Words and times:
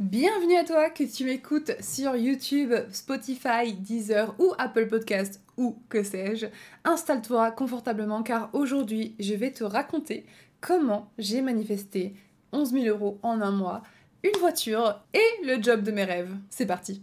Bienvenue 0.00 0.56
à 0.56 0.64
toi 0.64 0.90
que 0.90 1.04
tu 1.04 1.24
m'écoutes 1.24 1.70
sur 1.80 2.16
YouTube, 2.16 2.74
Spotify, 2.90 3.72
Deezer 3.78 4.34
ou 4.40 4.52
Apple 4.58 4.88
Podcast 4.88 5.40
ou 5.56 5.78
que 5.88 6.02
sais-je. 6.02 6.46
Installe-toi 6.84 7.52
confortablement 7.52 8.24
car 8.24 8.50
aujourd'hui 8.54 9.14
je 9.20 9.34
vais 9.34 9.52
te 9.52 9.62
raconter 9.62 10.26
comment 10.60 11.12
j'ai 11.16 11.42
manifesté 11.42 12.12
11 12.52 12.72
000 12.72 12.86
euros 12.86 13.20
en 13.22 13.40
un 13.40 13.52
mois, 13.52 13.84
une 14.24 14.36
voiture 14.40 15.00
et 15.14 15.46
le 15.46 15.62
job 15.62 15.82
de 15.82 15.92
mes 15.92 16.04
rêves. 16.04 16.34
C'est 16.50 16.66
parti 16.66 17.00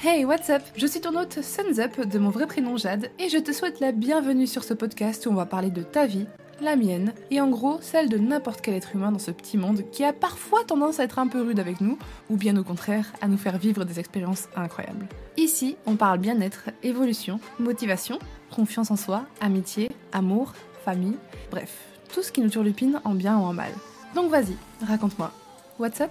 Hey, 0.00 0.24
what's 0.24 0.50
up? 0.50 0.62
Je 0.76 0.86
suis 0.86 1.00
ton 1.00 1.16
hôte 1.16 1.42
Suns 1.42 1.80
Up 1.80 2.06
de 2.06 2.18
mon 2.20 2.30
vrai 2.30 2.46
prénom 2.46 2.76
Jade 2.76 3.10
et 3.18 3.28
je 3.28 3.38
te 3.38 3.50
souhaite 3.50 3.80
la 3.80 3.90
bienvenue 3.90 4.46
sur 4.46 4.62
ce 4.62 4.72
podcast 4.72 5.26
où 5.26 5.30
on 5.30 5.34
va 5.34 5.46
parler 5.46 5.70
de 5.70 5.82
ta 5.82 6.06
vie, 6.06 6.28
la 6.60 6.76
mienne, 6.76 7.12
et 7.30 7.40
en 7.40 7.48
gros 7.48 7.78
celle 7.80 8.08
de 8.08 8.18
n'importe 8.18 8.60
quel 8.60 8.74
être 8.74 8.94
humain 8.94 9.12
dans 9.12 9.18
ce 9.18 9.30
petit 9.30 9.56
monde 9.56 9.82
qui 9.92 10.04
a 10.04 10.12
parfois 10.12 10.64
tendance 10.64 11.00
à 11.00 11.04
être 11.04 11.18
un 11.18 11.28
peu 11.28 11.42
rude 11.42 11.60
avec 11.60 11.80
nous, 11.80 11.98
ou 12.30 12.36
bien 12.36 12.56
au 12.56 12.64
contraire 12.64 13.12
à 13.20 13.28
nous 13.28 13.36
faire 13.36 13.58
vivre 13.58 13.84
des 13.84 14.00
expériences 14.00 14.48
incroyables. 14.56 15.06
Ici, 15.36 15.76
on 15.86 15.96
parle 15.96 16.18
bien-être, 16.18 16.70
évolution, 16.82 17.40
motivation, 17.58 18.18
confiance 18.50 18.90
en 18.90 18.96
soi, 18.96 19.26
amitié, 19.40 19.90
amour, 20.12 20.52
famille, 20.84 21.16
bref, 21.50 21.76
tout 22.12 22.22
ce 22.22 22.32
qui 22.32 22.40
nous 22.40 22.50
turlupine 22.50 23.00
en 23.04 23.14
bien 23.14 23.38
ou 23.38 23.42
en 23.42 23.52
mal. 23.52 23.72
Donc 24.14 24.30
vas-y, 24.30 24.56
raconte-moi. 24.86 25.32
What's 25.78 26.00
up? 26.00 26.10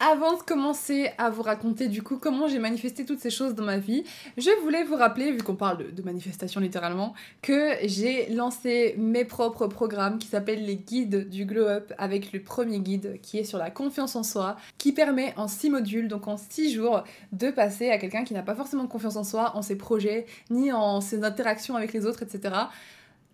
Avant 0.00 0.36
de 0.36 0.42
commencer 0.42 1.10
à 1.18 1.28
vous 1.30 1.42
raconter 1.42 1.88
du 1.88 2.02
coup 2.02 2.18
comment 2.18 2.46
j'ai 2.46 2.58
manifesté 2.58 3.04
toutes 3.04 3.18
ces 3.18 3.30
choses 3.30 3.54
dans 3.54 3.64
ma 3.64 3.78
vie, 3.78 4.04
je 4.36 4.50
voulais 4.62 4.84
vous 4.84 4.94
rappeler, 4.94 5.32
vu 5.32 5.42
qu'on 5.42 5.56
parle 5.56 5.92
de, 5.92 6.02
manifestation 6.02 6.60
littéralement, 6.60 7.14
que 7.42 7.72
j'ai 7.84 8.28
lancé 8.28 8.94
mes 8.96 9.24
propres 9.24 9.66
programmes 9.66 10.18
qui 10.18 10.28
s'appellent 10.28 10.64
les 10.64 10.76
guides 10.76 11.28
du 11.28 11.44
glow 11.44 11.66
up 11.66 11.92
avec 11.98 12.32
le 12.32 12.40
premier 12.40 12.78
guide 12.78 13.18
qui 13.22 13.38
est 13.38 13.44
sur 13.44 13.58
la 13.58 13.70
confiance 13.70 14.14
en 14.14 14.22
soi, 14.22 14.56
qui 14.78 14.92
permet 14.92 15.34
en 15.36 15.48
6 15.48 15.70
modules, 15.70 16.08
donc 16.08 16.28
en 16.28 16.36
6 16.36 16.72
jours, 16.72 17.02
de 17.32 17.50
passer 17.50 17.90
à 17.90 17.98
quelqu'un 17.98 18.24
qui 18.24 18.34
n'a 18.34 18.42
pas 18.42 18.54
forcément 18.54 18.86
confiance 18.86 19.16
en 19.16 19.24
soi, 19.24 19.56
en 19.56 19.62
ses 19.62 19.76
projets, 19.76 20.26
ni 20.50 20.72
en 20.72 21.00
ses 21.00 21.24
interactions 21.24 21.76
avec 21.76 21.92
les 21.92 22.06
autres, 22.06 22.22
etc 22.22 22.52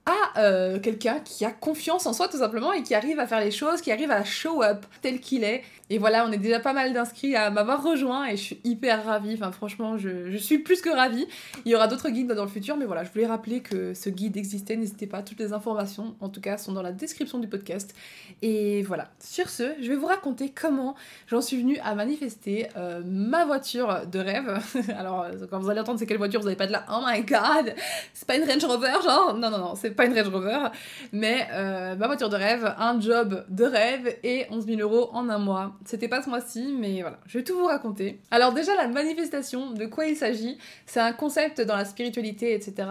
à 0.07 0.39
euh, 0.39 0.79
quelqu'un 0.81 1.21
qui 1.21 1.45
a 1.45 1.51
confiance 1.51 2.07
en 2.07 2.13
soi 2.13 2.29
tout 2.29 2.39
simplement 2.39 2.73
et 2.73 2.83
qui 2.83 2.95
arrive 2.95 3.19
à 3.19 3.27
faire 3.27 3.41
les 3.41 3.51
choses, 3.51 3.81
qui 3.81 3.91
arrive 3.91 4.11
à 4.11 4.25
show 4.25 4.63
up 4.63 4.85
tel 5.01 5.21
qu'il 5.21 5.45
est. 5.45 5.63
Et 5.91 5.99
voilà, 5.99 6.27
on 6.27 6.33
est 6.33 6.39
déjà 6.39 6.61
pas 6.61 6.73
mal 6.73 6.95
d'inscrits 6.95 7.37
à 7.37 7.51
m'avoir 7.51 7.83
rejoint 7.83 8.27
et 8.27 8.39
je 8.39 8.43
suis 8.43 8.61
hyper 8.65 9.05
ravie. 9.05 9.35
Enfin, 9.35 9.53
franchement, 9.53 9.99
je, 9.99 10.35
suis 10.39 10.59
plus 10.59 10.81
que 10.81 10.89
ravie. 10.89 11.27
Il 11.67 11.73
y 11.73 11.75
aura 11.75 11.89
d'autres 11.89 12.09
guides 12.09 12.33
dans 12.33 12.45
le 12.45 12.51
futur, 12.51 12.79
mais 12.79 12.87
voilà, 12.87 13.05
je 13.05 13.11
voulais 13.11 13.27
rappeler 13.27 13.61
que 13.61 13.93
ce 13.93 14.09
guide 14.09 14.39
existait. 14.39 14.77
N'hésitez 14.77 15.07
pas, 15.07 15.23
toutes 15.23 15.41
les 15.41 15.53
informations, 15.53 16.17
en 16.21 16.31
tout 16.31 16.41
cas, 16.41 16.57
sont 16.57 16.73
dans 16.73 16.81
la 16.81 16.93
description 16.93 17.39
du 17.39 17.49
podcast. 17.49 17.95
Et 18.41 18.83
voilà, 18.83 19.11
sur 19.21 19.51
ce, 19.51 19.75
je 19.79 19.89
vais 19.89 19.97
vous 19.97 20.07
raconter 20.07 20.51
comment 20.51 20.95
j'en 21.27 21.43
suis 21.43 21.61
venue 21.61 21.79
à 21.85 21.95
manifester 21.95 22.69
euh, 22.79 23.03
ma 23.05 23.45
voiture 23.45 24.07
de 24.11 24.19
rêve. 24.19 24.59
Alors, 24.99 25.23
euh, 25.25 25.47
quand 25.51 25.59
vous 25.59 25.69
allez 25.69 25.81
entendre 25.81 25.99
c'est 25.99 26.07
quelle 26.07 26.17
voiture, 26.17 26.41
vous 26.41 26.47
n'allez 26.47 26.57
pas 26.57 26.67
de 26.67 26.73
là, 26.73 26.87
oh 26.91 27.01
my 27.07 27.23
god, 27.25 27.75
c'est 28.15 28.27
pas 28.27 28.37
une 28.37 28.45
Range 28.45 28.65
Rover, 28.65 29.03
genre 29.05 29.35
Non, 29.35 29.51
non, 29.51 29.59
non, 29.59 29.75
c'est 29.75 29.91
pas 29.91 30.07
une 30.07 30.15
Range 30.15 30.29
Rover, 30.29 30.69
mais 31.13 31.47
euh, 31.53 31.95
ma 31.95 32.07
voiture 32.07 32.31
de 32.31 32.37
rêve, 32.37 32.75
un 32.79 32.99
job 32.99 33.45
de 33.51 33.65
rêve 33.65 34.17
et 34.23 34.47
11 34.51 34.67
000 34.67 34.81
euros 34.81 35.11
en 35.13 35.29
un 35.29 35.39
mois. 35.39 35.75
C'était 35.85 36.09
pas 36.09 36.23
ce 36.23 36.31
mois-ci, 36.31 36.75
mais 36.79 37.03
voilà, 37.03 37.19
je 37.27 37.39
vais 37.39 37.45
tout 37.45 37.57
vous 37.57 37.67
raconter. 37.67 38.19
Alors 38.31 38.55
déjà, 38.55 38.75
la 38.75 38.89
manifestation, 38.89 39.73
de 39.73 39.85
quoi 39.85 40.07
il 40.07 40.17
s'agit 40.17 40.57
C'est 40.87 41.01
un 41.01 41.13
concept 41.13 41.61
dans 41.61 41.77
la 41.77 41.85
spiritualité, 41.85 42.55
etc., 42.55 42.89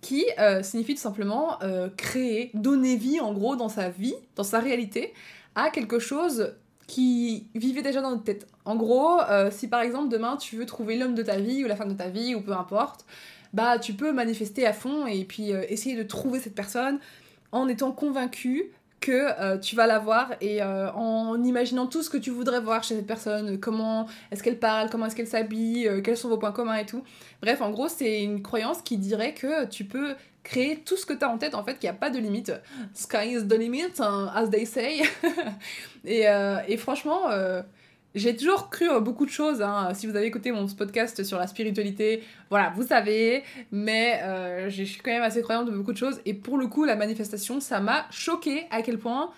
qui 0.00 0.24
euh, 0.38 0.62
signifie 0.62 0.94
tout 0.94 1.02
simplement 1.02 1.62
euh, 1.62 1.90
créer, 1.96 2.50
donner 2.54 2.96
vie 2.96 3.20
en 3.20 3.34
gros 3.34 3.56
dans 3.56 3.68
sa 3.68 3.90
vie, 3.90 4.14
dans 4.36 4.42
sa 4.42 4.58
réalité, 4.58 5.12
à 5.54 5.68
quelque 5.70 5.98
chose 5.98 6.54
qui 6.86 7.46
vivait 7.54 7.82
déjà 7.82 8.00
dans 8.00 8.10
notre 8.10 8.24
tête. 8.24 8.46
En 8.64 8.74
gros, 8.74 9.20
euh, 9.20 9.50
si 9.50 9.68
par 9.68 9.82
exemple 9.82 10.08
demain 10.08 10.36
tu 10.36 10.56
veux 10.56 10.66
trouver 10.66 10.96
l'homme 10.96 11.14
de 11.14 11.22
ta 11.22 11.36
vie 11.36 11.62
ou 11.62 11.68
la 11.68 11.76
femme 11.76 11.92
de 11.92 11.98
ta 11.98 12.08
vie 12.08 12.34
ou 12.34 12.40
peu 12.40 12.52
importe, 12.52 13.04
bah 13.52 13.78
tu 13.78 13.92
peux 13.92 14.12
manifester 14.12 14.66
à 14.66 14.72
fond 14.72 15.06
et 15.06 15.24
puis 15.24 15.50
essayer 15.50 15.94
de 15.94 16.02
trouver 16.02 16.40
cette 16.40 16.54
personne 16.54 16.98
en 17.52 17.68
étant 17.68 17.92
convaincu 17.92 18.72
que 19.00 19.40
euh, 19.40 19.58
tu 19.58 19.76
vas 19.76 19.86
la 19.86 19.98
voir 19.98 20.32
et 20.40 20.62
euh, 20.62 20.92
en 20.92 21.42
imaginant 21.42 21.86
tout 21.86 22.02
ce 22.02 22.10
que 22.10 22.18
tu 22.18 22.30
voudrais 22.30 22.60
voir 22.60 22.84
chez 22.84 22.96
cette 22.96 23.06
personne, 23.06 23.58
comment 23.58 24.06
est-ce 24.30 24.42
qu'elle 24.42 24.58
parle, 24.58 24.90
comment 24.90 25.06
est-ce 25.06 25.16
qu'elle 25.16 25.26
s'habille, 25.26 25.88
euh, 25.88 26.02
quels 26.02 26.18
sont 26.18 26.28
vos 26.28 26.36
points 26.36 26.52
communs 26.52 26.76
et 26.76 26.86
tout. 26.86 27.02
Bref, 27.40 27.62
en 27.62 27.70
gros, 27.70 27.88
c'est 27.88 28.22
une 28.22 28.42
croyance 28.42 28.82
qui 28.82 28.98
dirait 28.98 29.32
que 29.32 29.64
tu 29.66 29.84
peux 29.84 30.14
créer 30.42 30.76
tout 30.76 30.96
ce 30.96 31.06
que 31.06 31.14
tu 31.14 31.24
as 31.24 31.30
en 31.30 31.38
tête, 31.38 31.54
en 31.54 31.64
fait, 31.64 31.78
qu'il 31.78 31.88
n'y 31.88 31.96
a 31.96 31.98
pas 31.98 32.10
de 32.10 32.18
limite. 32.18 32.52
Sky 32.94 33.32
is 33.32 33.46
the 33.46 33.54
limit, 33.54 34.00
hein, 34.00 34.30
as 34.34 34.48
they 34.48 34.66
say. 34.66 35.00
et, 36.04 36.26
et, 36.68 36.76
franchement 36.76 37.22
j'ai 38.14 38.36
toujours 38.36 38.70
cru 38.70 38.86
beaucoup 39.00 39.24
de 39.24 39.30
choses. 39.30 39.62
Hein. 39.62 39.92
Si 39.94 40.06
vous 40.06 40.16
avez 40.16 40.26
écouté 40.26 40.50
mon 40.52 40.66
podcast 40.66 41.22
sur 41.22 41.38
la 41.38 41.46
spiritualité, 41.46 42.22
voilà, 42.48 42.72
vous 42.74 42.86
savez. 42.86 43.44
Mais 43.70 44.20
euh, 44.22 44.68
je 44.68 44.82
suis 44.82 45.00
quand 45.00 45.12
même 45.12 45.22
assez 45.22 45.42
croyante 45.42 45.66
de 45.66 45.70
beaucoup 45.70 45.92
de 45.92 45.98
choses. 45.98 46.20
Et 46.24 46.34
pour 46.34 46.58
le 46.58 46.66
coup, 46.66 46.84
la 46.84 46.96
manifestation, 46.96 47.60
ça 47.60 47.80
m'a 47.80 48.06
choqué 48.10 48.66
à 48.70 48.82
quel 48.82 48.98
point 48.98 49.30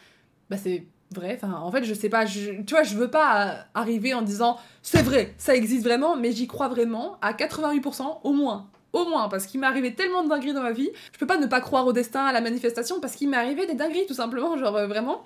bah, 0.50 0.56
c'est 0.56 0.84
vrai. 1.14 1.38
Enfin, 1.42 1.54
en 1.54 1.70
fait, 1.70 1.84
je 1.84 1.94
sais 1.94 2.08
pas. 2.08 2.26
tu 2.26 2.64
vois, 2.70 2.82
je 2.82 2.96
veux 2.96 3.10
pas 3.10 3.66
arriver 3.74 4.14
en 4.14 4.22
disant 4.22 4.58
c'est 4.82 5.02
vrai, 5.02 5.34
ça 5.38 5.54
existe 5.54 5.84
vraiment, 5.84 6.16
mais 6.16 6.32
j'y 6.32 6.46
crois 6.46 6.68
vraiment 6.68 7.18
à 7.22 7.32
88% 7.32 8.20
au 8.22 8.32
moins. 8.32 8.68
Au 8.92 9.06
moins, 9.06 9.30
parce 9.30 9.46
qu'il 9.46 9.58
m'est 9.60 9.66
arrivé 9.66 9.94
tellement 9.94 10.22
de 10.22 10.28
dingueries 10.28 10.52
dans 10.52 10.62
ma 10.62 10.72
vie. 10.72 10.90
Je 11.12 11.18
peux 11.18 11.26
pas 11.26 11.38
ne 11.38 11.46
pas 11.46 11.62
croire 11.62 11.86
au 11.86 11.94
destin, 11.94 12.26
à 12.26 12.32
la 12.32 12.42
manifestation, 12.42 13.00
parce 13.00 13.14
qu'il 13.14 13.30
m'est 13.30 13.38
arrivé 13.38 13.66
des 13.66 13.74
dingueries, 13.74 14.04
tout 14.06 14.14
simplement. 14.14 14.58
Genre, 14.58 14.76
euh, 14.76 14.86
vraiment. 14.86 15.24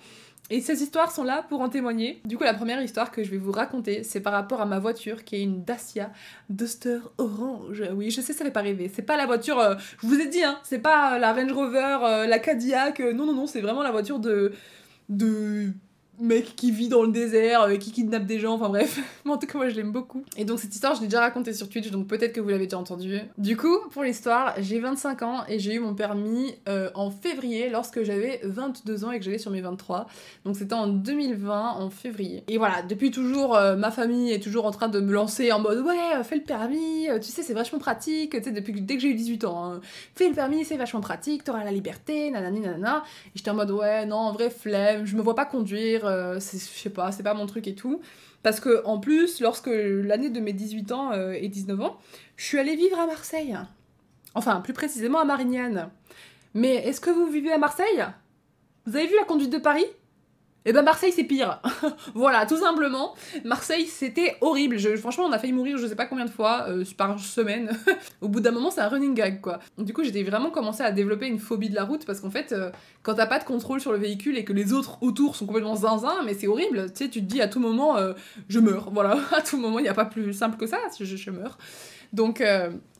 Et 0.49 0.61
ces 0.61 0.83
histoires 0.83 1.11
sont 1.11 1.25
là 1.25 1.45
pour 1.49 1.61
en 1.61 1.69
témoigner. 1.69 2.21
Du 2.25 2.37
coup, 2.39 2.45
la 2.45 2.55
première 2.55 2.81
histoire 2.81 3.11
que 3.11 3.25
je 3.25 3.31
vais 3.31 3.37
vous 3.37 3.51
raconter, 3.51 4.05
c'est 4.05 4.21
par 4.21 4.33
rapport 4.33 4.61
à 4.61 4.67
ma 4.67 4.79
voiture 4.79 5.25
qui 5.25 5.37
est 5.37 5.43
une 5.43 5.65
Dacia 5.65 6.11
Duster 6.51 6.99
Orange. 7.19 7.83
Oui, 7.95 8.11
je 8.11 8.21
sais, 8.21 8.33
ça 8.33 8.45
fait 8.45 8.53
pas 8.53 8.63
rêver. 8.63 8.91
C'est 8.95 9.03
pas 9.03 9.17
la 9.17 9.27
voiture, 9.27 9.59
euh, 9.59 9.75
je 10.01 10.07
vous 10.07 10.21
ai 10.21 10.27
dit, 10.27 10.45
hein, 10.45 10.59
c'est 10.63 10.79
pas 10.79 11.19
la 11.19 11.33
Range 11.33 11.53
Rover, 11.53 11.99
euh, 12.03 12.27
la 12.27 12.39
Cadillac. 12.39 13.01
Euh, 13.01 13.13
non, 13.13 13.27
non, 13.27 13.35
non, 13.35 13.47
c'est 13.47 13.61
vraiment 13.61 13.83
la 13.83 13.91
voiture 13.91 14.21
de. 14.21 14.53
de 15.09 15.73
mec 16.21 16.57
qui 16.57 16.71
vit 16.71 16.89
dans 16.89 17.03
le 17.03 17.11
désert, 17.13 17.63
euh, 17.63 17.77
qui 17.77 17.93
kidnappe 17.93 18.27
des 18.27 18.39
gens, 18.39 18.55
enfin 18.55 18.69
bref. 18.69 19.01
En 19.27 19.39
tout 19.39 19.47
cas, 19.47 19.59
moi 19.59 19.69
je 19.69 19.75
l'aime 19.75 19.93
beaucoup. 19.93 20.25
Et 20.37 20.45
donc 20.45 20.61
cette 20.61 20.75
histoire, 20.75 20.95
je 20.95 21.01
l'ai 21.01 21.09
déjà 21.09 21.21
racontée 21.21 21.53
sur 21.53 21.69
Twitch, 21.69 21.91
donc 21.91 22.07
peut-être 22.07 22.33
que 22.33 22.41
vous 22.41 22.49
l'avez 22.49 22.67
déjà 22.67 22.79
entendue. 22.79 23.21
Du 23.37 23.57
coup, 23.57 23.77
pour 23.91 24.03
l'histoire, 24.03 24.55
j'ai 24.59 24.79
25 24.79 25.23
ans 25.23 25.45
et 25.49 25.59
j'ai 25.59 25.75
eu 25.75 25.81
mon 25.81 25.95
permis 25.95 26.55
euh, 26.69 26.91
en 26.95 27.11
février 27.11 27.69
lorsque 27.69 28.03
j'avais 28.03 28.41
22 28.45 29.05
ans 29.05 29.11
et 29.11 29.19
que 29.19 29.25
j'allais 29.25 29.39
sur 29.39 29.51
mes 29.51 29.61
23. 29.61 30.07
Donc 30.45 30.57
c'était 30.57 30.75
en 30.75 30.87
2020, 30.87 31.73
en 31.73 31.91
février. 31.91 32.45
Et 32.49 32.57
voilà, 32.57 32.83
depuis 32.83 33.11
toujours, 33.11 33.57
euh, 33.57 33.77
ma 33.77 33.91
famille 33.91 34.33
est 34.33 34.43
toujours 34.43 34.65
en 34.65 34.71
train 34.71 34.89
de 34.89 35.01
me 35.01 35.13
lancer 35.13 35.53
en 35.53 35.59
mode 35.59 35.81
ouais, 35.81 36.23
fais 36.23 36.37
le 36.37 36.45
permis, 36.45 37.09
tu 37.21 37.29
sais, 37.29 37.43
c'est 37.43 37.53
vachement 37.53 37.81
pratique, 37.81 38.31
tu 38.31 38.43
sais, 38.43 38.53
depuis 38.53 38.81
dès 38.81 38.95
que 38.95 39.03
j'ai 39.03 39.09
eu 39.09 39.15
18 39.15 39.45
ans. 39.45 39.73
Hein. 39.73 39.81
Fais 40.15 40.29
le 40.29 40.35
permis, 40.35 40.65
c'est 40.65 40.77
vachement 40.77 41.01
pratique, 41.01 41.45
t'auras 41.45 41.65
la 41.65 41.73
liberté, 41.73 42.31
nanani 42.31 42.61
nanana. 42.61 43.03
Et 43.27 43.31
j'étais 43.35 43.51
en 43.51 43.55
mode 43.55 43.73
ouais, 43.73 44.07
non, 44.07 44.17
en 44.17 44.33
vrai, 44.33 44.51
flemme, 44.51 45.05
je 45.05 45.17
me 45.17 45.21
vois 45.21 45.35
pas 45.35 45.45
conduire 45.45 46.06
euh, 46.07 46.35
je 46.35 46.57
sais 46.59 46.91
pas, 46.91 47.13
c'est 47.13 47.23
pas 47.23 47.35
mon 47.35 47.47
truc 47.47 47.67
et 47.67 47.75
tout. 47.75 48.01
Parce 48.43 48.61
que 48.61 48.83
en 48.85 48.99
plus, 48.99 49.41
lorsque 49.41 49.71
l'année 49.71 50.31
de 50.31 50.41
mes 50.41 50.53
18 50.53 50.93
ans 50.93 51.13
euh, 51.13 51.33
et 51.33 51.49
19 51.49 51.81
ans, 51.81 51.99
je 52.37 52.45
suis 52.45 52.59
allée 52.59 52.77
vivre 52.77 52.99
à 52.99 53.07
Marseille. 53.07 53.57
Enfin, 54.35 54.61
plus 54.61 54.73
précisément 54.73 55.19
à 55.19 55.25
Marignane. 55.25 55.91
Mais 56.55 56.75
est-ce 56.75 57.01
que 57.01 57.11
vous 57.11 57.27
vivez 57.27 57.53
à 57.53 57.59
Marseille? 57.59 58.05
Vous 58.87 58.97
avez 58.97 59.07
vu 59.07 59.17
la 59.19 59.25
conduite 59.25 59.51
de 59.51 59.59
Paris? 59.59 59.87
Et 60.67 60.71
eh 60.71 60.73
ben 60.73 60.83
Marseille 60.83 61.13
c'est 61.13 61.23
pire. 61.23 61.61
voilà, 62.15 62.45
tout 62.45 62.57
simplement. 62.57 63.15
Marseille 63.45 63.87
c'était 63.87 64.37
horrible. 64.41 64.81
Franchement 64.99 65.27
on 65.27 65.31
a 65.31 65.39
failli 65.39 65.53
mourir 65.53 65.79
je 65.79 65.87
sais 65.87 65.95
pas 65.95 66.07
combien 66.07 66.25
de 66.25 66.31
fois 66.31 66.67
euh, 66.69 66.85
par 66.97 67.21
semaine. 67.21 67.71
Au 68.21 68.27
bout 68.27 68.41
d'un 68.41 68.51
moment 68.51 68.73
c'est 68.73 68.81
un 68.81 68.89
running 68.89 69.15
gag 69.15 69.41
quoi. 69.41 69.61
Du 69.79 69.93
coup 69.93 70.03
j'étais 70.03 70.25
vraiment 70.25 70.51
commencé 70.51 70.83
à 70.83 70.91
développer 70.91 71.29
une 71.29 71.39
phobie 71.39 71.71
de 71.71 71.77
la 71.77 71.85
route 71.85 72.05
parce 72.05 72.19
qu'en 72.19 72.33
fait 72.33 72.51
euh, 72.51 72.73
quand 73.05 73.15
t'as 73.15 73.27
pas 73.27 73.39
de 73.39 73.45
contrôle 73.45 73.81
sur 73.81 73.93
le 73.93 73.99
véhicule 73.99 74.37
et 74.37 74.45
que 74.45 74.53
les 74.53 74.73
autres 74.73 75.01
autour 75.05 75.37
sont 75.37 75.47
complètement 75.47 75.77
zinzin, 75.77 76.17
mais 76.25 76.35
c'est 76.35 76.49
horrible. 76.49 76.87
Tu 76.91 77.05
sais 77.05 77.11
tu 77.11 77.21
te 77.21 77.27
dis 77.27 77.41
à 77.41 77.47
tout 77.47 77.61
moment 77.61 77.97
euh, 77.97 78.15
je 78.49 78.59
meurs. 78.59 78.91
Voilà, 78.91 79.21
à 79.37 79.43
tout 79.43 79.59
moment 79.59 79.79
il 79.79 79.83
n'y 79.83 79.89
a 79.89 79.95
pas 79.95 80.05
plus 80.05 80.33
simple 80.33 80.57
que 80.57 80.67
ça, 80.67 80.79
je 80.99 81.31
meurs. 81.31 81.59
Donc 82.13 82.43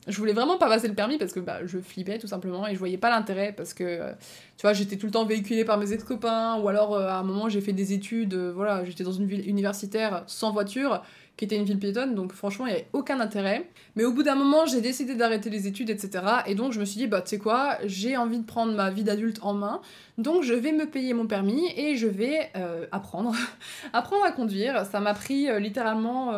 je 0.07 0.17
voulais 0.17 0.33
vraiment 0.33 0.57
pas 0.57 0.69
passer 0.69 0.87
le 0.87 0.93
permis 0.93 1.17
parce 1.17 1.33
que 1.33 1.39
bah, 1.39 1.59
je 1.65 1.79
flippais 1.79 2.17
tout 2.17 2.27
simplement 2.27 2.65
et 2.67 2.73
je 2.73 2.79
voyais 2.79 2.97
pas 2.97 3.09
l'intérêt 3.09 3.53
parce 3.55 3.73
que 3.73 3.83
euh, 3.83 4.11
tu 4.57 4.61
vois 4.61 4.73
j'étais 4.73 4.95
tout 4.95 5.05
le 5.05 5.11
temps 5.11 5.25
véhiculée 5.25 5.65
par 5.65 5.77
mes 5.77 5.91
ex-copains 5.91 6.59
ou 6.61 6.67
alors 6.69 6.95
euh, 6.95 7.07
à 7.07 7.17
un 7.17 7.23
moment 7.23 7.49
j'ai 7.49 7.61
fait 7.61 7.73
des 7.73 7.93
études 7.93 8.33
euh, 8.33 8.53
voilà 8.55 8.85
j'étais 8.85 9.03
dans 9.03 9.11
une 9.11 9.25
ville 9.25 9.47
universitaire 9.47 10.23
sans 10.27 10.51
voiture 10.51 11.03
qui 11.35 11.45
était 11.45 11.57
une 11.57 11.65
ville 11.65 11.77
piétonne 11.77 12.15
donc 12.15 12.31
franchement 12.31 12.65
il 12.67 12.71
y 12.71 12.75
avait 12.75 12.87
aucun 12.93 13.19
intérêt. 13.19 13.69
Mais 13.95 14.05
au 14.05 14.13
bout 14.13 14.23
d'un 14.23 14.35
moment 14.35 14.65
j'ai 14.65 14.79
décidé 14.79 15.13
d'arrêter 15.15 15.49
les 15.49 15.67
études 15.67 15.89
etc 15.89 16.23
et 16.45 16.55
donc 16.55 16.71
je 16.71 16.79
me 16.79 16.85
suis 16.85 16.99
dit 16.99 17.07
bah 17.07 17.21
tu 17.21 17.31
sais 17.31 17.37
quoi 17.37 17.77
j'ai 17.83 18.15
envie 18.15 18.39
de 18.39 18.45
prendre 18.45 18.73
ma 18.73 18.89
vie 18.89 19.03
d'adulte 19.03 19.39
en 19.41 19.53
main 19.53 19.81
donc 20.17 20.43
je 20.43 20.53
vais 20.53 20.71
me 20.71 20.85
payer 20.85 21.13
mon 21.13 21.27
permis 21.27 21.69
et 21.75 21.97
je 21.97 22.07
vais 22.07 22.51
apprendre 22.91 23.35
apprendre 23.93 24.23
à 24.23 24.31
conduire. 24.31 24.85
Ça 24.85 24.99
m'a 24.99 25.13
pris 25.13 25.47
littéralement 25.59 26.33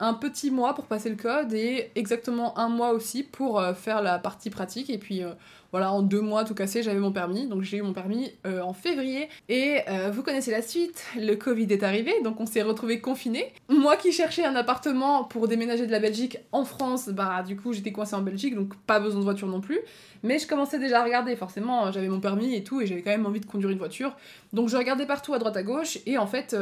un 0.00 0.14
petit 0.14 0.50
mois 0.50 0.74
pour 0.74 0.86
passer 0.86 1.10
le 1.10 1.16
code 1.16 1.52
et 1.52 1.90
exactement 1.94 2.58
un 2.58 2.68
mois 2.68 2.90
aussi 2.90 3.22
pour 3.22 3.60
euh, 3.60 3.74
faire 3.74 4.02
la 4.02 4.18
partie 4.18 4.50
pratique. 4.50 4.90
Et 4.90 4.98
puis 4.98 5.22
euh, 5.22 5.32
voilà, 5.70 5.92
en 5.92 6.02
deux 6.02 6.20
mois 6.20 6.44
tout 6.44 6.54
cassé, 6.54 6.82
j'avais 6.82 6.98
mon 6.98 7.12
permis. 7.12 7.46
Donc 7.46 7.62
j'ai 7.62 7.78
eu 7.78 7.82
mon 7.82 7.92
permis 7.92 8.32
euh, 8.46 8.60
en 8.60 8.72
février. 8.72 9.28
Et 9.48 9.78
vous 10.12 10.22
connaissez 10.22 10.50
la 10.50 10.62
suite, 10.62 11.04
le 11.16 11.34
Covid 11.34 11.66
est 11.70 11.82
arrivé, 11.82 12.12
donc 12.22 12.40
on 12.40 12.46
s'est 12.46 12.62
retrouvés 12.62 13.00
confinés. 13.00 13.52
Moi 13.68 13.96
qui 13.96 14.12
cherchais 14.12 14.44
un 14.44 14.54
appartement 14.54 15.24
pour 15.24 15.48
déménager 15.48 15.86
de 15.86 15.92
la 15.92 16.00
Belgique 16.00 16.38
en 16.52 16.64
France, 16.64 17.08
bah 17.08 17.42
du 17.42 17.56
coup 17.56 17.72
j'étais 17.72 17.92
coincée 17.92 18.16
en 18.16 18.22
Belgique, 18.22 18.54
donc 18.54 18.74
pas 18.86 19.00
besoin 19.00 19.20
de 19.20 19.24
voiture 19.24 19.48
non 19.48 19.60
plus. 19.60 19.80
Mais 20.22 20.38
je 20.38 20.46
commençais 20.46 20.78
déjà 20.78 21.00
à 21.00 21.04
regarder, 21.04 21.34
forcément, 21.36 21.90
j'avais 21.90 22.08
mon 22.08 22.20
permis 22.20 22.54
et 22.54 22.62
tout, 22.62 22.80
et 22.80 22.86
j'avais 22.86 23.02
quand 23.02 23.10
même 23.10 23.26
envie 23.26 23.40
de 23.40 23.46
conduire 23.46 23.70
une 23.70 23.78
voiture. 23.78 24.14
Donc 24.52 24.68
je 24.68 24.76
regardais 24.76 25.06
partout 25.06 25.34
à 25.34 25.38
droite 25.38 25.56
à 25.56 25.62
gauche, 25.62 25.98
et 26.06 26.18
en 26.18 26.26
fait, 26.26 26.56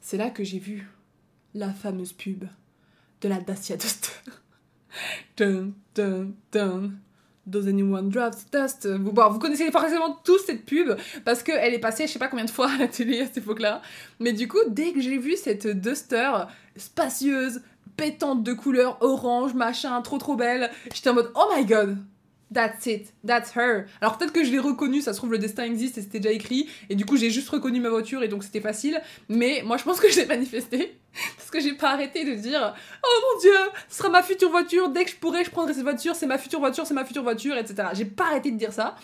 c'est 0.00 0.16
là 0.16 0.30
que 0.30 0.44
j'ai 0.44 0.58
vu 0.58 0.88
la 1.54 1.72
fameuse 1.72 2.12
pub 2.12 2.44
de 3.20 3.28
la 3.28 3.40
Dacia 3.40 3.76
Duster. 3.76 4.10
dun, 5.36 5.72
dun, 5.94 6.32
dun. 6.50 6.92
Does 7.44 7.66
anyone 7.66 8.08
drive 8.08 8.36
Dust 8.52 8.86
vous, 8.86 9.10
bon, 9.10 9.28
vous 9.30 9.40
connaissez 9.40 9.68
forcément 9.72 10.20
tous 10.22 10.38
cette 10.46 10.64
pub 10.64 10.96
parce 11.24 11.42
qu'elle 11.42 11.74
est 11.74 11.80
passée 11.80 12.06
je 12.06 12.12
sais 12.12 12.20
pas 12.20 12.28
combien 12.28 12.44
de 12.44 12.50
fois 12.50 12.70
à 12.70 12.78
la 12.78 12.86
télé 12.86 13.20
à 13.20 13.26
cette 13.26 13.38
époque-là. 13.38 13.82
Mais 14.20 14.32
du 14.32 14.46
coup, 14.46 14.60
dès 14.68 14.92
que 14.92 15.00
j'ai 15.00 15.18
vu 15.18 15.36
cette 15.36 15.66
Duster 15.66 16.30
spacieuse, 16.76 17.62
pétante 17.96 18.44
de 18.44 18.52
couleur 18.52 18.96
orange, 19.00 19.54
machin, 19.54 20.00
trop 20.02 20.18
trop 20.18 20.36
belle, 20.36 20.70
j'étais 20.94 21.10
en 21.10 21.14
mode 21.14 21.32
oh 21.34 21.52
my 21.56 21.64
god, 21.64 21.98
That's 22.52 22.86
it, 22.86 23.14
that's 23.24 23.56
her. 23.56 23.86
Alors 24.00 24.18
peut-être 24.18 24.32
que 24.32 24.44
je 24.44 24.50
l'ai 24.50 24.58
reconnu, 24.58 25.00
ça 25.00 25.12
se 25.12 25.18
trouve 25.18 25.32
le 25.32 25.38
destin 25.38 25.64
existe 25.64 25.98
et 25.98 26.02
c'était 26.02 26.20
déjà 26.20 26.34
écrit, 26.34 26.68
et 26.90 26.94
du 26.94 27.06
coup 27.06 27.16
j'ai 27.16 27.30
juste 27.30 27.48
reconnu 27.48 27.80
ma 27.80 27.88
voiture 27.88 28.22
et 28.22 28.28
donc 28.28 28.44
c'était 28.44 28.60
facile, 28.60 29.00
mais 29.28 29.62
moi 29.64 29.76
je 29.76 29.84
pense 29.84 30.00
que 30.00 30.10
je 30.10 30.16
l'ai 30.16 30.26
manifesté, 30.26 30.98
parce 31.36 31.50
que 31.50 31.60
j'ai 31.60 31.74
pas 31.74 31.90
arrêté 31.90 32.24
de 32.24 32.34
dire 32.34 32.74
Oh 33.04 33.20
mon 33.32 33.40
dieu, 33.40 33.54
ce 33.88 33.98
sera 33.98 34.10
ma 34.10 34.22
future 34.22 34.50
voiture, 34.50 34.88
dès 34.90 35.04
que 35.04 35.10
je 35.10 35.16
pourrai 35.16 35.44
je 35.44 35.50
prendrai 35.50 35.72
cette 35.72 35.84
voiture, 35.84 36.14
c'est 36.14 36.26
ma 36.26 36.38
future 36.38 36.58
voiture, 36.58 36.84
c'est 36.84 36.94
ma 36.94 37.04
future 37.04 37.22
voiture, 37.22 37.56
etc. 37.56 37.88
J'ai 37.94 38.06
pas 38.06 38.24
arrêté 38.26 38.50
de 38.50 38.58
dire 38.58 38.72
ça, 38.72 38.96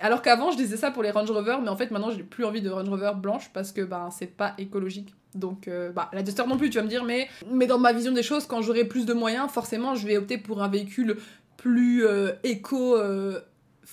alors 0.00 0.22
qu'avant 0.22 0.50
je 0.50 0.56
disais 0.56 0.76
ça 0.76 0.90
pour 0.90 1.02
les 1.02 1.10
Range 1.10 1.30
Rover, 1.30 1.58
mais 1.62 1.68
en 1.68 1.76
fait 1.76 1.90
maintenant 1.90 2.10
j'ai 2.10 2.22
plus 2.22 2.44
envie 2.44 2.62
de 2.62 2.70
Range 2.70 2.88
Rover 2.88 3.12
blanche 3.16 3.50
parce 3.52 3.72
que 3.72 3.82
bah 3.82 4.08
c'est 4.10 4.34
pas 4.34 4.54
écologique. 4.58 5.14
Donc, 5.36 5.68
euh, 5.68 5.92
bah, 5.92 6.08
la 6.12 6.22
Duster 6.22 6.44
non 6.48 6.56
plus, 6.56 6.70
tu 6.70 6.78
vas 6.78 6.82
me 6.82 6.88
dire, 6.88 7.04
mais, 7.04 7.28
mais 7.52 7.66
dans 7.66 7.78
ma 7.78 7.92
vision 7.92 8.12
des 8.12 8.22
choses, 8.22 8.46
quand 8.46 8.62
j'aurai 8.62 8.84
plus 8.84 9.04
de 9.04 9.12
moyens, 9.12 9.50
forcément, 9.50 9.94
je 9.94 10.06
vais 10.06 10.16
opter 10.16 10.38
pour 10.38 10.62
un 10.62 10.68
véhicule 10.68 11.18
plus 11.56 12.06
euh, 12.06 12.32
éco 12.42 12.96
euh, 12.96 13.40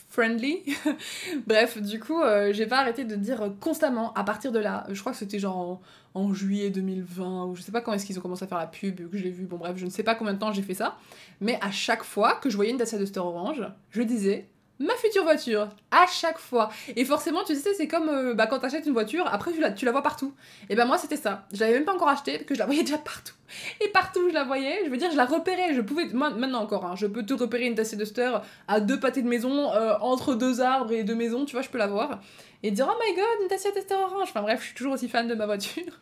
friendly. 0.09 0.63
Bref, 1.47 1.81
du 1.81 1.99
coup, 1.99 2.21
euh, 2.21 2.53
j'ai 2.53 2.65
pas 2.65 2.79
arrêté 2.79 3.05
de 3.05 3.15
dire 3.15 3.53
constamment 3.59 4.13
à 4.13 4.23
partir 4.23 4.51
de 4.51 4.59
là. 4.59 4.85
Je 4.89 4.99
crois 4.99 5.11
que 5.11 5.17
c'était 5.17 5.39
genre 5.39 5.81
en, 6.13 6.33
juillet 6.33 6.69
2020 6.69 7.45
ou 7.45 7.55
je 7.55 7.61
sais 7.61 7.71
pas 7.71 7.81
quand 7.81 7.93
est-ce 7.93 8.05
qu'ils 8.05 8.17
ont 8.19 8.21
commencé 8.21 8.43
à 8.45 8.47
faire 8.47 8.57
la 8.57 8.67
pub 8.67 9.09
que 9.09 9.17
je 9.17 9.23
l'ai 9.23 9.31
vu. 9.31 9.45
Bon 9.45 9.57
bref, 9.57 9.77
je 9.77 9.85
ne 9.85 9.89
sais 9.89 10.03
pas 10.03 10.15
combien 10.15 10.33
de 10.33 10.39
temps 10.39 10.51
j'ai 10.51 10.61
fait 10.61 10.75
ça, 10.75 10.97
mais 11.41 11.57
à 11.61 11.71
chaque 11.71 12.03
fois 12.03 12.35
que 12.35 12.49
je 12.49 12.55
voyais 12.55 12.71
une 12.71 12.77
Dacia 12.77 12.97
Duster 12.97 13.19
orange, 13.19 13.63
je 13.89 14.01
disais 14.01 14.47
ma 14.79 14.93
future 14.95 15.23
voiture, 15.23 15.69
à 15.91 16.05
chaque 16.07 16.37
fois. 16.37 16.69
Et 16.95 17.05
forcément, 17.05 17.43
tu 17.43 17.55
sais, 17.55 17.73
c'est 17.73 17.87
comme 17.87 18.09
euh, 18.09 18.33
bah, 18.33 18.47
quand 18.47 18.59
t'achètes 18.59 18.85
une 18.85 18.93
voiture, 18.93 19.25
après 19.31 19.51
tu 19.51 19.59
la, 19.59 19.71
tu 19.71 19.85
la 19.85 19.91
vois 19.91 20.01
partout. 20.01 20.33
Et 20.69 20.75
ben 20.75 20.85
moi, 20.85 20.97
c'était 20.97 21.17
ça. 21.17 21.45
Je 21.53 21.59
l'avais 21.59 21.73
même 21.73 21.85
pas 21.85 21.93
encore 21.93 22.09
acheté, 22.09 22.33
parce 22.33 22.45
que 22.45 22.53
je 22.55 22.59
la 22.59 22.65
voyais 22.65 22.83
déjà 22.83 22.97
partout. 22.97 23.33
Et 23.81 23.87
partout 23.89 24.27
je 24.29 24.33
la 24.33 24.43
voyais, 24.43 24.81
je 24.85 24.89
veux 24.89 24.97
dire, 24.97 25.11
je 25.11 25.17
la 25.17 25.25
repérais. 25.25 25.73
Je 25.73 25.81
pouvais, 25.81 26.05
maintenant 26.05 26.61
encore, 26.61 26.85
hein, 26.85 26.95
je 26.95 27.07
peux 27.07 27.23
te 27.23 27.33
repérer 27.33 27.65
une 27.65 27.75
Dacia 27.75 27.97
Duster 27.97 28.31
à 28.67 28.79
deux 28.79 28.99
pâtés 28.99 29.21
de 29.21 29.27
maison, 29.27 29.71
euh, 29.73 29.95
entre 30.01 30.35
deux 30.35 30.61
arbres 30.61 30.91
et 30.91 31.03
deux 31.03 31.15
maisons, 31.15 31.45
tu 31.45 31.53
vois, 31.53 31.61
je 31.61 31.69
peux 31.69 31.77
la 31.77 31.87
voir. 31.87 32.19
Et 32.63 32.71
dire, 32.71 32.87
oh 32.89 33.01
my 33.05 33.15
god, 33.15 33.41
une 33.41 33.47
Dacia 33.47 33.71
Duster 33.71 33.95
orange. 33.95 34.29
Enfin 34.29 34.41
bref, 34.41 34.61
je 34.61 34.65
suis 34.67 34.75
toujours 34.75 34.93
aussi 34.93 35.07
fan 35.07 35.27
de 35.27 35.35
ma 35.35 35.45
voiture. 35.45 35.99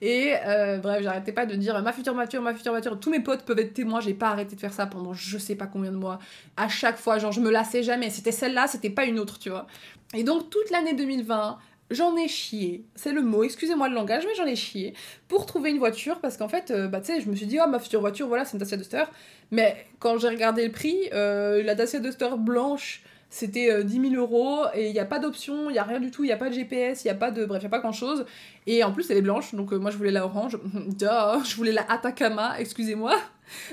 Et 0.00 0.34
euh, 0.46 0.78
bref, 0.78 1.02
j'arrêtais 1.02 1.32
pas 1.32 1.46
de 1.46 1.54
dire 1.54 1.80
ma 1.82 1.92
future 1.92 2.14
voiture, 2.14 2.42
ma 2.42 2.54
future 2.54 2.72
voiture. 2.72 2.98
Tous 2.98 3.10
mes 3.10 3.20
potes 3.20 3.42
peuvent 3.42 3.58
être 3.58 3.74
témoins, 3.74 4.00
j'ai 4.00 4.14
pas 4.14 4.28
arrêté 4.28 4.54
de 4.56 4.60
faire 4.60 4.72
ça 4.72 4.86
pendant 4.86 5.12
je 5.12 5.38
sais 5.38 5.54
pas 5.54 5.66
combien 5.66 5.90
de 5.90 5.96
mois. 5.96 6.18
À 6.56 6.68
chaque 6.68 6.96
fois, 6.96 7.18
genre, 7.18 7.32
je 7.32 7.40
me 7.40 7.50
lassais 7.50 7.82
jamais. 7.82 8.10
C'était 8.10 8.32
celle-là, 8.32 8.66
c'était 8.66 8.90
pas 8.90 9.04
une 9.04 9.18
autre, 9.18 9.38
tu 9.38 9.50
vois. 9.50 9.66
Et 10.14 10.24
donc, 10.24 10.50
toute 10.50 10.70
l'année 10.70 10.94
2020, 10.94 11.58
j'en 11.90 12.16
ai 12.16 12.28
chié. 12.28 12.84
C'est 12.94 13.12
le 13.12 13.22
mot, 13.22 13.44
excusez-moi 13.44 13.88
le 13.88 13.94
langage, 13.94 14.24
mais 14.26 14.34
j'en 14.34 14.46
ai 14.46 14.56
chié 14.56 14.94
pour 15.28 15.46
trouver 15.46 15.70
une 15.70 15.78
voiture 15.78 16.20
parce 16.20 16.36
qu'en 16.36 16.48
fait, 16.48 16.70
euh, 16.70 16.88
bah, 16.88 17.00
tu 17.00 17.06
sais, 17.06 17.20
je 17.20 17.28
me 17.28 17.36
suis 17.36 17.46
dit, 17.46 17.58
oh, 17.62 17.68
ma 17.68 17.78
future 17.78 18.00
voiture, 18.00 18.28
voilà, 18.28 18.44
c'est 18.44 18.52
une 18.52 18.58
Dacia 18.58 18.76
Duster. 18.76 19.04
Mais 19.50 19.86
quand 19.98 20.18
j'ai 20.18 20.28
regardé 20.28 20.64
le 20.66 20.72
prix, 20.72 20.96
euh, 21.12 21.62
la 21.62 21.74
Dacia 21.74 22.00
Duster 22.00 22.30
blanche 22.38 23.02
c'était 23.30 23.84
10 23.84 23.98
euh, 23.98 24.10
000 24.10 24.14
euros 24.14 24.64
et 24.74 24.86
il 24.86 24.92
n'y 24.92 24.98
a 24.98 25.04
pas 25.04 25.18
d'option, 25.18 25.68
il 25.68 25.74
n'y 25.74 25.78
a 25.78 25.82
rien 25.82 26.00
du 26.00 26.10
tout, 26.10 26.24
il 26.24 26.28
n'y 26.28 26.32
a 26.32 26.36
pas 26.36 26.48
de 26.48 26.54
GPS, 26.54 27.04
il 27.04 27.08
n'y 27.08 27.10
a 27.10 27.14
pas 27.14 27.30
de. 27.30 27.44
Bref, 27.44 27.60
il 27.62 27.64
n'y 27.64 27.66
a 27.66 27.70
pas 27.70 27.80
grand 27.80 27.92
chose. 27.92 28.24
Et 28.66 28.82
en 28.84 28.92
plus, 28.92 29.10
elle 29.10 29.18
est 29.18 29.22
blanche, 29.22 29.54
donc 29.54 29.72
euh, 29.72 29.76
moi 29.76 29.90
je 29.90 29.98
voulais 29.98 30.10
la 30.10 30.24
orange. 30.24 30.58
je 30.98 31.56
voulais 31.56 31.72
la 31.72 31.90
Atacama, 31.90 32.58
excusez-moi. 32.58 33.14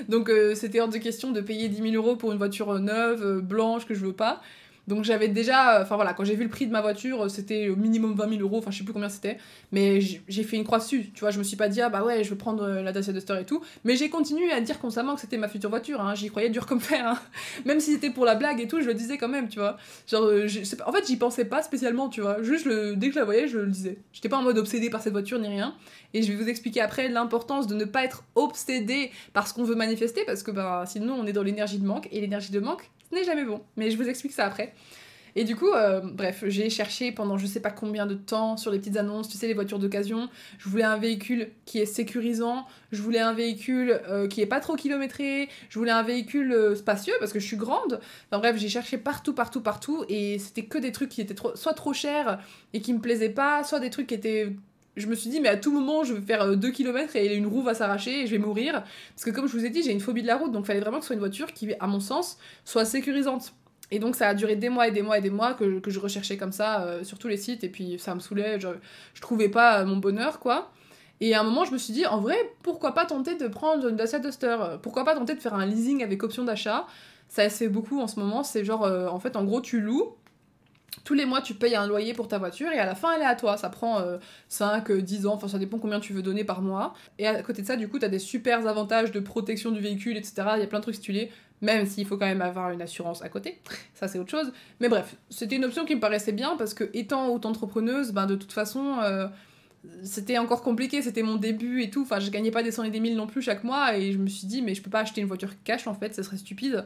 Donc 0.08 0.28
euh, 0.28 0.54
c'était 0.54 0.80
hors 0.80 0.88
de 0.88 0.98
question 0.98 1.32
de 1.32 1.40
payer 1.40 1.68
10 1.68 1.90
000 1.90 1.94
euros 1.94 2.16
pour 2.16 2.32
une 2.32 2.38
voiture 2.38 2.78
neuve, 2.78 3.40
blanche, 3.40 3.86
que 3.86 3.94
je 3.94 4.04
veux 4.04 4.12
pas. 4.12 4.42
Donc 4.86 5.04
j'avais 5.04 5.28
déjà, 5.28 5.82
enfin 5.82 5.96
voilà, 5.96 6.12
quand 6.14 6.24
j'ai 6.24 6.36
vu 6.36 6.44
le 6.44 6.48
prix 6.48 6.66
de 6.66 6.72
ma 6.72 6.80
voiture, 6.80 7.28
c'était 7.28 7.68
au 7.68 7.76
minimum 7.76 8.14
20 8.14 8.28
000 8.28 8.40
euros, 8.40 8.58
enfin 8.58 8.70
je 8.70 8.78
sais 8.78 8.84
plus 8.84 8.92
combien 8.92 9.08
c'était, 9.08 9.38
mais 9.72 10.00
j'ai 10.00 10.42
fait 10.44 10.56
une 10.56 10.64
croix 10.64 10.78
dessus, 10.78 11.10
tu 11.12 11.20
vois, 11.20 11.30
je 11.30 11.38
me 11.38 11.44
suis 11.44 11.56
pas 11.56 11.68
dit, 11.68 11.80
ah 11.80 11.88
bah 11.88 12.04
ouais, 12.04 12.22
je 12.22 12.30
vais 12.30 12.36
prendre 12.36 12.62
euh, 12.62 12.82
la 12.82 12.92
Dacia 12.92 13.12
Duster 13.12 13.36
et 13.40 13.44
tout, 13.44 13.62
mais 13.84 13.96
j'ai 13.96 14.10
continué 14.10 14.52
à 14.52 14.60
dire 14.60 14.78
constamment 14.78 15.14
que 15.16 15.20
c'était 15.20 15.38
ma 15.38 15.48
future 15.48 15.70
voiture, 15.70 16.00
hein, 16.00 16.14
j'y 16.14 16.28
croyais 16.28 16.50
dur 16.50 16.66
comme 16.66 16.80
fer, 16.80 17.04
hein. 17.04 17.18
même 17.64 17.80
si 17.80 17.92
c'était 17.92 18.10
pour 18.10 18.24
la 18.24 18.36
blague 18.36 18.60
et 18.60 18.68
tout, 18.68 18.80
je 18.80 18.86
le 18.86 18.94
disais 18.94 19.18
quand 19.18 19.28
même, 19.28 19.48
tu 19.48 19.58
vois. 19.58 19.76
Genre, 20.06 20.22
euh, 20.22 20.46
en 20.86 20.92
fait, 20.92 21.06
j'y 21.06 21.16
pensais 21.16 21.44
pas 21.44 21.62
spécialement, 21.62 22.08
tu 22.08 22.20
vois, 22.20 22.42
juste 22.42 22.66
le, 22.66 22.94
dès 22.94 23.08
que 23.08 23.14
je 23.14 23.18
la 23.18 23.24
voyais, 23.24 23.48
je 23.48 23.58
le 23.58 23.66
disais. 23.66 23.98
J'étais 24.12 24.28
pas 24.28 24.38
en 24.38 24.42
mode 24.42 24.58
obsédé 24.58 24.88
par 24.88 25.02
cette 25.02 25.12
voiture 25.12 25.40
ni 25.40 25.48
rien, 25.48 25.74
et 26.14 26.22
je 26.22 26.30
vais 26.30 26.38
vous 26.38 26.48
expliquer 26.48 26.80
après 26.80 27.08
l'importance 27.08 27.66
de 27.66 27.74
ne 27.74 27.84
pas 27.84 28.04
être 28.04 28.22
obsédé 28.36 29.10
par 29.32 29.48
ce 29.48 29.54
qu'on 29.54 29.64
veut 29.64 29.74
manifester, 29.74 30.22
parce 30.24 30.44
que 30.44 30.52
bah, 30.52 30.84
sinon 30.86 31.14
on 31.14 31.26
est 31.26 31.32
dans 31.32 31.42
l'énergie 31.42 31.78
de 31.78 31.86
manque, 31.86 32.08
et 32.12 32.20
l'énergie 32.20 32.52
de 32.52 32.60
manque, 32.60 32.88
ce 33.08 33.14
n'est 33.14 33.24
jamais 33.24 33.44
bon. 33.44 33.62
Mais 33.76 33.90
je 33.90 33.96
vous 33.96 34.08
explique 34.08 34.32
ça 34.32 34.46
après. 34.46 34.72
Et 35.38 35.44
du 35.44 35.54
coup, 35.54 35.68
euh, 35.68 36.00
bref, 36.02 36.44
j'ai 36.46 36.70
cherché 36.70 37.12
pendant 37.12 37.36
je 37.36 37.46
sais 37.46 37.60
pas 37.60 37.70
combien 37.70 38.06
de 38.06 38.14
temps 38.14 38.56
sur 38.56 38.70
les 38.70 38.78
petites 38.78 38.96
annonces, 38.96 39.28
tu 39.28 39.36
sais, 39.36 39.46
les 39.46 39.52
voitures 39.52 39.78
d'occasion. 39.78 40.30
Je 40.56 40.70
voulais 40.70 40.82
un 40.82 40.96
véhicule 40.96 41.50
qui 41.66 41.78
est 41.78 41.84
sécurisant, 41.84 42.66
je 42.90 43.02
voulais 43.02 43.20
un 43.20 43.34
véhicule 43.34 44.00
euh, 44.08 44.28
qui 44.28 44.40
est 44.40 44.46
pas 44.46 44.60
trop 44.60 44.76
kilométré, 44.76 45.50
je 45.68 45.78
voulais 45.78 45.90
un 45.90 46.02
véhicule 46.02 46.52
euh, 46.52 46.74
spacieux 46.74 47.12
parce 47.20 47.34
que 47.34 47.38
je 47.38 47.46
suis 47.46 47.58
grande. 47.58 48.00
Enfin 48.30 48.40
bref, 48.40 48.56
j'ai 48.56 48.70
cherché 48.70 48.96
partout, 48.96 49.34
partout, 49.34 49.60
partout 49.60 50.06
et 50.08 50.38
c'était 50.38 50.64
que 50.64 50.78
des 50.78 50.90
trucs 50.90 51.10
qui 51.10 51.20
étaient 51.20 51.36
soit 51.54 51.74
trop 51.74 51.92
chers 51.92 52.40
et 52.72 52.80
qui 52.80 52.94
me 52.94 53.00
plaisaient 53.00 53.28
pas, 53.28 53.62
soit 53.62 53.78
des 53.78 53.90
trucs 53.90 54.06
qui 54.06 54.14
étaient 54.14 54.54
je 54.96 55.06
me 55.06 55.14
suis 55.14 55.30
dit, 55.30 55.40
mais 55.40 55.48
à 55.48 55.56
tout 55.56 55.72
moment, 55.72 56.04
je 56.04 56.14
vais 56.14 56.20
faire 56.20 56.56
2 56.56 56.70
km 56.70 57.16
et 57.16 57.34
une 57.34 57.46
roue 57.46 57.62
va 57.62 57.74
s'arracher 57.74 58.22
et 58.22 58.26
je 58.26 58.32
vais 58.32 58.38
mourir. 58.38 58.82
Parce 59.14 59.24
que, 59.24 59.30
comme 59.30 59.46
je 59.46 59.52
vous 59.52 59.64
ai 59.64 59.70
dit, 59.70 59.82
j'ai 59.82 59.92
une 59.92 60.00
phobie 60.00 60.22
de 60.22 60.26
la 60.26 60.36
route, 60.36 60.52
donc 60.52 60.64
il 60.64 60.66
fallait 60.66 60.80
vraiment 60.80 60.98
que 60.98 61.04
ce 61.04 61.08
soit 61.08 61.14
une 61.14 61.20
voiture 61.20 61.52
qui, 61.52 61.72
à 61.78 61.86
mon 61.86 62.00
sens, 62.00 62.38
soit 62.64 62.84
sécurisante. 62.84 63.52
Et 63.90 63.98
donc 63.98 64.16
ça 64.16 64.28
a 64.28 64.34
duré 64.34 64.56
des 64.56 64.68
mois 64.68 64.88
et 64.88 64.90
des 64.90 65.02
mois 65.02 65.18
et 65.18 65.20
des 65.20 65.30
mois 65.30 65.54
que, 65.54 65.78
que 65.78 65.90
je 65.90 66.00
recherchais 66.00 66.36
comme 66.36 66.52
ça 66.52 66.82
euh, 66.82 67.04
sur 67.04 67.18
tous 67.18 67.28
les 67.28 67.36
sites 67.36 67.62
et 67.62 67.68
puis 67.68 67.98
ça 67.98 68.14
me 68.14 68.20
saoulait, 68.20 68.58
je, 68.58 68.68
je 69.14 69.20
trouvais 69.20 69.48
pas 69.48 69.80
euh, 69.80 69.86
mon 69.86 69.96
bonheur 69.96 70.40
quoi. 70.40 70.72
Et 71.20 71.34
à 71.34 71.40
un 71.40 71.44
moment 71.44 71.64
je 71.64 71.72
me 71.72 71.78
suis 71.78 71.92
dit 71.92 72.04
en 72.04 72.20
vrai 72.20 72.36
pourquoi 72.62 72.92
pas 72.92 73.06
tenter 73.06 73.36
de 73.36 73.46
prendre 73.46 73.88
une 73.88 73.96
Dacia 73.96 74.18
Duster, 74.18 74.56
pourquoi 74.82 75.04
pas 75.04 75.14
tenter 75.14 75.34
de 75.34 75.40
faire 75.40 75.54
un 75.54 75.66
leasing 75.66 76.02
avec 76.02 76.22
option 76.24 76.42
d'achat? 76.44 76.86
Ça 77.28 77.48
se 77.48 77.56
fait 77.58 77.68
beaucoup 77.68 78.00
en 78.00 78.08
ce 78.08 78.18
moment, 78.18 78.42
c'est 78.42 78.64
genre 78.64 78.84
euh, 78.84 79.06
en 79.06 79.20
fait 79.20 79.36
en 79.36 79.44
gros 79.44 79.60
tu 79.60 79.80
loues 79.80 80.14
tous 81.04 81.14
les 81.14 81.26
mois, 81.26 81.40
tu 81.40 81.54
payes 81.54 81.76
un 81.76 81.86
loyer 81.86 82.14
pour 82.14 82.26
ta 82.26 82.38
voiture 82.38 82.72
et 82.72 82.78
à 82.78 82.86
la 82.86 82.94
fin, 82.94 83.14
elle 83.14 83.22
est 83.22 83.26
à 83.26 83.36
toi. 83.36 83.56
Ça 83.56 83.68
prend 83.68 84.02
5, 84.48 84.90
10 84.90 85.26
ans, 85.26 85.34
enfin 85.34 85.46
ça 85.46 85.58
dépend 85.58 85.78
combien 85.78 86.00
tu 86.00 86.12
veux 86.12 86.22
donner 86.22 86.42
par 86.42 86.62
mois. 86.62 86.94
Et 87.18 87.26
à 87.26 87.42
côté 87.42 87.62
de 87.62 87.66
ça, 87.66 87.76
du 87.76 87.88
coup, 87.88 87.98
tu 87.98 88.04
as 88.04 88.08
des 88.08 88.18
super 88.18 88.66
avantages 88.66 89.12
de 89.12 89.20
protection 89.20 89.70
du 89.70 89.80
véhicule, 89.80 90.16
etc. 90.16 90.34
Il 90.56 90.60
y 90.60 90.64
a 90.64 90.66
plein 90.66 90.78
de 90.78 90.84
trucs 90.84 90.96
stylés 90.96 91.30
même 91.62 91.86
s'il 91.86 92.06
faut 92.06 92.16
quand 92.16 92.26
même 92.26 92.42
avoir 92.42 92.70
une 92.70 92.82
assurance 92.82 93.22
à 93.22 93.28
côté, 93.28 93.58
ça 93.94 94.08
c'est 94.08 94.18
autre 94.18 94.30
chose. 94.30 94.52
Mais 94.80 94.88
bref, 94.88 95.16
c'était 95.30 95.56
une 95.56 95.64
option 95.64 95.84
qui 95.84 95.94
me 95.94 96.00
paraissait 96.00 96.32
bien 96.32 96.56
parce 96.56 96.74
que 96.74 96.90
étant 96.94 97.28
auto-entrepreneuse, 97.28 98.12
ben 98.12 98.26
de 98.26 98.34
toute 98.34 98.52
façon, 98.52 98.98
euh, 99.02 99.26
c'était 100.02 100.38
encore 100.38 100.62
compliqué, 100.62 101.02
c'était 101.02 101.22
mon 101.22 101.36
début 101.36 101.82
et 101.82 101.90
tout, 101.90 102.02
enfin 102.02 102.20
je 102.20 102.30
gagnais 102.30 102.50
pas 102.50 102.62
des 102.62 102.70
cent 102.70 102.82
et 102.82 102.90
des 102.90 103.00
mille 103.00 103.16
non 103.16 103.26
plus 103.26 103.42
chaque 103.42 103.64
mois 103.64 103.96
et 103.96 104.12
je 104.12 104.18
me 104.18 104.26
suis 104.26 104.46
dit 104.46 104.62
mais 104.62 104.74
je 104.74 104.82
peux 104.82 104.90
pas 104.90 105.00
acheter 105.00 105.20
une 105.20 105.26
voiture 105.26 105.50
cash 105.64 105.86
en 105.86 105.94
fait, 105.94 106.14
ça 106.14 106.22
serait 106.22 106.36
stupide. 106.36 106.84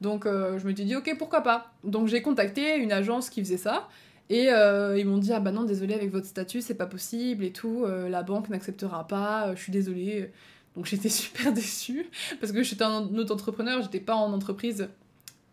Donc 0.00 0.26
euh, 0.26 0.58
je 0.58 0.66
me 0.66 0.74
suis 0.74 0.84
dit 0.84 0.96
ok 0.96 1.14
pourquoi 1.18 1.42
pas. 1.42 1.72
Donc 1.84 2.08
j'ai 2.08 2.22
contacté 2.22 2.76
une 2.76 2.92
agence 2.92 3.30
qui 3.30 3.40
faisait 3.40 3.56
ça 3.56 3.88
et 4.28 4.50
euh, 4.50 4.98
ils 4.98 5.06
m'ont 5.06 5.18
dit 5.18 5.32
ah 5.32 5.40
bah 5.40 5.52
non 5.52 5.64
désolé 5.64 5.94
avec 5.94 6.10
votre 6.10 6.26
statut 6.26 6.60
c'est 6.60 6.74
pas 6.74 6.86
possible 6.86 7.44
et 7.44 7.52
tout, 7.52 7.86
la 7.86 8.22
banque 8.22 8.48
n'acceptera 8.48 9.06
pas, 9.06 9.54
je 9.54 9.60
suis 9.60 9.72
désolée. 9.72 10.30
Donc 10.76 10.86
j'étais 10.90 11.08
super 11.08 11.52
déçue 11.52 12.08
parce 12.40 12.52
que 12.52 12.62
j'étais 12.62 12.84
un 12.84 13.02
autre 13.16 13.34
entrepreneur, 13.34 13.82
j'étais 13.82 14.00
pas 14.00 14.14
en 14.14 14.32
entreprise. 14.32 14.88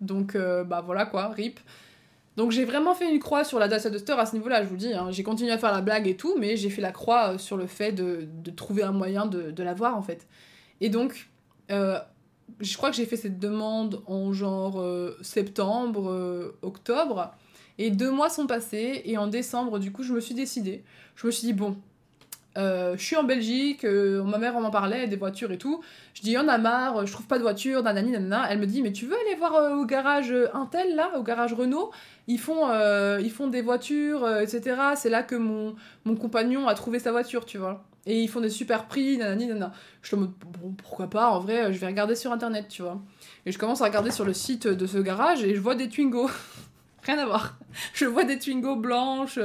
Donc 0.01 0.35
euh, 0.35 0.63
bah 0.63 0.81
voilà 0.85 1.05
quoi, 1.05 1.29
rip. 1.29 1.59
Donc 2.35 2.51
j'ai 2.51 2.65
vraiment 2.65 2.95
fait 2.95 3.11
une 3.11 3.19
croix 3.19 3.43
sur 3.43 3.59
la 3.59 3.67
Dacia 3.67 3.89
Duster 3.89 4.13
à 4.13 4.25
ce 4.25 4.35
niveau-là, 4.35 4.63
je 4.63 4.67
vous 4.67 4.75
dis. 4.75 4.93
Hein. 4.93 5.11
J'ai 5.11 5.23
continué 5.23 5.51
à 5.51 5.57
faire 5.57 5.71
la 5.71 5.81
blague 5.81 6.07
et 6.07 6.17
tout, 6.17 6.35
mais 6.39 6.57
j'ai 6.57 6.69
fait 6.69 6.81
la 6.81 6.91
croix 6.91 7.33
euh, 7.33 7.37
sur 7.37 7.57
le 7.57 7.67
fait 7.67 7.91
de, 7.91 8.27
trouver 8.55 8.83
un 8.83 8.91
moyen 8.91 9.25
de, 9.25 9.51
de 9.51 9.63
l'avoir 9.63 9.95
en 9.95 10.01
fait. 10.01 10.27
Et 10.81 10.89
donc, 10.89 11.29
euh, 11.71 11.99
je 12.59 12.77
crois 12.77 12.89
que 12.89 12.95
j'ai 12.95 13.05
fait 13.05 13.17
cette 13.17 13.39
demande 13.39 14.01
en 14.07 14.33
genre 14.33 14.83
septembre, 15.21 16.53
octobre. 16.61 17.33
Et 17.77 17.89
deux 17.89 18.11
mois 18.11 18.29
sont 18.29 18.47
passés, 18.47 19.01
et 19.05 19.17
en 19.17 19.27
décembre, 19.27 19.79
du 19.79 19.91
coup, 19.91 20.03
je 20.03 20.13
me 20.13 20.19
suis 20.19 20.35
décidée. 20.35 20.83
Je 21.15 21.25
me 21.27 21.31
suis 21.31 21.47
dit, 21.47 21.53
bon, 21.53 21.77
Euh, 22.55 22.95
je 22.97 23.03
suis 23.03 23.15
en 23.15 23.23
Belgique, 23.23 23.83
euh, 23.83 24.23
ma 24.23 24.37
mère 24.37 24.59
m'en 24.59 24.69
parlait, 24.69 25.07
des 25.07 25.15
voitures 25.15 25.51
et 25.51 25.57
tout. 25.57 25.81
Je 26.13 26.21
dis, 26.21 26.37
on 26.37 26.47
a 26.47 26.57
marre, 26.59 27.05
je 27.07 27.11
trouve 27.11 27.25
pas 27.25 27.37
de 27.39 27.43
voiture, 27.43 27.81
nanani, 27.81 28.11
nanana. 28.11 28.45
Elle 28.49 28.59
me 28.59 28.67
dit, 28.67 28.83
mais 28.83 28.91
tu 28.91 29.07
veux 29.07 29.15
aller 29.25 29.35
voir 29.35 29.55
euh, 29.55 29.75
au 29.75 29.85
garage 29.85 30.31
Intel, 30.53 30.95
là, 30.95 31.17
au 31.17 31.23
garage 31.23 31.53
Renault? 31.53 31.91
Ils 32.27 32.39
font, 32.39 32.69
ils 33.19 33.31
font 33.31 33.47
des 33.47 33.61
voitures, 33.61 34.29
etc. 34.37 34.61
C'est 34.95 35.09
là 35.09 35.23
que 35.23 35.35
mon, 35.35 35.75
mon 36.05 36.15
compagnon 36.15 36.67
a 36.67 36.75
trouvé 36.75 36.99
sa 36.99 37.11
voiture, 37.11 37.45
tu 37.45 37.57
vois. 37.57 37.83
Et 38.05 38.21
ils 38.21 38.27
font 38.27 38.41
des 38.41 38.49
super 38.49 38.87
prix, 38.87 39.17
nanani, 39.17 39.47
nanana. 39.47 39.73
Je 40.01 40.11
te 40.11 40.15
dis, 40.15 40.29
bon, 40.61 40.73
pourquoi 40.77 41.09
pas, 41.09 41.29
en 41.29 41.39
vrai, 41.39 41.71
je 41.71 41.79
vais 41.79 41.87
regarder 41.87 42.15
sur 42.15 42.31
Internet, 42.31 42.67
tu 42.69 42.81
vois. 42.81 43.01
Et 43.45 43.51
je 43.51 43.57
commence 43.57 43.81
à 43.81 43.85
regarder 43.85 44.11
sur 44.11 44.25
le 44.25 44.33
site 44.33 44.67
de 44.67 44.85
ce 44.85 44.97
garage 44.97 45.43
et 45.43 45.55
je 45.55 45.61
vois 45.61 45.75
des 45.75 45.89
Twingo. 45.89 46.29
Rien 47.03 47.17
à 47.19 47.25
voir. 47.25 47.57
Je 47.93 48.05
vois 48.05 48.23
des 48.23 48.39
Twingo 48.39 48.75
blanches 48.75 49.39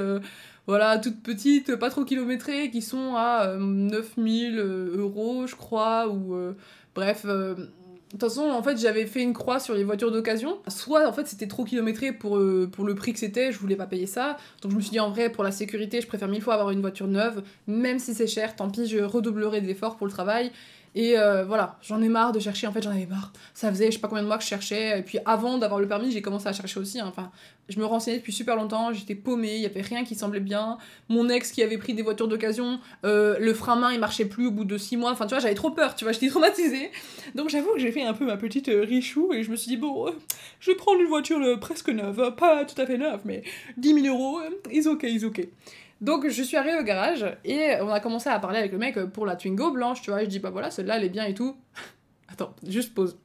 voilà, 0.69 0.99
toutes 0.99 1.23
petites, 1.23 1.77
pas 1.77 1.88
trop 1.88 2.05
kilométrées, 2.05 2.71
qui 2.71 2.83
sont 2.83 3.15
à 3.17 3.57
9000 3.59 4.59
euh, 4.59 4.62
euh, 4.62 4.99
euros, 4.99 5.47
je 5.47 5.57
crois, 5.57 6.09
ou 6.09 6.35
euh, 6.35 6.53
bref. 6.95 7.25
De 8.09 8.12
toute 8.12 8.21
façon, 8.21 8.43
en 8.43 8.62
fait, 8.62 8.79
j'avais 8.79 9.05
fait 9.05 9.23
une 9.23 9.35
croix 9.35 9.61
sur 9.61 9.75
les 9.75 9.85
voitures 9.85 10.11
d'occasion. 10.11 10.59
Soit, 10.69 11.07
en 11.07 11.12
fait, 11.12 11.27
c'était 11.27 11.47
trop 11.47 11.65
kilométré 11.65 12.12
pour, 12.12 12.41
pour 12.73 12.85
le 12.87 12.95
prix 12.95 13.12
que 13.12 13.19
c'était, 13.19 13.53
je 13.53 13.59
voulais 13.59 13.77
pas 13.77 13.87
payer 13.87 14.07
ça. 14.07 14.38
Donc, 14.62 14.73
je 14.73 14.77
me 14.77 14.81
suis 14.81 14.93
dit, 14.93 15.00
en 15.00 15.11
vrai, 15.11 15.31
pour 15.31 15.45
la 15.45 15.50
sécurité, 15.50 16.00
je 16.00 16.07
préfère 16.07 16.29
mille 16.29 16.41
fois 16.41 16.55
avoir 16.55 16.71
une 16.71 16.81
voiture 16.81 17.07
neuve, 17.07 17.43
même 17.67 17.99
si 17.99 18.15
c'est 18.15 18.27
cher, 18.27 18.57
tant 18.57 18.71
pis, 18.71 18.87
je 18.87 18.99
redoublerai 18.99 19.61
d'efforts 19.61 19.97
pour 19.97 20.07
le 20.07 20.12
travail. 20.12 20.53
Et 20.99 21.17
euh, 21.17 21.45
voilà, 21.45 21.78
j'en 21.81 22.02
ai 22.02 22.09
marre 22.09 22.33
de 22.33 22.40
chercher, 22.40 22.67
en 22.67 22.73
fait 22.73 22.83
j'en 22.83 22.90
avais 22.90 23.07
marre. 23.07 23.33
Ça 23.55 23.71
faisait 23.71 23.87
je 23.87 23.93
sais 23.93 23.99
pas 24.00 24.09
combien 24.09 24.25
de 24.25 24.26
mois 24.26 24.37
que 24.37 24.43
je 24.43 24.49
cherchais, 24.49 24.99
et 24.99 25.02
puis 25.02 25.19
avant 25.25 25.57
d'avoir 25.57 25.78
le 25.78 25.87
permis, 25.87 26.11
j'ai 26.11 26.23
commencé 26.23 26.49
à 26.49 26.52
chercher 26.52 26.81
aussi. 26.81 26.99
Hein. 26.99 27.07
Enfin, 27.07 27.31
je 27.69 27.78
me 27.78 27.85
renseignais 27.85 28.19
depuis 28.19 28.33
super 28.33 28.57
longtemps, 28.57 28.93
j'étais 28.93 29.14
paumée, 29.14 29.55
il 29.55 29.62
y 29.62 29.67
avait 29.67 29.81
rien 29.81 30.02
qui 30.02 30.17
semblait 30.17 30.40
bien. 30.40 30.76
Mon 31.09 31.28
ex 31.28 31.52
qui 31.52 31.62
avait 31.62 31.78
pris 31.78 31.95
des 31.95 32.02
voitures 32.02 32.26
d'occasion, 32.26 32.81
euh, 33.05 33.37
le 33.38 33.55
frein 33.55 33.76
main 33.76 33.93
il 33.93 34.00
marchait 34.00 34.25
plus 34.25 34.49
au 34.49 34.50
bout 34.50 34.64
de 34.64 34.76
6 34.76 34.97
mois. 34.97 35.12
Enfin, 35.12 35.26
tu 35.26 35.35
vois, 35.35 35.38
j'avais 35.38 35.55
trop 35.55 35.71
peur, 35.71 35.95
tu 35.95 36.05
vois, 36.05 36.11
j'étais 36.11 36.31
traumatisée. 36.31 36.90
Donc 37.37 37.49
j'avoue 37.49 37.75
que 37.75 37.78
j'ai 37.78 37.93
fait 37.93 38.02
un 38.02 38.12
peu 38.12 38.26
ma 38.26 38.37
petite 38.37 38.69
euh, 38.69 38.83
richou, 38.83 39.33
et 39.33 39.45
je 39.45 39.52
me 39.52 39.57
suis 39.57 39.69
dit, 39.69 39.76
bon, 39.76 40.12
je 40.59 40.73
vais 40.73 40.76
prendre 40.76 41.00
une 41.00 41.07
voiture 41.07 41.38
presque 41.61 41.90
neuve, 41.90 42.35
pas 42.35 42.64
tout 42.64 42.81
à 42.83 42.87
fait 42.87 42.99
neuve, 42.99 43.21
mais 43.25 43.45
10 43.76 44.02
000 44.02 44.07
euros, 44.09 44.40
is 44.73 44.88
ok, 44.88 45.05
is 45.05 45.25
ok. 45.25 45.47
Donc 46.00 46.28
je 46.28 46.43
suis 46.43 46.57
arrivée 46.57 46.78
au 46.78 46.83
garage 46.83 47.26
et 47.45 47.76
on 47.81 47.90
a 47.90 48.00
commencé 48.00 48.28
à 48.28 48.38
parler 48.38 48.59
avec 48.59 48.73
le 48.73 48.78
mec 48.78 48.99
pour 49.07 49.26
la 49.26 49.37
Twingo 49.37 49.71
blanche, 49.73 50.02
tu 50.02 50.11
vois. 50.11 50.21
Je 50.21 50.26
dis 50.26 50.38
bah 50.38 50.50
voilà, 50.50 50.71
celle-là 50.71 50.97
elle 50.97 51.05
est 51.05 51.09
bien 51.09 51.25
et 51.25 51.35
tout. 51.35 51.57
Attends, 52.33 52.55
juste 52.67 52.95
pause. 52.95 53.19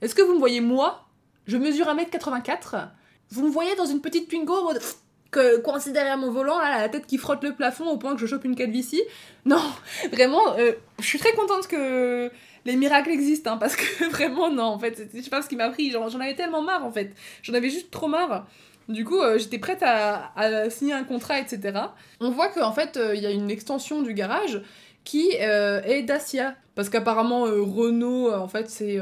Est-ce 0.00 0.14
que 0.14 0.22
vous 0.22 0.34
me 0.34 0.38
voyez 0.38 0.60
moi? 0.60 1.06
Je 1.46 1.56
mesure 1.56 1.86
1m84. 1.86 2.88
Vous 3.30 3.46
me 3.46 3.50
voyez 3.50 3.74
dans 3.76 3.86
une 3.86 4.00
petite 4.00 4.28
Twingo 4.28 4.72
que 5.30 5.58
coincée 5.60 5.92
derrière 5.92 6.16
mon 6.16 6.30
volant, 6.30 6.58
là, 6.58 6.78
la 6.78 6.88
tête 6.88 7.06
qui 7.06 7.18
frotte 7.18 7.42
le 7.44 7.54
plafond 7.54 7.86
au 7.86 7.98
point 7.98 8.14
que 8.14 8.20
je 8.20 8.26
chope 8.26 8.44
une 8.44 8.56
calvitie? 8.56 9.02
Non, 9.44 9.62
vraiment, 10.12 10.56
euh, 10.58 10.72
je 10.98 11.04
suis 11.04 11.18
très 11.18 11.32
contente 11.32 11.66
que 11.66 12.30
les 12.64 12.76
miracles 12.76 13.10
existent, 13.10 13.52
hein, 13.52 13.56
parce 13.58 13.76
que 13.76 14.04
vraiment, 14.10 14.50
non, 14.50 14.64
en 14.64 14.78
fait, 14.78 15.08
je 15.14 15.20
sais 15.20 15.30
pas 15.30 15.42
ce 15.42 15.48
qui 15.48 15.56
m'a 15.56 15.70
pris, 15.70 15.90
j'en 15.90 16.06
avais 16.20 16.34
tellement 16.34 16.62
marre, 16.62 16.84
en 16.84 16.90
fait. 16.90 17.14
J'en 17.42 17.54
avais 17.54 17.70
juste 17.70 17.90
trop 17.90 18.08
marre. 18.08 18.46
Du 18.88 19.04
coup, 19.04 19.20
euh, 19.20 19.38
j'étais 19.38 19.58
prête 19.58 19.82
à, 19.82 20.70
signer 20.70 20.94
un 20.94 21.04
contrat, 21.04 21.38
etc. 21.38 21.78
On 22.20 22.30
voit 22.30 22.48
qu'en 22.48 22.72
fait, 22.72 22.96
euh, 22.96 23.14
il 23.14 23.22
y 23.22 23.26
a 23.26 23.30
une 23.30 23.50
extension 23.50 24.00
du 24.02 24.14
garage 24.14 24.62
qui 25.04 25.28
euh, 25.40 25.82
est 25.82 26.02
Dacia. 26.02 26.54
Parce 26.74 26.88
qu'apparemment, 26.88 27.42
Renault, 27.42 28.32
en 28.32 28.48
fait, 28.48 28.70
c'est 28.70 28.98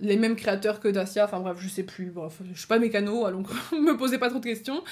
les 0.00 0.16
mêmes 0.16 0.34
créateurs 0.34 0.80
que 0.80 0.88
Dacia. 0.88 1.24
Enfin 1.24 1.40
bref, 1.40 1.58
je 1.60 1.68
sais 1.68 1.82
plus. 1.82 2.06
Bref, 2.06 2.38
je 2.52 2.58
suis 2.58 2.66
pas 2.66 2.78
mécano, 2.78 3.30
donc 3.30 3.48
me 3.72 3.96
posez 3.96 4.18
pas 4.18 4.30
trop 4.30 4.38
de 4.38 4.44
questions. 4.44 4.82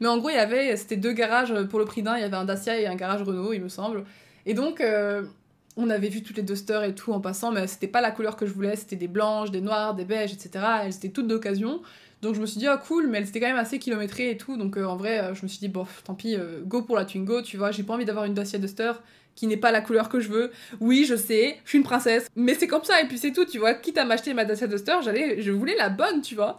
Mais 0.00 0.06
en 0.06 0.18
gros, 0.18 0.28
y 0.28 0.34
avait, 0.34 0.76
c'était 0.76 0.98
deux 0.98 1.12
garages 1.12 1.54
pour 1.70 1.78
le 1.78 1.86
prix 1.86 2.02
d'un. 2.02 2.16
Il 2.16 2.20
y 2.20 2.24
avait 2.24 2.36
un 2.36 2.44
Dacia 2.44 2.78
et 2.78 2.86
un 2.86 2.96
garage 2.96 3.22
Renault, 3.22 3.54
il 3.54 3.62
me 3.62 3.68
semble. 3.68 4.04
Et 4.44 4.52
donc, 4.52 4.82
on 5.76 5.88
avait 5.88 6.10
vu 6.10 6.22
toutes 6.22 6.36
les 6.36 6.42
Duster 6.42 6.80
et 6.86 6.94
tout 6.94 7.12
en 7.12 7.20
passant, 7.20 7.50
mais 7.50 7.66
c'était 7.66 7.88
pas 7.88 8.02
la 8.02 8.10
couleur 8.10 8.36
que 8.36 8.44
je 8.44 8.52
voulais. 8.52 8.76
C'était 8.76 8.96
des 8.96 9.08
blanches, 9.08 9.50
des 9.50 9.62
noires, 9.62 9.94
des 9.94 10.04
beiges, 10.04 10.34
etc. 10.34 10.64
Elles 10.84 10.94
étaient 10.94 11.08
toutes 11.08 11.28
d'occasion. 11.28 11.80
Donc 12.22 12.34
je 12.34 12.40
me 12.40 12.46
suis 12.46 12.58
dit, 12.58 12.66
ah 12.66 12.76
cool, 12.76 13.06
mais 13.06 13.18
elle 13.18 13.28
était 13.28 13.40
quand 13.40 13.46
même 13.46 13.56
assez 13.56 13.78
kilométrée 13.78 14.30
et 14.30 14.36
tout. 14.36 14.56
Donc 14.56 14.76
euh, 14.76 14.84
en 14.84 14.96
vrai, 14.96 15.20
euh, 15.20 15.34
je 15.34 15.42
me 15.42 15.48
suis 15.48 15.58
dit, 15.58 15.68
bof, 15.68 16.02
tant 16.04 16.14
pis, 16.14 16.36
euh, 16.36 16.60
go 16.64 16.82
pour 16.82 16.96
la 16.96 17.04
Twingo, 17.04 17.42
tu 17.42 17.56
vois. 17.56 17.70
J'ai 17.70 17.82
pas 17.82 17.94
envie 17.94 18.04
d'avoir 18.04 18.26
une 18.26 18.34
Dacia 18.34 18.58
Duster 18.58 18.92
qui 19.36 19.46
n'est 19.46 19.56
pas 19.56 19.70
la 19.70 19.80
couleur 19.80 20.10
que 20.10 20.20
je 20.20 20.28
veux. 20.28 20.50
Oui, 20.80 21.06
je 21.06 21.16
sais, 21.16 21.58
je 21.64 21.68
suis 21.70 21.78
une 21.78 21.84
princesse, 21.84 22.28
mais 22.36 22.54
c'est 22.54 22.66
comme 22.66 22.84
ça 22.84 23.00
et 23.00 23.06
puis 23.06 23.16
c'est 23.16 23.32
tout, 23.32 23.46
tu 23.46 23.58
vois. 23.58 23.72
Quitte 23.72 23.96
à 23.96 24.04
m'acheter 24.04 24.34
ma 24.34 24.44
Dacia 24.44 24.66
Duster, 24.66 24.96
j'allais, 25.02 25.40
je 25.40 25.50
voulais 25.50 25.76
la 25.76 25.88
bonne, 25.88 26.20
tu 26.20 26.34
vois. 26.34 26.58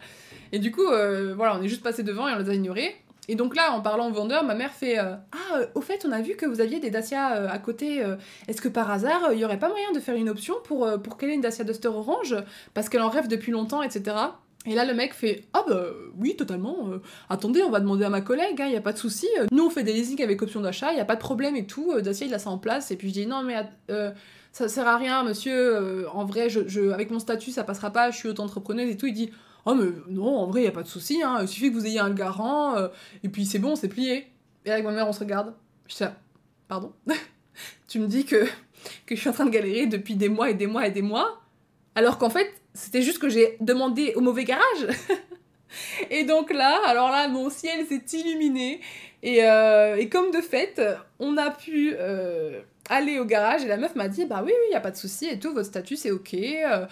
Et 0.51 0.57
du 0.57 0.71
coup, 0.71 0.85
voilà, 0.85 1.57
on 1.57 1.61
est 1.61 1.67
juste 1.67 1.83
passé 1.83 2.01
devant 2.01 2.27
et 2.27 2.33
on 2.33 2.39
les 2.39 2.49
a 2.49 2.53
ignorés. 2.55 2.95
Et 3.27 3.35
donc 3.35 3.55
là, 3.55 3.71
en 3.71 3.81
parlant 3.81 4.09
au 4.09 4.11
vendeur, 4.11 4.43
ma 4.43 4.55
mère 4.55 4.71
fait 4.71 4.97
Ah, 4.97 5.17
au 5.75 5.81
fait, 5.81 6.05
on 6.07 6.11
a 6.11 6.21
vu 6.21 6.35
que 6.35 6.45
vous 6.45 6.59
aviez 6.59 6.79
des 6.79 6.89
Dacia 6.89 7.51
à 7.51 7.59
côté. 7.59 8.03
Est-ce 8.47 8.61
que 8.61 8.67
par 8.67 8.89
hasard, 8.89 9.31
il 9.31 9.39
y 9.39 9.45
aurait 9.45 9.59
pas 9.59 9.69
moyen 9.69 9.91
de 9.93 9.99
faire 9.99 10.15
une 10.15 10.29
option 10.29 10.55
pour, 10.63 10.89
pour 11.03 11.17
qu'elle 11.17 11.29
ait 11.29 11.35
une 11.35 11.41
Dacia 11.41 11.63
Duster 11.63 11.89
orange? 11.89 12.35
Parce 12.73 12.89
qu'elle 12.89 13.01
en 13.01 13.09
rêve 13.09 13.27
depuis 13.27 13.51
longtemps, 13.51 13.83
etc. 13.83 14.15
Et 14.65 14.75
là, 14.75 14.85
le 14.85 14.93
mec 14.93 15.13
fait 15.13 15.45
Ah, 15.53 15.65
bah 15.67 15.85
oui, 16.17 16.35
totalement. 16.35 16.89
Euh, 16.91 17.01
attendez, 17.29 17.63
on 17.63 17.71
va 17.71 17.79
demander 17.79 18.05
à 18.05 18.09
ma 18.09 18.21
collègue, 18.21 18.55
il 18.59 18.61
hein, 18.61 18.69
n'y 18.69 18.75
a 18.75 18.81
pas 18.81 18.93
de 18.93 18.97
souci. 18.97 19.27
Nous, 19.51 19.65
on 19.65 19.69
fait 19.69 19.83
des 19.83 19.93
leasing 19.93 20.21
avec 20.21 20.41
option 20.41 20.61
d'achat, 20.61 20.91
il 20.91 20.95
n'y 20.95 21.01
a 21.01 21.05
pas 21.05 21.15
de 21.15 21.21
problème 21.21 21.55
et 21.55 21.65
tout. 21.65 21.91
Euh, 21.91 22.01
Dacia, 22.01 22.27
il 22.27 22.33
a 22.33 22.39
ça 22.39 22.51
en 22.51 22.59
place. 22.59 22.91
Et 22.91 22.95
puis 22.95 23.09
je 23.09 23.13
dis 23.13 23.25
Non, 23.25 23.41
mais 23.41 23.55
euh, 23.89 24.11
ça 24.51 24.67
sert 24.67 24.87
à 24.87 24.97
rien, 24.97 25.23
monsieur. 25.23 26.07
en 26.13 26.25
vrai, 26.25 26.49
je, 26.49 26.91
avec 26.91 27.09
mon 27.09 27.19
statut, 27.19 27.51
ça 27.51 27.63
passera 27.63 27.89
pas. 27.91 28.11
Je 28.11 28.17
suis 28.17 28.29
auto-entrepreneuse 28.29 28.89
et 28.89 28.97
tout. 28.97 29.07
Il 29.07 29.13
dit 29.13 29.31
Oh, 29.65 29.73
mais 29.73 29.89
non, 30.09 30.37
en 30.37 30.47
vrai, 30.47 30.61
il 30.61 30.63
n'y 30.63 30.69
a 30.69 30.73
pas 30.73 30.83
de 30.83 30.87
souci. 30.87 31.23
Hein, 31.23 31.39
il 31.41 31.47
suffit 31.47 31.69
que 31.69 31.75
vous 31.75 31.87
ayez 31.87 31.99
un 31.99 32.11
garant. 32.11 32.75
et 33.23 33.29
puis 33.29 33.45
c'est 33.45 33.59
bon, 33.59 33.75
c'est 33.75 33.89
plié. 33.89 34.27
Et 34.65 34.71
avec 34.71 34.85
ma 34.85 34.91
mère, 34.91 35.07
on 35.07 35.13
se 35.13 35.19
regarde. 35.21 35.55
Je 35.87 35.95
dis 35.95 36.03
Pardon? 36.67 36.93
Tu 37.87 37.99
me 37.99 38.07
dis 38.07 38.25
que, 38.25 38.45
que 39.05 39.15
je 39.15 39.19
suis 39.19 39.29
en 39.29 39.33
train 39.33 39.45
de 39.45 39.49
galérer 39.49 39.85
depuis 39.85 40.15
des 40.15 40.29
mois 40.29 40.49
et 40.49 40.53
des 40.53 40.67
mois 40.67 40.87
et 40.87 40.91
des 40.91 41.01
mois 41.01 41.41
alors 41.95 42.17
qu'en 42.17 42.29
fait, 42.29 42.60
c'était 42.73 43.01
juste 43.01 43.19
que 43.19 43.29
j'ai 43.29 43.57
demandé 43.59 44.13
au 44.15 44.21
mauvais 44.21 44.43
garage. 44.43 44.87
et 46.09 46.23
donc 46.23 46.51
là, 46.51 46.79
alors 46.85 47.09
là, 47.09 47.27
mon 47.27 47.49
ciel 47.49 47.85
s'est 47.87 48.17
illuminé. 48.17 48.81
Et, 49.23 49.43
euh, 49.43 49.97
et, 49.97 50.09
comme 50.09 50.31
de 50.31 50.41
fait, 50.41 50.81
on 51.19 51.37
a 51.37 51.51
pu 51.51 51.93
euh, 51.97 52.61
aller 52.89 53.19
au 53.19 53.25
garage 53.25 53.63
et 53.63 53.67
la 53.67 53.77
meuf 53.77 53.95
m'a 53.95 54.07
dit 54.07 54.25
Bah 54.25 54.41
oui, 54.43 54.51
oui, 54.51 54.67
il 54.71 54.75
a 54.75 54.79
pas 54.79 54.91
de 54.91 54.97
souci 54.97 55.27
et 55.27 55.37
tout, 55.37 55.53
votre 55.53 55.67
statut 55.67 55.95
c'est 55.95 56.11
ok. 56.11 56.33
Euh. 56.33 56.87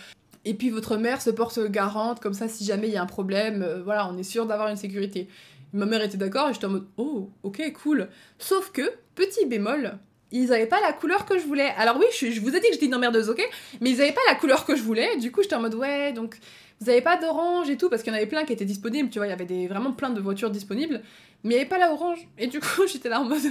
et 0.45 0.53
puis 0.53 0.69
votre 0.69 0.97
mère 0.97 1.21
se 1.21 1.31
porte 1.31 1.59
garante, 1.71 2.19
comme 2.19 2.35
ça, 2.35 2.47
si 2.47 2.65
jamais 2.65 2.87
il 2.87 2.93
y 2.93 2.97
a 2.97 3.01
un 3.01 3.07
problème, 3.07 3.81
voilà, 3.83 4.07
on 4.07 4.17
est 4.17 4.23
sûr 4.23 4.45
d'avoir 4.45 4.69
une 4.69 4.77
sécurité. 4.77 5.27
Ma 5.73 5.85
mère 5.85 6.01
était 6.01 6.17
d'accord 6.17 6.49
et 6.49 6.53
j'étais 6.53 6.65
en 6.65 6.71
mode 6.71 6.87
Oh, 6.97 7.29
ok, 7.43 7.73
cool. 7.83 8.09
Sauf 8.37 8.71
que, 8.71 8.91
petit 9.15 9.45
bémol, 9.45 9.97
ils 10.31 10.53
avaient 10.53 10.67
pas 10.67 10.81
la 10.81 10.93
couleur 10.93 11.25
que 11.25 11.37
je 11.39 11.45
voulais. 11.45 11.73
Alors 11.77 11.97
oui, 11.97 12.05
je, 12.17 12.39
vous 12.39 12.55
ai 12.55 12.59
dit 12.59 12.67
que 12.67 12.73
j'étais 12.73 12.85
une 12.85 12.95
emmerdeuse, 12.95 13.29
ok? 13.29 13.41
Mais 13.81 13.91
ils 13.91 14.01
avaient 14.01 14.11
pas 14.11 14.21
la 14.27 14.35
couleur 14.35 14.65
que 14.65 14.75
je 14.75 14.81
voulais. 14.83 15.17
Du 15.17 15.31
coup, 15.31 15.41
j'étais 15.41 15.55
en 15.55 15.61
mode 15.61 15.75
ouais, 15.75 16.13
donc 16.13 16.37
vous 16.79 16.89
avez 16.89 17.01
pas 17.01 17.17
d'orange 17.17 17.69
et 17.69 17.77
tout 17.77 17.89
parce 17.89 18.03
qu'il 18.03 18.11
y 18.11 18.15
en 18.15 18.17
avait 18.17 18.27
plein 18.27 18.45
qui 18.45 18.53
étaient 18.53 18.65
disponibles. 18.65 19.09
Tu 19.09 19.19
vois, 19.19 19.27
il 19.27 19.31
y 19.31 19.33
avait 19.33 19.67
vraiment 19.67 19.91
plein 19.91 20.09
de 20.09 20.21
voitures 20.21 20.51
disponibles, 20.51 21.01
mais 21.43 21.55
il 21.55 21.57
n'y 21.57 21.61
avait 21.61 21.69
pas 21.69 21.77
la 21.77 21.91
orange. 21.91 22.27
Et 22.37 22.47
du 22.47 22.59
coup, 22.59 22.87
j'étais 22.87 23.09
là 23.09 23.21
en 23.21 23.25
mode 23.25 23.41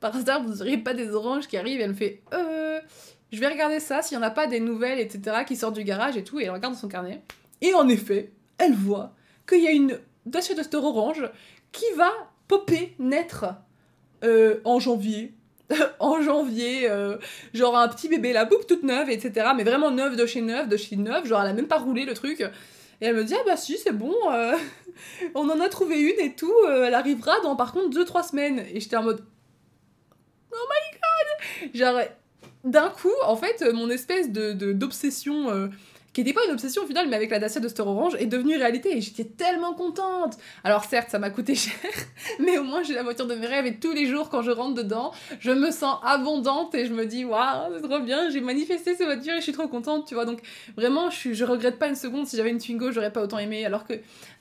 par 0.00 0.14
hasard, 0.14 0.42
vous 0.42 0.60
auriez 0.60 0.78
pas 0.78 0.94
des 0.94 1.10
oranges 1.10 1.46
qui 1.46 1.56
arrivent 1.56 1.80
elle 1.80 1.90
me 1.90 1.94
fait 1.94 2.22
euh, 2.32 2.80
je 3.32 3.40
vais 3.40 3.48
regarder 3.48 3.80
ça 3.80 4.02
s'il 4.02 4.16
y 4.16 4.18
en 4.18 4.22
a 4.22 4.30
pas 4.30 4.46
des 4.46 4.60
nouvelles, 4.60 5.00
etc. 5.00 5.44
qui 5.46 5.56
sortent 5.56 5.74
du 5.74 5.84
garage 5.84 6.16
et 6.16 6.24
tout. 6.24 6.40
Et 6.40 6.44
elle 6.44 6.50
regarde 6.50 6.74
son 6.74 6.88
carnet. 6.88 7.22
Et 7.60 7.74
en 7.74 7.88
effet, 7.88 8.30
elle 8.58 8.74
voit 8.74 9.12
qu'il 9.48 9.62
y 9.62 9.66
a 9.66 9.72
une 9.72 9.98
Dacia 10.26 10.54
Duster 10.54 10.76
orange 10.76 11.28
qui 11.72 11.84
va 11.96 12.10
popper, 12.48 12.94
naître 12.98 13.46
euh, 14.24 14.60
en 14.64 14.78
janvier 14.78 15.34
en 15.98 16.22
janvier, 16.22 16.88
euh, 16.88 17.16
genre 17.54 17.76
un 17.76 17.88
petit 17.88 18.08
bébé, 18.08 18.32
la 18.32 18.44
boucle 18.44 18.66
toute 18.66 18.82
neuve, 18.82 19.10
etc. 19.10 19.48
Mais 19.56 19.64
vraiment 19.64 19.90
neuve 19.90 20.16
de 20.16 20.26
chez 20.26 20.40
neuve, 20.40 20.68
de 20.68 20.76
chez 20.76 20.96
neuve, 20.96 21.26
genre 21.26 21.42
elle 21.42 21.50
a 21.50 21.52
même 21.52 21.66
pas 21.66 21.78
roulé 21.78 22.04
le 22.04 22.14
truc. 22.14 22.40
Et 23.00 23.06
elle 23.06 23.16
me 23.16 23.24
dit, 23.24 23.34
ah 23.34 23.42
bah 23.44 23.56
si, 23.56 23.76
c'est 23.76 23.92
bon, 23.92 24.14
euh, 24.32 24.56
on 25.34 25.48
en 25.50 25.60
a 25.60 25.68
trouvé 25.68 26.00
une 26.00 26.18
et 26.18 26.34
tout, 26.34 26.54
euh, 26.66 26.84
elle 26.86 26.94
arrivera 26.94 27.40
dans 27.40 27.56
par 27.56 27.72
contre 27.72 27.98
2-3 27.98 28.30
semaines. 28.30 28.64
Et 28.72 28.80
j'étais 28.80 28.96
en 28.96 29.02
mode, 29.02 29.24
oh 30.52 30.56
my 30.56 30.98
god 30.98 31.74
Genre, 31.74 32.00
d'un 32.64 32.88
coup, 32.88 33.12
en 33.24 33.36
fait, 33.36 33.62
mon 33.72 33.90
espèce 33.90 34.30
de 34.30 34.72
d'obsession 34.72 35.70
qui 36.16 36.22
n'était 36.22 36.32
pas 36.32 36.46
une 36.46 36.52
obsession 36.52 36.82
au 36.82 36.86
final, 36.86 37.10
mais 37.10 37.16
avec 37.16 37.28
la 37.28 37.38
Dacia 37.38 37.60
Duster 37.60 37.82
Orange, 37.82 38.14
est 38.18 38.24
devenue 38.24 38.56
réalité 38.56 38.96
et 38.96 39.02
j'étais 39.02 39.24
tellement 39.24 39.74
contente. 39.74 40.38
Alors 40.64 40.84
certes, 40.84 41.10
ça 41.10 41.18
m'a 41.18 41.28
coûté 41.28 41.54
cher, 41.54 41.74
mais 42.38 42.56
au 42.56 42.62
moins 42.62 42.82
j'ai 42.82 42.94
la 42.94 43.02
voiture 43.02 43.26
de 43.26 43.34
mes 43.34 43.46
rêves 43.46 43.66
et 43.66 43.76
tous 43.76 43.92
les 43.92 44.06
jours 44.06 44.30
quand 44.30 44.40
je 44.40 44.50
rentre 44.50 44.72
dedans, 44.72 45.12
je 45.40 45.50
me 45.50 45.70
sens 45.70 45.98
abondante 46.02 46.74
et 46.74 46.86
je 46.86 46.94
me 46.94 47.04
dis 47.04 47.26
waouh, 47.26 47.70
c'est 47.74 47.86
trop 47.86 48.00
bien, 48.00 48.30
j'ai 48.30 48.40
manifesté 48.40 48.94
cette 48.94 49.04
voiture 49.04 49.34
et 49.34 49.40
je 49.40 49.42
suis 49.42 49.52
trop 49.52 49.68
contente, 49.68 50.08
tu 50.08 50.14
vois. 50.14 50.24
Donc 50.24 50.40
vraiment, 50.74 51.10
je, 51.10 51.34
je 51.34 51.44
regrette 51.44 51.78
pas 51.78 51.88
une 51.88 51.96
seconde. 51.96 52.26
Si 52.26 52.38
j'avais 52.38 52.48
une 52.48 52.60
Twingo, 52.60 52.92
j'aurais 52.92 53.12
pas 53.12 53.22
autant 53.22 53.38
aimé. 53.38 53.66
Alors 53.66 53.86
que 53.86 53.92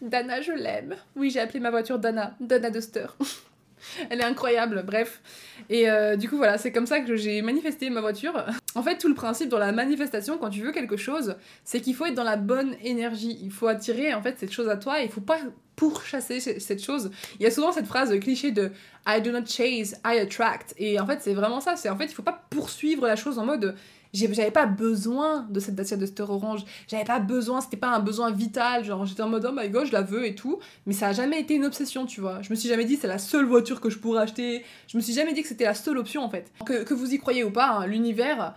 Dana, 0.02 0.40
je 0.40 0.54
l'aime. 0.54 0.96
Oui, 1.18 1.30
j'ai 1.30 1.42
appelé 1.42 1.60
ma 1.60 1.72
voiture 1.72 2.00
Dana, 2.00 2.38
Dana 2.40 2.70
Duster. 2.70 3.08
Elle 4.10 4.22
est 4.22 4.26
incroyable, 4.26 4.84
bref. 4.86 5.22
Et 5.70 5.90
euh, 5.90 6.16
du 6.16 6.30
coup, 6.30 6.38
voilà, 6.38 6.58
c'est 6.58 6.72
comme 6.72 6.86
ça 6.86 7.00
que 7.00 7.16
j'ai 7.16 7.42
manifesté 7.42 7.90
ma 7.90 8.02
voiture. 8.02 8.46
En 8.76 8.84
fait, 8.84 8.98
tout 8.98 9.08
le 9.08 9.16
principe 9.16 9.50
dans 9.50 9.60
la 9.60 9.72
manifestation, 9.72 10.38
quand 10.38 10.50
tu 10.50 10.62
veux 10.62 10.72
quelque 10.72 10.98
chose, 10.98 11.36
c'est 11.64 11.82
qu'il 11.82 11.96
faut 11.96 12.06
être 12.06 12.16
dans 12.16 12.24
la 12.24 12.38
bonne 12.38 12.76
énergie. 12.84 13.38
Il 13.42 13.52
faut 13.52 13.68
attirer, 13.68 14.14
en 14.14 14.22
fait, 14.22 14.38
cette 14.40 14.52
chose 14.52 14.70
à 14.70 14.78
toi. 14.78 15.00
Il 15.00 15.10
faut 15.10 15.22
pas 15.22 15.40
pourchasser 15.76 16.40
cette 16.40 16.84
chose. 16.84 17.12
Il 17.40 17.44
y 17.44 17.46
a 17.46 17.52
souvent 17.52 17.72
cette 17.72 17.88
phrase 17.88 18.18
cliché 18.20 18.52
de 18.52 18.72
I 19.08 19.22
do 19.22 19.32
not 19.32 19.46
chase, 19.46 19.96
I 20.06 20.20
attract. 20.20 20.74
Et 20.78 21.00
en 21.00 21.06
fait, 21.06 21.20
c'est 21.22 21.34
vraiment 21.34 21.60
ça. 21.60 21.76
C'est 21.76 21.90
en 21.90 21.98
fait, 21.98 22.06
il 22.06 22.14
faut 22.14 22.24
pas 22.24 22.46
poursuivre 22.50 23.08
la 23.08 23.16
chose 23.16 23.40
en 23.40 23.46
mode 23.46 23.76
j'avais 24.14 24.52
pas 24.52 24.66
besoin 24.66 25.48
de 25.50 25.60
cette 25.60 25.76
Dacia 25.76 25.98
Duster 25.98 26.24
orange. 26.24 26.64
J'avais 26.88 27.04
pas 27.04 27.20
besoin, 27.20 27.62
c'était 27.62 27.78
pas 27.78 27.90
un 27.90 28.00
besoin 28.00 28.32
vital. 28.32 28.84
Genre, 28.84 29.06
j'étais 29.06 29.24
en 29.24 29.30
mode 29.30 29.46
oh 29.50 29.54
my 29.56 29.70
god, 29.70 29.88
je 29.88 29.92
la 29.92 30.02
veux 30.02 30.26
et 30.26 30.36
tout. 30.36 30.60
Mais 30.86 30.94
ça 30.94 31.08
a 31.08 31.14
jamais 31.14 31.40
été 31.40 31.56
une 31.56 31.66
obsession, 31.66 32.06
tu 32.06 32.22
vois. 32.22 32.42
Je 32.42 32.50
me 32.50 32.56
suis 32.56 32.70
jamais 32.70 32.86
dit 32.86 32.96
c'est 32.96 33.08
la 33.08 33.20
seule 33.20 33.46
voiture 33.46 33.82
que 33.82 33.90
je 33.90 34.00
pourrais 34.00 34.22
acheter. 34.22 34.64
Je 34.88 34.98
me 34.98 35.02
suis 35.02 35.14
jamais 35.14 35.34
dit 35.34 35.42
que 35.42 35.48
c'était 35.48 35.66
la 35.66 35.74
seule 35.74 35.98
option 35.98 36.24
en 36.24 36.30
fait. 36.30 36.52
Que, 36.66 36.84
que 36.84 36.94
vous 36.94 37.14
y 37.14 37.20
croyez 37.20 37.44
ou 37.44 37.52
pas, 37.52 37.70
hein, 37.70 37.88
l'univers 37.88 38.56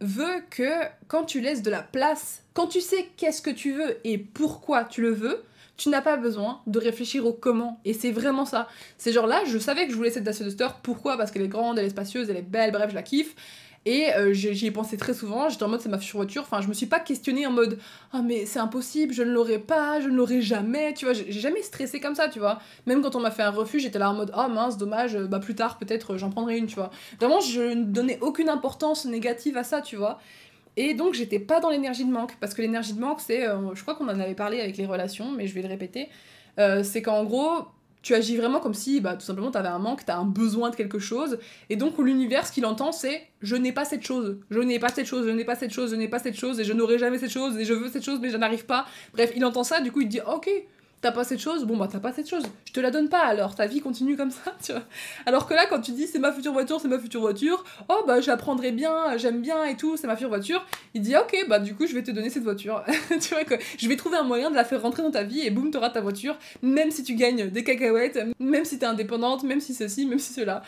veut 0.00 0.42
que 0.50 0.70
quand 1.08 1.24
tu 1.24 1.40
laisses 1.40 1.62
de 1.62 1.70
la 1.70 1.82
place, 1.82 2.42
quand 2.54 2.66
tu 2.66 2.80
sais 2.80 3.08
qu'est-ce 3.16 3.40
que 3.40 3.50
tu 3.50 3.72
veux 3.72 3.96
et 4.04 4.18
pourquoi 4.18 4.84
tu 4.84 5.00
le 5.00 5.12
veux, 5.12 5.44
tu 5.76 5.88
n'as 5.88 6.02
pas 6.02 6.16
besoin 6.16 6.60
de 6.66 6.78
réfléchir 6.78 7.26
au 7.26 7.32
comment. 7.32 7.80
Et 7.84 7.94
c'est 7.94 8.12
vraiment 8.12 8.44
ça. 8.44 8.68
C'est 8.98 9.12
genre 9.12 9.26
là, 9.26 9.42
je 9.46 9.58
savais 9.58 9.86
que 9.86 9.92
je 9.92 9.96
voulais 9.96 10.10
cette 10.10 10.24
Dacia 10.24 10.44
Duster. 10.44 10.68
Pourquoi? 10.82 11.16
Parce 11.16 11.30
qu'elle 11.30 11.42
est 11.42 11.48
grande, 11.48 11.78
elle 11.78 11.86
est 11.86 11.90
spacieuse, 11.90 12.28
elle 12.30 12.36
est 12.36 12.42
belle, 12.42 12.72
bref, 12.72 12.90
je 12.90 12.94
la 12.94 13.02
kiffe. 13.02 13.34
Et 13.84 14.12
euh, 14.14 14.32
j'y 14.32 14.66
ai 14.66 14.70
pensé 14.70 14.96
très 14.96 15.12
souvent, 15.12 15.48
j'étais 15.48 15.64
en 15.64 15.68
mode 15.68 15.80
c'est 15.80 15.88
ma 15.88 15.96
voiture, 15.96 16.42
enfin 16.42 16.60
je 16.60 16.68
me 16.68 16.72
suis 16.72 16.86
pas 16.86 17.00
questionnée 17.00 17.46
en 17.46 17.50
mode 17.50 17.80
ah 18.12 18.22
mais 18.22 18.46
c'est 18.46 18.60
impossible, 18.60 19.12
je 19.12 19.24
ne 19.24 19.32
l'aurai 19.32 19.58
pas, 19.58 20.00
je 20.00 20.08
ne 20.08 20.14
l'aurai 20.14 20.40
jamais, 20.40 20.94
tu 20.94 21.04
vois, 21.04 21.14
j'ai 21.14 21.32
jamais 21.32 21.62
stressé 21.62 21.98
comme 21.98 22.14
ça, 22.14 22.28
tu 22.28 22.38
vois. 22.38 22.60
Même 22.86 23.02
quand 23.02 23.16
on 23.16 23.20
m'a 23.20 23.32
fait 23.32 23.42
un 23.42 23.50
refus, 23.50 23.80
j'étais 23.80 23.98
là 23.98 24.10
en 24.10 24.14
mode 24.14 24.32
oh 24.36 24.48
mince, 24.48 24.78
dommage, 24.78 25.18
bah 25.18 25.40
plus 25.40 25.56
tard 25.56 25.78
peut-être 25.78 26.16
j'en 26.16 26.30
prendrai 26.30 26.58
une, 26.58 26.66
tu 26.66 26.76
vois. 26.76 26.90
Vraiment, 27.18 27.40
je 27.40 27.60
ne 27.60 27.84
donnais 27.84 28.18
aucune 28.20 28.48
importance 28.48 29.04
négative 29.04 29.56
à 29.56 29.64
ça, 29.64 29.80
tu 29.80 29.96
vois. 29.96 30.20
Et 30.76 30.94
donc 30.94 31.14
j'étais 31.14 31.40
pas 31.40 31.58
dans 31.58 31.68
l'énergie 31.70 32.04
de 32.04 32.12
manque, 32.12 32.36
parce 32.38 32.54
que 32.54 32.62
l'énergie 32.62 32.92
de 32.92 33.00
manque 33.00 33.20
c'est, 33.20 33.48
euh, 33.48 33.74
je 33.74 33.82
crois 33.82 33.96
qu'on 33.96 34.08
en 34.08 34.20
avait 34.20 34.34
parlé 34.34 34.60
avec 34.60 34.76
les 34.76 34.86
relations, 34.86 35.32
mais 35.32 35.48
je 35.48 35.54
vais 35.54 35.62
le 35.62 35.68
répéter, 35.68 36.08
euh, 36.60 36.84
c'est 36.84 37.02
qu'en 37.02 37.24
gros 37.24 37.66
tu 38.02 38.14
agis 38.14 38.36
vraiment 38.36 38.60
comme 38.60 38.74
si 38.74 39.00
bah, 39.00 39.14
tout 39.14 39.24
simplement 39.24 39.50
tu 39.50 39.58
avais 39.58 39.68
un 39.68 39.78
manque, 39.78 40.04
tu 40.04 40.10
as 40.10 40.18
un 40.18 40.24
besoin 40.24 40.70
de 40.70 40.76
quelque 40.76 40.98
chose. 40.98 41.38
Et 41.70 41.76
donc 41.76 41.98
l'univers, 41.98 42.46
ce 42.46 42.52
qu'il 42.52 42.66
entend, 42.66 42.92
c'est 42.92 43.28
je 43.40 43.56
n'ai 43.56 43.72
pas 43.72 43.84
cette 43.84 44.04
chose, 44.04 44.38
je 44.50 44.60
n'ai 44.60 44.78
pas 44.78 44.88
cette 44.88 45.06
chose, 45.06 45.26
je 45.26 45.30
n'ai 45.30 45.44
pas 45.44 45.56
cette 45.56 45.72
chose, 45.72 45.90
je 45.90 45.96
n'ai 45.96 46.08
pas 46.08 46.18
cette 46.18 46.36
chose, 46.36 46.60
et 46.60 46.64
je 46.64 46.72
n'aurai 46.72 46.98
jamais 46.98 47.18
cette 47.18 47.30
chose, 47.30 47.56
et 47.58 47.64
je 47.64 47.72
veux 47.72 47.88
cette 47.88 48.04
chose, 48.04 48.18
mais 48.20 48.30
je 48.30 48.36
n'arrive 48.36 48.66
pas. 48.66 48.86
Bref, 49.14 49.32
il 49.36 49.44
entend 49.44 49.64
ça, 49.64 49.80
du 49.80 49.92
coup 49.92 50.00
il 50.00 50.08
dit 50.08 50.20
ok, 50.20 50.50
t'as 51.02 51.10
pas 51.10 51.24
cette 51.24 51.40
chose, 51.40 51.64
bon 51.64 51.76
bah 51.76 51.88
t'as 51.90 51.98
pas 51.98 52.12
cette 52.12 52.28
chose, 52.28 52.44
je 52.64 52.72
te 52.72 52.80
la 52.80 52.90
donne 52.92 53.08
pas 53.08 53.22
alors, 53.24 53.56
ta 53.56 53.66
vie 53.66 53.80
continue 53.80 54.16
comme 54.16 54.30
ça, 54.30 54.54
tu 54.64 54.72
vois. 54.72 54.82
Alors 55.26 55.46
que 55.46 55.52
là, 55.52 55.66
quand 55.66 55.80
tu 55.80 55.90
dis 55.92 56.06
c'est 56.06 56.20
ma 56.20 56.32
future 56.32 56.52
voiture, 56.52 56.80
c'est 56.80 56.88
ma 56.88 56.98
future 56.98 57.20
voiture, 57.20 57.64
oh 57.88 58.04
bah 58.06 58.20
j'apprendrai 58.20 58.70
bien, 58.70 59.16
j'aime 59.16 59.42
bien 59.42 59.64
et 59.64 59.76
tout, 59.76 59.96
c'est 59.96 60.06
ma 60.06 60.14
future 60.14 60.28
voiture, 60.28 60.64
il 60.94 61.02
dit 61.02 61.16
ok, 61.16 61.46
bah 61.48 61.58
du 61.58 61.74
coup 61.74 61.86
je 61.86 61.94
vais 61.94 62.02
te 62.02 62.12
donner 62.12 62.30
cette 62.30 62.44
voiture. 62.44 62.84
tu 63.20 63.34
vois 63.34 63.44
que 63.44 63.56
je 63.78 63.88
vais 63.88 63.96
trouver 63.96 64.16
un 64.16 64.22
moyen 64.22 64.48
de 64.50 64.54
la 64.54 64.64
faire 64.64 64.80
rentrer 64.80 65.02
dans 65.02 65.10
ta 65.10 65.24
vie 65.24 65.40
et 65.40 65.50
boum, 65.50 65.70
t'auras 65.72 65.90
ta 65.90 66.00
voiture, 66.00 66.38
même 66.62 66.92
si 66.92 67.02
tu 67.02 67.14
gagnes 67.14 67.50
des 67.50 67.64
cacahuètes, 67.64 68.20
même 68.38 68.64
si 68.64 68.78
t'es 68.78 68.86
indépendante, 68.86 69.42
même 69.42 69.60
si 69.60 69.74
ceci, 69.74 70.06
même 70.06 70.20
si 70.20 70.32
cela. 70.32 70.62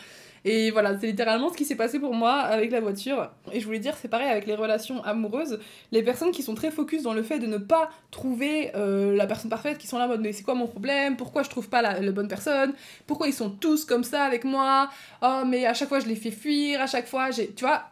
Et 0.47 0.69
voilà, 0.69 0.97
c'est 0.99 1.07
littéralement 1.07 1.51
ce 1.51 1.57
qui 1.57 1.65
s'est 1.65 1.75
passé 1.75 1.99
pour 1.99 2.13
moi 2.13 2.33
avec 2.33 2.71
la 2.71 2.79
voiture. 2.79 3.31
Et 3.51 3.59
je 3.59 3.65
voulais 3.65 3.79
dire, 3.79 3.95
c'est 3.99 4.07
pareil 4.07 4.29
avec 4.29 4.45
les 4.45 4.53
relations 4.53 5.03
amoureuses. 5.03 5.59
Les 5.91 6.03
personnes 6.03 6.31
qui 6.31 6.43
sont 6.43 6.53
très 6.53 6.69
focus 6.69 7.01
dans 7.01 7.13
le 7.13 7.23
fait 7.23 7.39
de 7.39 7.47
ne 7.47 7.57
pas 7.57 7.89
trouver 8.11 8.71
euh, 8.75 9.15
la 9.15 9.25
personne 9.25 9.49
parfaite, 9.49 9.79
qui 9.79 9.87
sont 9.87 9.97
là 9.97 10.05
en 10.05 10.07
mode 10.07 10.21
mais 10.21 10.33
c'est 10.33 10.43
quoi 10.43 10.53
mon 10.53 10.67
problème? 10.67 11.17
Pourquoi 11.17 11.41
je 11.41 11.49
trouve 11.49 11.67
pas 11.67 11.81
la, 11.81 11.99
bonne 12.11 12.27
personne? 12.27 12.73
Pourquoi 13.07 13.27
ils 13.27 13.33
sont 13.33 13.49
tous 13.49 13.85
comme 13.85 14.03
ça 14.03 14.23
avec 14.23 14.43
moi? 14.43 14.91
Oh 15.23 15.41
mais 15.47 15.65
à 15.65 15.73
chaque 15.73 15.89
fois 15.89 15.99
je 15.99 16.05
les 16.05 16.15
fais 16.15 16.31
fuir, 16.31 16.79
à 16.79 16.87
chaque 16.87 17.07
fois 17.07 17.31
j'ai... 17.31 17.51
Tu 17.51 17.65
vois, 17.65 17.83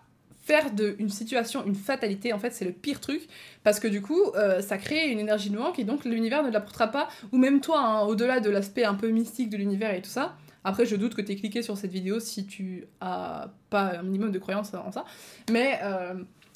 faire 0.44 0.72
de 0.72 0.96
une 1.00 1.10
situation 1.10 1.66
une 1.66 1.74
fatalité, 1.74 2.34
en 2.34 2.40
fait, 2.40 2.52
c'est 2.52 2.66
le 2.66 2.74
pire 2.74 3.00
truc, 3.00 3.28
parce 3.64 3.80
que 3.80 3.88
du 3.88 4.02
coup, 4.02 4.22
euh, 4.36 4.62
ça 4.62 4.78
crée 4.78 5.10
une 5.10 5.20
énergie 5.20 5.50
de 5.50 5.58
et 5.78 5.84
donc 5.86 6.04
l'univers 6.04 6.44
ne 6.44 6.52
l'apportera 6.52 6.88
pas, 6.88 7.08
ou 7.32 7.38
même 7.38 7.62
toi, 7.62 7.80
hein, 7.80 8.02
au-delà 8.02 8.42
de 8.42 8.50
l'aspect 8.50 8.84
un 8.84 8.94
peu 8.94 9.08
mystique 9.08 9.50
de 9.50 9.58
l'univers 9.58 9.94
et 9.94 10.02
tout 10.02 10.10
ça, 10.10 10.36
après, 10.64 10.86
je 10.86 10.96
doute 10.96 11.16
que 11.16 11.22
tu 11.22 11.32
aies 11.32 11.36
cliqué 11.36 11.62
sur 11.62 11.78
cette 11.78 11.92
vidéo 11.92 12.20
si 12.20 12.46
tu 12.46 12.86
as 13.02 13.52
pas 13.70 13.98
un 14.00 14.04
minimum 14.04 14.32
de 14.32 14.40
croyance 14.40 14.74
en 14.74 14.92
ça. 14.92 15.06
Mais 15.52 15.80
euh, 15.84 16.14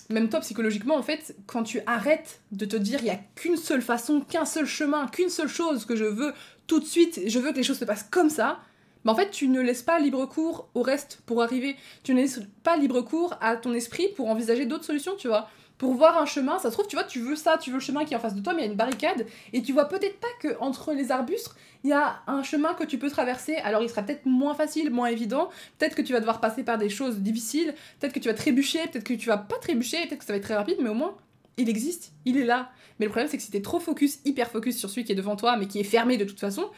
même 0.10 0.30
toi, 0.30 0.40
psychologiquement, 0.40 0.96
en 0.96 1.04
fait, 1.04 1.36
quand 1.46 1.64
tu 1.64 1.82
arrêtes 1.86 2.42
de 2.52 2.66
te 2.66 2.78
dire 2.78 3.00
il 3.02 3.06
n'y 3.06 3.10
a 3.10 3.20
qu'une 3.36 3.58
seule 3.58 3.82
façon, 3.82 4.22
qu'un 4.22 4.46
seul 4.46 4.66
chemin, 4.66 5.08
qu'une 5.08 5.30
seule 5.30 5.50
chose 5.50 5.86
que 5.86 5.96
je 5.96 6.06
veux 6.06 6.34
tout 6.68 6.80
de 6.80 6.86
suite, 6.86 7.20
je 7.28 7.40
veux 7.40 7.52
que 7.52 7.58
les 7.58 7.64
choses 7.64 7.80
se 7.80 7.86
passent 7.86 8.08
comme 8.10 8.30
ça, 8.30 8.60
mais 9.04 9.12
en 9.12 9.16
fait, 9.16 9.30
tu 9.30 9.48
ne 9.48 9.62
laisses 9.62 9.84
pas 9.84 10.00
libre 10.00 10.26
cours 10.26 10.70
au 10.74 10.82
reste 10.82 11.22
pour 11.26 11.42
arriver. 11.42 11.76
Tu 12.04 12.14
ne 12.14 12.22
laisses 12.22 12.42
pas 12.64 12.76
libre 12.76 13.02
cours 13.02 13.36
à 13.40 13.56
ton 13.56 13.74
esprit 13.74 14.10
pour 14.16 14.28
envisager 14.28 14.66
d'autres 14.66 14.84
solutions, 14.84 15.16
tu 15.18 15.28
vois 15.28 15.50
pour 15.78 15.94
voir 15.94 16.18
un 16.18 16.26
chemin. 16.26 16.60
Ça 16.60 16.70
se 16.70 16.74
trouve, 16.74 16.88
tu 16.88 16.96
vois, 16.96 17.06
tu 17.06 17.20
veux 17.20 17.36
ça, 17.36 17.58
tu 17.58 17.70
veux 17.70 17.78
le 17.78 17.82
chemin 17.82 18.06
qui 18.06 18.14
est 18.14 18.18
en 18.18 18.20
face 18.20 18.36
de 18.36 18.42
toi, 18.42 18.54
mais 18.54 18.62
il 18.62 18.66
y 18.66 18.68
a 18.68 18.72
une 18.72 18.78
barricade, 18.78 19.26
et 19.54 19.62
tu 19.62 19.74
vois 19.74 19.86
peut-être 19.86 20.20
pas 20.20 20.28
que 20.42 20.58
entre 20.60 20.94
les 20.94 21.12
arbustes, 21.12 21.56
il 21.84 21.92
y 21.92 21.94
a 21.94 22.22
un 22.28 22.44
chemin 22.44 22.74
que 22.74 22.84
tu 22.84 22.98
peux 22.98 23.10
traverser. 23.10 23.56
Alors 23.58 23.84
il 23.84 23.90
sera 23.90 24.02
peut-être 24.02 24.26
moins 24.26 24.56
facile, 24.56 24.90
moins 24.90 25.08
évident. 25.08 25.50
Peut-être 25.78 25.96
que 25.96 26.02
tu 26.02 26.14
vas 26.14 26.20
devoir 26.20 26.40
passer 26.40 26.64
par 26.64 26.78
des 26.78 26.90
choses 26.90 27.20
difficiles. 27.20 27.74
Peut-être 28.00 28.14
que 28.14 28.20
tu 28.20 28.28
vas 28.28 28.34
trébucher, 28.34 28.80
peut-être 28.92 29.04
que 29.04 29.14
tu 29.14 29.28
vas 29.28 29.38
pas 29.38 29.58
trébucher, 29.60 30.06
peut-être 30.08 30.20
que 30.20 30.26
ça 30.26 30.34
va 30.34 30.38
être 30.38 30.44
très 30.44 30.56
rapide, 30.56 30.78
mais 30.82 30.90
au 30.90 30.96
moins, 30.96 31.16
il 31.58 31.70
existe, 31.70 32.14
il 32.26 32.38
est 32.38 32.46
là. 32.46 32.72
Mais 33.00 33.06
le 33.06 33.12
problème, 33.12 33.30
c'est 33.30 33.38
que 33.38 33.44
si 33.44 33.52
t'es 33.52 33.62
trop 33.62 33.80
focus, 33.80 34.20
hyper 34.26 34.50
focus 34.50 34.78
sur 34.78 34.90
celui 34.90 35.04
qui 35.04 35.12
est 35.12 35.16
devant 35.16 35.36
toi, 35.36 35.58
mais 35.58 35.68
qui 35.68 35.80
est 35.80 35.84
fermé 35.84 36.18
de 36.18 36.26
toute 36.26 36.40
façon, 36.40 36.70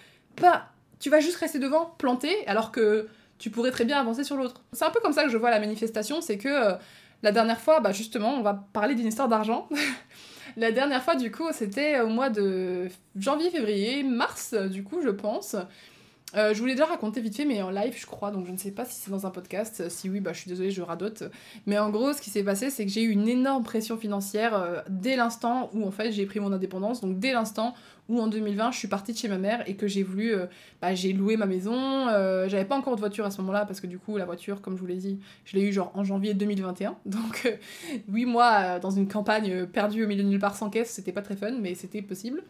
bah, 0.42 0.70
tu 1.00 1.10
vas 1.10 1.20
juste 1.20 1.38
rester 1.38 1.60
devant, 1.60 1.94
planté, 1.98 2.46
alors 2.48 2.72
que 2.72 3.08
tu 3.38 3.50
pourrais 3.50 3.72
très 3.72 3.86
bien 3.86 3.98
avancer 3.98 4.24
sur 4.24 4.36
l'autre. 4.36 4.62
C'est 4.74 4.84
un 4.84 4.90
peu 4.90 5.00
comme 5.00 5.14
ça 5.14 5.24
que 5.24 5.30
je 5.30 5.38
vois 5.38 5.50
la 5.50 5.60
manifestation, 5.60 6.22
c'est 6.22 6.38
que 6.38 6.50
euh, 6.50 6.76
la 7.24 7.32
dernière 7.32 7.60
fois, 7.60 7.80
bah 7.80 7.92
justement, 7.92 8.36
on 8.36 8.42
va 8.42 8.68
parler 8.74 8.96
d'une 8.96 9.08
histoire 9.08 9.28
d'argent. 9.28 9.68
la 10.58 10.72
dernière 10.72 11.04
fois, 11.04 11.16
du 11.16 11.32
coup, 11.32 11.48
c'était 11.52 12.00
au 12.00 12.08
mois 12.08 12.30
de 12.30 12.88
janvier, 13.16 13.50
février, 13.50 14.04
mars, 14.04 14.54
du 14.54 14.84
coup, 14.84 15.02
je 15.04 15.10
pense. 15.10 15.56
Euh, 16.36 16.54
je 16.54 16.60
voulais 16.60 16.74
déjà 16.74 16.86
raconter 16.86 17.22
vite 17.22 17.36
fait, 17.36 17.46
mais 17.46 17.62
en 17.62 17.72
live, 17.72 17.96
je 17.98 18.06
crois, 18.06 18.32
donc 18.32 18.46
je 18.46 18.52
ne 18.52 18.58
sais 18.58 18.72
pas 18.72 18.86
si 18.86 19.00
c'est 19.00 19.10
dans 19.10 19.26
un 19.26 19.32
podcast. 19.32 19.90
Si 19.90 20.10
oui, 20.10 20.20
bah, 20.20 20.34
je 20.34 20.42
suis 20.42 20.50
désolée, 20.50 20.72
je 20.72 20.82
radote. 20.82 21.24
Mais 21.66 21.80
en 21.80 21.90
gros, 21.90 22.14
ce 22.14 22.22
qui 22.22 22.30
s'est 22.30 22.44
passé, 22.44 22.70
c'est 22.70 22.86
que 22.86 22.92
j'ai 22.92 23.02
eu 23.02 23.10
une 23.10 23.28
énorme 23.28 23.64
pression 23.64 23.98
financière 23.98 24.56
euh, 24.56 24.82
dès 24.90 25.16
l'instant 25.16 25.70
où, 25.74 25.86
en 25.86 25.92
fait, 25.92 26.12
j'ai 26.12 26.26
pris 26.26 26.40
mon 26.40 26.52
indépendance. 26.52 27.02
Donc, 27.02 27.20
dès 27.20 27.34
l'instant 27.34 27.74
où, 28.10 28.20
en 28.20 28.28
2020, 28.28 28.72
je 28.72 28.78
suis 28.78 28.88
partie 28.88 29.14
de 29.14 29.18
chez 29.18 29.28
ma 29.28 29.38
mère 29.38 29.68
et 29.68 29.76
que 29.76 29.88
j'ai 29.88 30.04
voulu. 30.04 30.34
Euh, 30.34 30.46
bah, 30.82 30.94
j'ai 30.94 31.14
loué 31.14 31.36
ma 31.36 31.48
maison. 31.48 32.08
J'avais 32.48 32.66
pas 32.66 32.76
encore 32.76 32.96
de 32.96 33.00
voiture 33.00 33.26
à 33.26 33.32
ce 33.32 33.42
moment-là, 33.42 33.66
parce 33.66 33.82
que 33.82 33.88
du 33.88 33.98
coup, 33.98 34.18
la 34.18 34.26
voiture, 34.26 34.62
comme 34.62 34.76
je 34.76 34.82
vous 34.82 34.88
l'ai 34.88 34.96
dit, 34.96 35.20
je 35.46 35.58
l'ai 35.58 35.64
eu 35.64 35.74
genre 35.74 35.92
en 35.96 36.04
janvier 36.04 36.34
2021. 36.34 36.96
Donc, 37.06 37.60
oui, 38.08 38.26
moi, 38.26 38.80
dans 38.80 38.92
une 38.92 39.08
campagne 39.08 39.66
perdue 39.66 40.06
au 40.06 40.08
milieu 40.08 40.24
de 40.24 40.30
nulle 40.30 40.40
part 40.40 40.56
sans 40.56 40.70
caisse, 40.70 40.92
c'était 40.92 41.12
pas 41.12 41.22
très 41.22 41.36
fun, 41.36 41.54
mais 41.60 41.76
c'était 41.76 42.02
possible. 42.02 42.44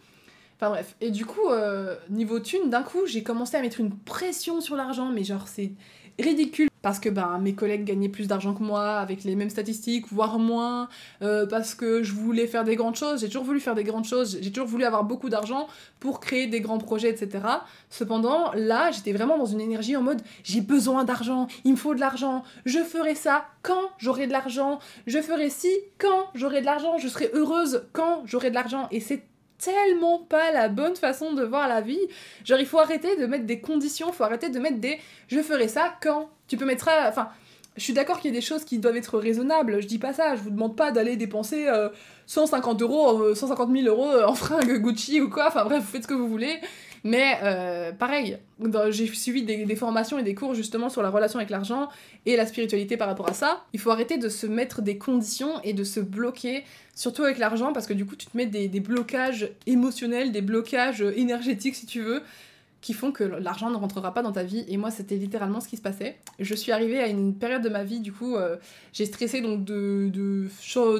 Enfin 0.60 0.72
bref. 0.72 0.96
Et 1.00 1.10
du 1.10 1.26
coup, 1.26 1.50
euh, 1.50 1.96
niveau 2.10 2.40
thune, 2.42 2.70
d'un 2.70 2.84
coup, 2.84 3.06
j'ai 3.06 3.24
commencé 3.24 3.56
à 3.56 3.62
mettre 3.62 3.80
une 3.80 3.98
pression 3.98 4.60
sur 4.60 4.76
l'argent, 4.76 5.10
mais 5.10 5.24
genre, 5.24 5.48
c'est 5.48 5.72
ridicule. 6.20 6.68
Parce 6.82 7.00
que 7.00 7.10
ben, 7.10 7.40
mes 7.40 7.56
collègues 7.56 7.84
gagnaient 7.84 8.10
plus 8.10 8.28
d'argent 8.28 8.54
que 8.54 8.64
moi, 8.64 9.00
avec 9.00 9.24
les 9.26 9.36
mêmes 9.36 9.50
statistiques, 9.50 10.06
voire 10.12 10.40
moins. 10.40 10.88
Euh, 11.22 11.46
parce 11.46 11.76
que 11.76 12.04
je 12.04 12.14
voulais 12.14 12.48
faire 12.48 12.64
des 12.64 12.76
grandes 12.76 12.96
choses, 12.96 13.22
j'ai 13.22 13.28
toujours 13.28 13.44
voulu 13.44 13.60
faire 13.60 13.76
des 13.76 13.84
grandes 13.84 14.06
choses, 14.06 14.38
j'ai 14.42 14.52
toujours 14.52 14.68
voulu 14.68 14.86
avoir 14.86 15.04
beaucoup 15.04 15.30
d'argent 15.30 15.68
pour 16.00 16.20
créer 16.20 16.48
des 16.48 16.62
grands 16.62 16.78
projets, 16.78 17.10
etc. 17.10 17.44
Cependant, 17.90 18.52
là, 18.54 18.92
j'étais 18.92 19.12
vraiment 19.12 19.38
dans 19.38 19.46
une 19.46 19.60
énergie 19.62 19.98
en 19.98 20.02
mode 20.02 20.22
j'ai 20.44 20.62
besoin 20.62 21.04
d'argent, 21.04 21.48
il 21.66 21.72
me 21.72 21.78
faut 21.78 21.94
de 21.94 22.00
l'argent, 22.00 22.44
je 22.66 22.80
ferai 22.80 23.16
ça 23.16 23.46
quand 23.62 23.90
j'aurai 23.98 24.28
de 24.28 24.32
l'argent, 24.32 24.80
je 25.06 25.20
ferai 25.20 25.50
ci 25.50 25.70
quand 25.98 26.28
j'aurai 26.34 26.62
de 26.62 26.66
l'argent, 26.66 26.98
je 26.98 27.10
serai 27.10 27.30
heureuse 27.34 27.84
quand 27.92 28.24
j'aurai 28.26 28.50
de 28.50 28.56
l'argent. 28.56 28.88
Et 28.92 29.02
c'est 29.02 29.24
tellement 29.60 30.20
pas 30.20 30.52
la 30.52 30.70
bonne 30.70 30.96
façon 30.96 31.34
de 31.34 31.44
voir 31.44 31.68
la 31.68 31.82
vie. 31.82 32.00
Genre, 32.46 32.60
il 32.60 32.66
faut 32.66 32.80
arrêter 32.80 33.16
de 33.18 33.26
mettre 33.26 33.46
des 33.46 33.60
conditions, 33.60 34.08
il 34.10 34.14
faut 34.14 34.24
arrêter 34.24 34.50
de 34.50 34.60
mettre 34.60 34.80
des 34.80 35.00
je 35.28 35.42
ferai 35.42 35.68
ça 35.68 35.96
quand? 36.02 36.30
Tu 36.48 36.58
peux 36.58 36.66
mettre. 36.66 36.90
Enfin, 37.08 37.30
je 37.78 37.84
suis 37.84 37.94
d'accord 37.94 38.20
qu'il 38.20 38.32
y 38.32 38.34
a 38.34 38.40
des 38.40 38.46
choses 38.46 38.66
qui 38.66 38.80
doivent 38.80 38.98
être 38.98 39.18
raisonnables, 39.18 39.82
je 39.82 39.88
dis 39.88 40.00
pas 40.00 40.14
ça, 40.14 40.36
je 40.36 40.42
vous 40.42 40.50
demande 40.50 40.76
pas 40.76 40.92
d'aller 40.92 41.16
dépenser 41.16 41.68
150 42.26 42.82
euh, 42.82 42.86
euros, 42.86 43.36
150 43.36 43.72
000 43.72 43.88
euros 43.88 44.10
en 44.28 44.36
fringues 44.36 44.82
Gucci 44.82 45.22
ou 45.22 45.30
quoi, 45.30 45.48
enfin 45.48 45.64
bref, 45.64 45.82
vous 45.84 45.92
faites 45.92 46.04
ce 46.04 46.08
que 46.08 46.14
vous 46.14 46.28
voulez. 46.28 46.60
Mais 47.04 47.38
euh, 47.44 47.92
pareil, 47.92 48.38
j'ai 48.90 49.08
suivi 49.08 49.44
des, 49.44 49.76
formations 49.76 50.18
et 50.20 50.24
des 50.24 50.36
cours 50.36 50.54
justement 50.54 50.90
sur 50.90 51.02
la 51.02 51.10
relation 51.10 51.40
avec 51.40 51.50
l'argent 51.50 51.90
et 52.26 52.36
la 52.36 52.46
spiritualité 52.46 52.98
par 52.98 53.08
rapport 53.08 53.30
à 53.30 53.34
ça. 53.34 53.64
Il 53.74 53.80
faut 53.80 53.92
arrêter 53.92 54.18
de 54.18 54.30
se 54.30 54.48
mettre 54.48 54.82
des 54.82 54.98
conditions 54.98 55.62
et 55.64 55.74
de 55.74 55.84
se 55.84 56.00
bloquer, 56.00 56.64
surtout 56.96 57.24
avec 57.24 57.38
l'argent, 57.38 57.74
parce 57.74 57.88
que 57.88 57.94
du 57.94 58.06
coup 58.06 58.16
tu 58.16 58.28
te 58.28 58.36
mets 58.36 58.46
des, 58.46 58.68
blocages 58.80 59.52
émotionnels, 59.66 60.32
des 60.32 60.42
blocages 60.42 61.02
énergétiques 61.02 61.76
si 61.76 61.86
tu 61.86 62.02
veux, 62.02 62.22
qui 62.82 62.94
font 62.94 63.12
que 63.12 63.24
l'argent 63.24 63.70
ne 63.70 63.76
rentrera 63.76 64.14
pas 64.14 64.22
dans 64.22 64.32
ta 64.32 64.44
vie. 64.44 64.64
Et 64.70 64.78
moi, 64.78 64.90
c'était 64.90 65.18
littéralement 65.18 65.60
ce 65.60 65.68
qui 65.68 65.76
se 65.76 65.82
passait. 65.82 66.18
Je 66.40 66.56
suis 66.56 66.72
arrivée 66.72 67.00
à 67.00 67.08
une 67.08 67.36
période 67.36 67.62
de 67.62 67.68
ma 67.68 67.84
vie, 67.84 68.00
du 68.00 68.14
coup, 68.14 68.38
euh, 68.38 68.56
j'ai 68.94 69.06
stressé 69.06 69.42
donc 69.42 69.66
de, 69.66 70.10
de, 70.14 70.48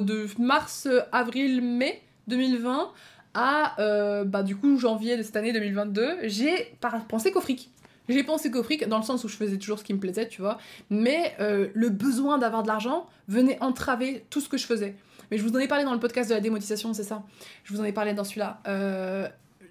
de 0.00 0.26
mars, 0.38 0.88
avril, 1.10 1.62
mai 1.62 2.02
2020 2.28 2.92
à 3.34 3.80
euh, 3.80 4.24
bah, 4.24 4.42
du 4.42 4.56
coup 4.56 4.78
janvier 4.78 5.16
de 5.16 5.22
cette 5.22 5.36
année 5.36 5.52
2022, 5.52 6.18
j'ai 6.24 6.76
pensé 7.08 7.30
qu'au 7.30 7.40
fric. 7.40 7.70
J'ai 8.08 8.24
pensé 8.24 8.50
qu'au 8.50 8.62
fric 8.62 8.88
dans 8.88 8.98
le 8.98 9.04
sens 9.04 9.22
où 9.22 9.28
je 9.28 9.36
faisais 9.36 9.56
toujours 9.56 9.78
ce 9.78 9.84
qui 9.84 9.94
me 9.94 10.00
plaisait, 10.00 10.26
tu 10.26 10.40
vois, 10.40 10.58
mais 10.90 11.34
euh, 11.38 11.68
le 11.74 11.90
besoin 11.90 12.38
d'avoir 12.38 12.62
de 12.62 12.68
l'argent 12.68 13.06
venait 13.28 13.56
entraver 13.62 14.24
tout 14.30 14.40
ce 14.40 14.48
que 14.48 14.56
je 14.56 14.66
faisais. 14.66 14.96
Mais 15.30 15.38
je 15.38 15.44
vous 15.44 15.54
en 15.54 15.58
ai 15.58 15.68
parlé 15.68 15.84
dans 15.84 15.92
le 15.92 16.00
podcast 16.00 16.28
de 16.28 16.34
la 16.34 16.40
démotisation, 16.40 16.92
c'est 16.92 17.04
ça? 17.04 17.22
Je 17.62 17.72
vous 17.72 17.80
en 17.80 17.84
ai 17.84 17.92
parlé 17.92 18.14
dans 18.14 18.24
celui-là. 18.24 18.60
Euh, 18.66 19.28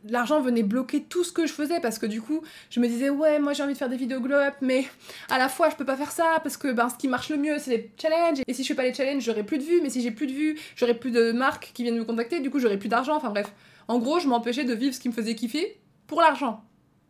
l'argent 0.08 0.42
venait 0.42 0.64
bloquer 0.64 1.04
tout 1.04 1.24
ce 1.24 1.32
que 1.32 1.46
je 1.46 1.54
faisais 1.54 1.80
parce 1.80 2.00
que 2.00 2.06
du 2.06 2.22
coup, 2.22 2.42
je 2.70 2.80
me 2.80 2.88
disais, 2.88 3.10
ouais, 3.10 3.40
moi 3.40 3.54
j'ai 3.54 3.64
envie 3.64 3.74
de 3.74 3.78
faire 3.78 3.90
des 3.90 3.98
vidéos 3.98 4.20
glow 4.20 4.36
up, 4.36 4.56
mais 4.62 4.86
à 5.30 5.38
la 5.38 5.50
fois, 5.50 5.70
je 5.70 5.76
peux 5.76 5.86
pas 5.86 5.96
faire 5.98 6.12
ça 6.12 6.40
parce 6.44 6.58
que 6.58 6.72
ben, 6.72 6.90
ce 6.90 6.96
qui 6.96 7.08
marche 7.08 7.30
le 7.30 7.38
mieux, 7.38 7.58
c'est 7.60 7.72
les 7.72 7.92
challenges. 8.02 8.40
Et 8.48 8.54
si 8.54 8.64
je 8.64 8.68
fais 8.68 8.76
pas 8.76 8.84
les 8.84 8.94
challenges, 8.94 9.24
j'aurai 9.24 9.44
plus 9.44 9.58
de 9.58 9.64
vues, 9.64 9.80
mais 9.82 9.90
si 9.90 10.02
j'ai 10.02 10.12
plus 10.12 10.28
de 10.28 10.34
vues, 10.34 10.60
j'aurai 10.76 10.94
plus 10.94 11.12
de 11.12 11.32
marques 11.32 11.72
qui 11.74 11.84
viennent 11.84 11.98
me 11.98 12.06
contacter, 12.06 12.40
du 12.40 12.50
coup, 12.50 12.60
j'aurai 12.60 12.78
plus 12.78 12.90
d'argent. 12.90 13.16
Enfin 13.16 13.30
bref, 13.30 13.52
en 13.88 14.00
gros, 14.00 14.20
je 14.20 14.28
m'empêchais 14.28 14.64
de 14.64 14.74
vivre 14.74 14.94
ce 14.94 15.00
qui 15.00 15.10
me 15.10 15.14
faisait 15.14 15.36
kiffer 15.36 15.80
pour 16.08 16.22
l'argent. 16.22 16.64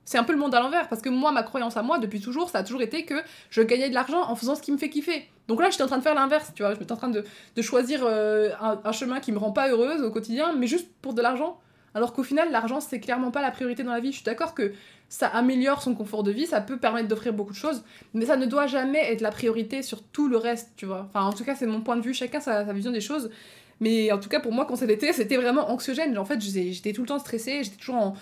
C'est 0.05 0.17
un 0.17 0.23
peu 0.23 0.33
le 0.33 0.39
monde 0.39 0.55
à 0.55 0.59
l'envers 0.59 0.89
parce 0.89 1.03
que 1.03 1.09
moi, 1.09 1.31
ma 1.31 1.43
croyance 1.43 1.77
à 1.77 1.83
moi, 1.83 1.99
depuis 1.99 2.19
toujours, 2.19 2.49
ça 2.49 2.59
a 2.59 2.63
toujours 2.63 2.81
été 2.81 3.05
que 3.05 3.13
je 3.51 3.61
gagnais 3.61 3.89
de 3.89 3.93
l'argent 3.93 4.23
en 4.23 4.35
faisant 4.35 4.55
ce 4.55 4.61
qui 4.63 4.71
me 4.71 4.77
fait 4.77 4.89
kiffer. 4.89 5.29
Donc 5.47 5.61
là, 5.61 5.69
j'étais 5.69 5.83
en 5.83 5.87
train 5.87 5.99
de 5.99 6.03
faire 6.03 6.15
l'inverse, 6.15 6.51
tu 6.55 6.63
vois. 6.63 6.73
Je 6.73 6.83
suis 6.83 6.91
en 6.91 6.95
train 6.95 7.09
de, 7.09 7.23
de 7.55 7.61
choisir 7.61 8.01
euh, 8.03 8.49
un, 8.59 8.79
un 8.83 8.91
chemin 8.91 9.19
qui 9.19 9.31
me 9.31 9.37
rend 9.37 9.51
pas 9.51 9.69
heureuse 9.69 10.01
au 10.01 10.09
quotidien, 10.09 10.53
mais 10.53 10.65
juste 10.65 10.87
pour 11.03 11.13
de 11.13 11.21
l'argent 11.21 11.59
alors 11.93 12.13
qu'au 12.13 12.23
final, 12.23 12.51
l'argent, 12.51 12.79
c'est 12.79 12.99
clairement 12.99 13.31
pas 13.31 13.41
la 13.41 13.51
priorité 13.51 13.83
dans 13.83 13.91
la 13.91 13.99
vie. 13.99 14.11
Je 14.11 14.17
suis 14.17 14.25
d'accord 14.25 14.53
que 14.53 14.73
ça 15.09 15.27
améliore 15.27 15.81
son 15.81 15.95
confort 15.95 16.23
de 16.23 16.31
vie, 16.31 16.45
ça 16.45 16.61
peut 16.61 16.77
permettre 16.77 17.07
d'offrir 17.07 17.33
beaucoup 17.33 17.51
de 17.51 17.57
choses, 17.57 17.83
mais 18.13 18.27
ça 18.27 18.37
ne 18.37 18.45
doit 18.45 18.67
jamais 18.67 19.11
être 19.11 19.21
la 19.21 19.31
priorité 19.31 19.81
sur 19.81 20.03
tout 20.03 20.27
le 20.27 20.37
reste, 20.37 20.71
tu 20.75 20.85
vois. 20.85 21.07
Enfin, 21.09 21.25
en 21.25 21.33
tout 21.33 21.43
cas, 21.43 21.55
c'est 21.55 21.65
mon 21.65 21.81
point 21.81 21.97
de 21.97 22.01
vue, 22.01 22.13
chacun 22.13 22.39
sa, 22.39 22.65
sa 22.65 22.73
vision 22.73 22.91
des 22.91 23.01
choses. 23.01 23.31
Mais 23.79 24.11
en 24.11 24.19
tout 24.19 24.29
cas, 24.29 24.39
pour 24.39 24.51
moi, 24.51 24.65
quand 24.65 24.75
c'était 24.75 25.13
c'était 25.13 25.37
vraiment 25.37 25.71
anxiogène. 25.71 26.17
En 26.17 26.25
fait, 26.25 26.39
j'étais 26.41 26.93
tout 26.93 27.01
le 27.01 27.07
temps 27.07 27.19
stressée, 27.19 27.63
j'étais 27.63 27.77
toujours 27.77 27.95
en. 27.95 28.13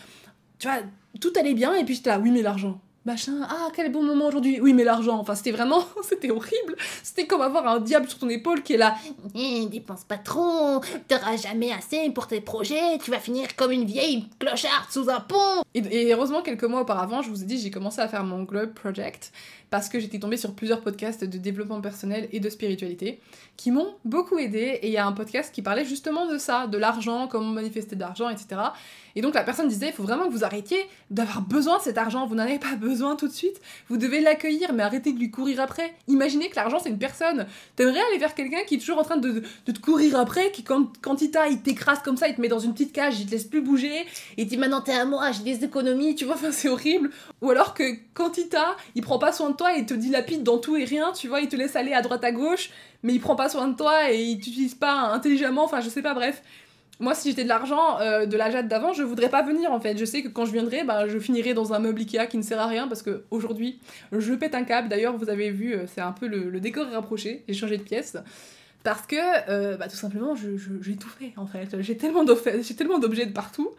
Tu 0.59 0.67
vois, 0.67 0.77
tout 1.19 1.33
allait 1.37 1.53
bien, 1.53 1.73
et 1.75 1.83
puis 1.83 1.95
j'étais 1.95 2.09
là, 2.09 2.19
oui, 2.19 2.31
mais 2.31 2.41
l'argent 2.41 2.79
machin, 3.07 3.47
ah 3.49 3.69
quel 3.73 3.89
bon 3.89 4.03
moment 4.03 4.27
aujourd'hui, 4.27 4.59
oui 4.59 4.73
mais 4.73 4.83
l'argent, 4.83 5.17
enfin 5.17 5.33
c'était 5.33 5.51
vraiment, 5.51 5.81
c'était 6.03 6.29
horrible, 6.29 6.75
c'était 7.01 7.25
comme 7.25 7.41
avoir 7.41 7.65
un 7.65 7.79
diable 7.79 8.07
sur 8.07 8.19
ton 8.19 8.27
épaule 8.27 8.61
qui 8.61 8.73
est 8.73 8.77
là, 8.77 8.95
eh, 9.33 9.65
dépense 9.65 10.03
pas 10.03 10.17
trop, 10.17 10.81
t'auras 11.07 11.37
jamais 11.37 11.71
assez 11.71 12.09
pour 12.09 12.27
tes 12.27 12.41
projets, 12.41 12.97
tu 13.01 13.09
vas 13.09 13.19
finir 13.19 13.55
comme 13.55 13.71
une 13.71 13.85
vieille 13.85 14.27
clocharde 14.39 14.91
sous 14.91 15.09
un 15.09 15.21
pont. 15.21 15.63
Et, 15.73 15.79
et 15.79 16.13
heureusement 16.13 16.41
quelques 16.41 16.65
mois 16.65 16.81
auparavant, 16.81 17.21
je 17.21 17.29
vous 17.29 17.41
ai 17.41 17.45
dit, 17.45 17.57
j'ai 17.57 17.71
commencé 17.71 18.01
à 18.01 18.09
faire 18.09 18.25
mon 18.25 18.43
Globe 18.43 18.73
Project, 18.73 19.31
parce 19.69 19.89
que 19.89 19.99
j'étais 19.99 20.19
tombée 20.19 20.37
sur 20.37 20.53
plusieurs 20.53 20.81
podcasts 20.81 21.23
de 21.23 21.37
développement 21.37 21.81
personnel 21.81 22.29
et 22.31 22.39
de 22.39 22.49
spiritualité 22.49 23.19
qui 23.57 23.71
m'ont 23.71 23.95
beaucoup 24.05 24.37
aidé. 24.37 24.79
Et 24.81 24.87
il 24.87 24.93
y 24.93 24.97
a 24.97 25.05
un 25.05 25.11
podcast 25.11 25.53
qui 25.53 25.61
parlait 25.61 25.85
justement 25.85 26.25
de 26.25 26.37
ça, 26.37 26.67
de 26.67 26.77
l'argent, 26.77 27.27
comment 27.27 27.51
manifester 27.51 27.95
de 27.95 28.01
l'argent, 28.01 28.29
etc. 28.29 28.61
Et 29.15 29.21
donc 29.21 29.33
la 29.33 29.43
personne 29.43 29.67
disait, 29.67 29.87
il 29.87 29.93
faut 29.93 30.03
vraiment 30.03 30.27
que 30.27 30.31
vous 30.31 30.45
arrêtiez 30.45 30.77
d'avoir 31.09 31.41
besoin 31.41 31.77
de 31.77 31.83
cet 31.83 31.97
argent. 31.97 32.25
Vous 32.27 32.35
n'en 32.35 32.43
avez 32.43 32.59
pas 32.59 32.75
besoin 32.75 32.96
tout 33.17 33.27
de 33.27 33.33
suite. 33.33 33.59
Vous 33.89 33.97
devez 33.97 34.19
l'accueillir, 34.19 34.73
mais 34.73 34.83
arrêtez 34.83 35.13
de 35.13 35.19
lui 35.19 35.31
courir 35.31 35.59
après. 35.59 35.93
Imaginez 36.07 36.49
que 36.49 36.55
l'argent, 36.55 36.79
c'est 36.81 36.89
une 36.89 36.97
personne. 36.97 37.45
T'aimerais 37.75 37.99
aller 38.09 38.17
vers 38.17 38.35
quelqu'un 38.35 38.63
qui 38.67 38.75
est 38.75 38.77
toujours 38.77 38.97
en 38.99 39.03
train 39.03 39.17
de, 39.17 39.43
te 39.65 39.79
courir 39.79 40.19
après, 40.19 40.51
qui 40.51 40.63
quand, 40.63 40.91
quand 41.01 41.21
il 41.21 41.31
t'a, 41.31 41.47
il 41.47 41.61
t'écrase 41.61 41.99
comme 42.03 42.17
ça, 42.17 42.27
il 42.27 42.35
te 42.35 42.41
met 42.41 42.47
dans 42.47 42.59
une 42.59 42.73
petite 42.73 42.93
cage, 42.93 43.19
il 43.19 43.25
te 43.25 43.31
laisse 43.31 43.45
plus 43.45 43.61
bouger, 43.61 44.01
et 44.01 44.05
il 44.37 44.47
dit 44.47 44.57
maintenant 44.57 44.81
t'es 44.81 44.93
à 44.93 45.05
moi, 45.05 45.31
j'ai 45.31 45.43
des 45.43 45.63
économies, 45.63 46.15
tu 46.15 46.25
vois, 46.25 46.35
enfin 46.35 46.51
c'est 46.51 46.69
horrible. 46.69 47.09
Ou 47.41 47.49
alors 47.51 47.73
que 47.73 47.83
quand 48.13 48.37
il 48.37 48.49
t'a, 48.49 48.75
il 48.95 49.01
prend 49.01 49.19
pas 49.19 49.31
soin 49.31 49.51
de 49.51 49.55
toi 49.55 49.75
et 49.77 49.85
te 49.85 49.93
dilapide 49.93 50.43
dans 50.43 50.57
tout 50.57 50.75
et 50.75 50.85
rien, 50.85 51.11
tu 51.13 51.27
vois, 51.27 51.41
il 51.41 51.47
te 51.47 51.55
laisse 51.55 51.75
aller 51.75 51.93
à 51.93 52.01
droite 52.01 52.23
à 52.23 52.31
gauche, 52.31 52.69
mais 53.03 53.13
il 53.13 53.19
prend 53.19 53.35
pas 53.35 53.49
soin 53.49 53.67
de 53.67 53.75
toi 53.75 54.11
et 54.11 54.21
il 54.21 54.39
t'utilise 54.39 54.75
pas 54.75 54.93
intelligemment, 55.13 55.63
enfin 55.63 55.81
je 55.81 55.89
sais 55.89 56.01
pas, 56.01 56.13
bref. 56.13 56.41
Moi, 56.99 57.13
si 57.13 57.29
j'étais 57.29 57.43
de 57.43 57.49
l'argent 57.49 57.99
euh, 57.99 58.25
de 58.25 58.35
la 58.37 58.49
Jade 58.49 58.67
d'avant, 58.67 58.91
je 58.93 59.03
voudrais 59.03 59.29
pas 59.29 59.43
venir 59.43 59.71
en 59.71 59.79
fait. 59.79 59.97
Je 59.97 60.05
sais 60.05 60.23
que 60.23 60.29
quand 60.29 60.45
je 60.45 60.51
viendrai, 60.51 60.83
bah, 60.83 61.07
je 61.07 61.19
finirai 61.19 61.53
dans 61.53 61.73
un 61.73 61.79
meuble 61.79 62.01
Ikea 62.01 62.25
qui 62.27 62.37
ne 62.37 62.41
sert 62.41 62.59
à 62.59 62.67
rien 62.67 62.87
parce 62.87 63.03
que 63.03 63.23
aujourd'hui, 63.29 63.79
je 64.11 64.33
pète 64.33 64.55
un 64.55 64.63
câble. 64.63 64.89
D'ailleurs, 64.89 65.15
vous 65.15 65.29
avez 65.29 65.51
vu, 65.51 65.73
euh, 65.73 65.85
c'est 65.87 66.01
un 66.01 66.11
peu 66.11 66.27
le, 66.27 66.49
le 66.49 66.59
décor 66.59 66.87
rapproché. 66.87 67.43
J'ai 67.47 67.53
changé 67.53 67.77
de 67.77 67.83
pièce 67.83 68.17
parce 68.87 69.05
que 69.05 69.17
euh, 69.49 69.75
bah, 69.75 69.89
tout 69.89 69.97
simplement 69.97 70.33
j'ai 70.33 70.95
tout 70.95 71.09
fait 71.09 71.33
en 71.35 71.45
fait. 71.45 71.81
J'ai 71.81 71.97
tellement 71.97 72.23
d'objets 72.23 73.25
de 73.25 73.33
partout. 73.33 73.71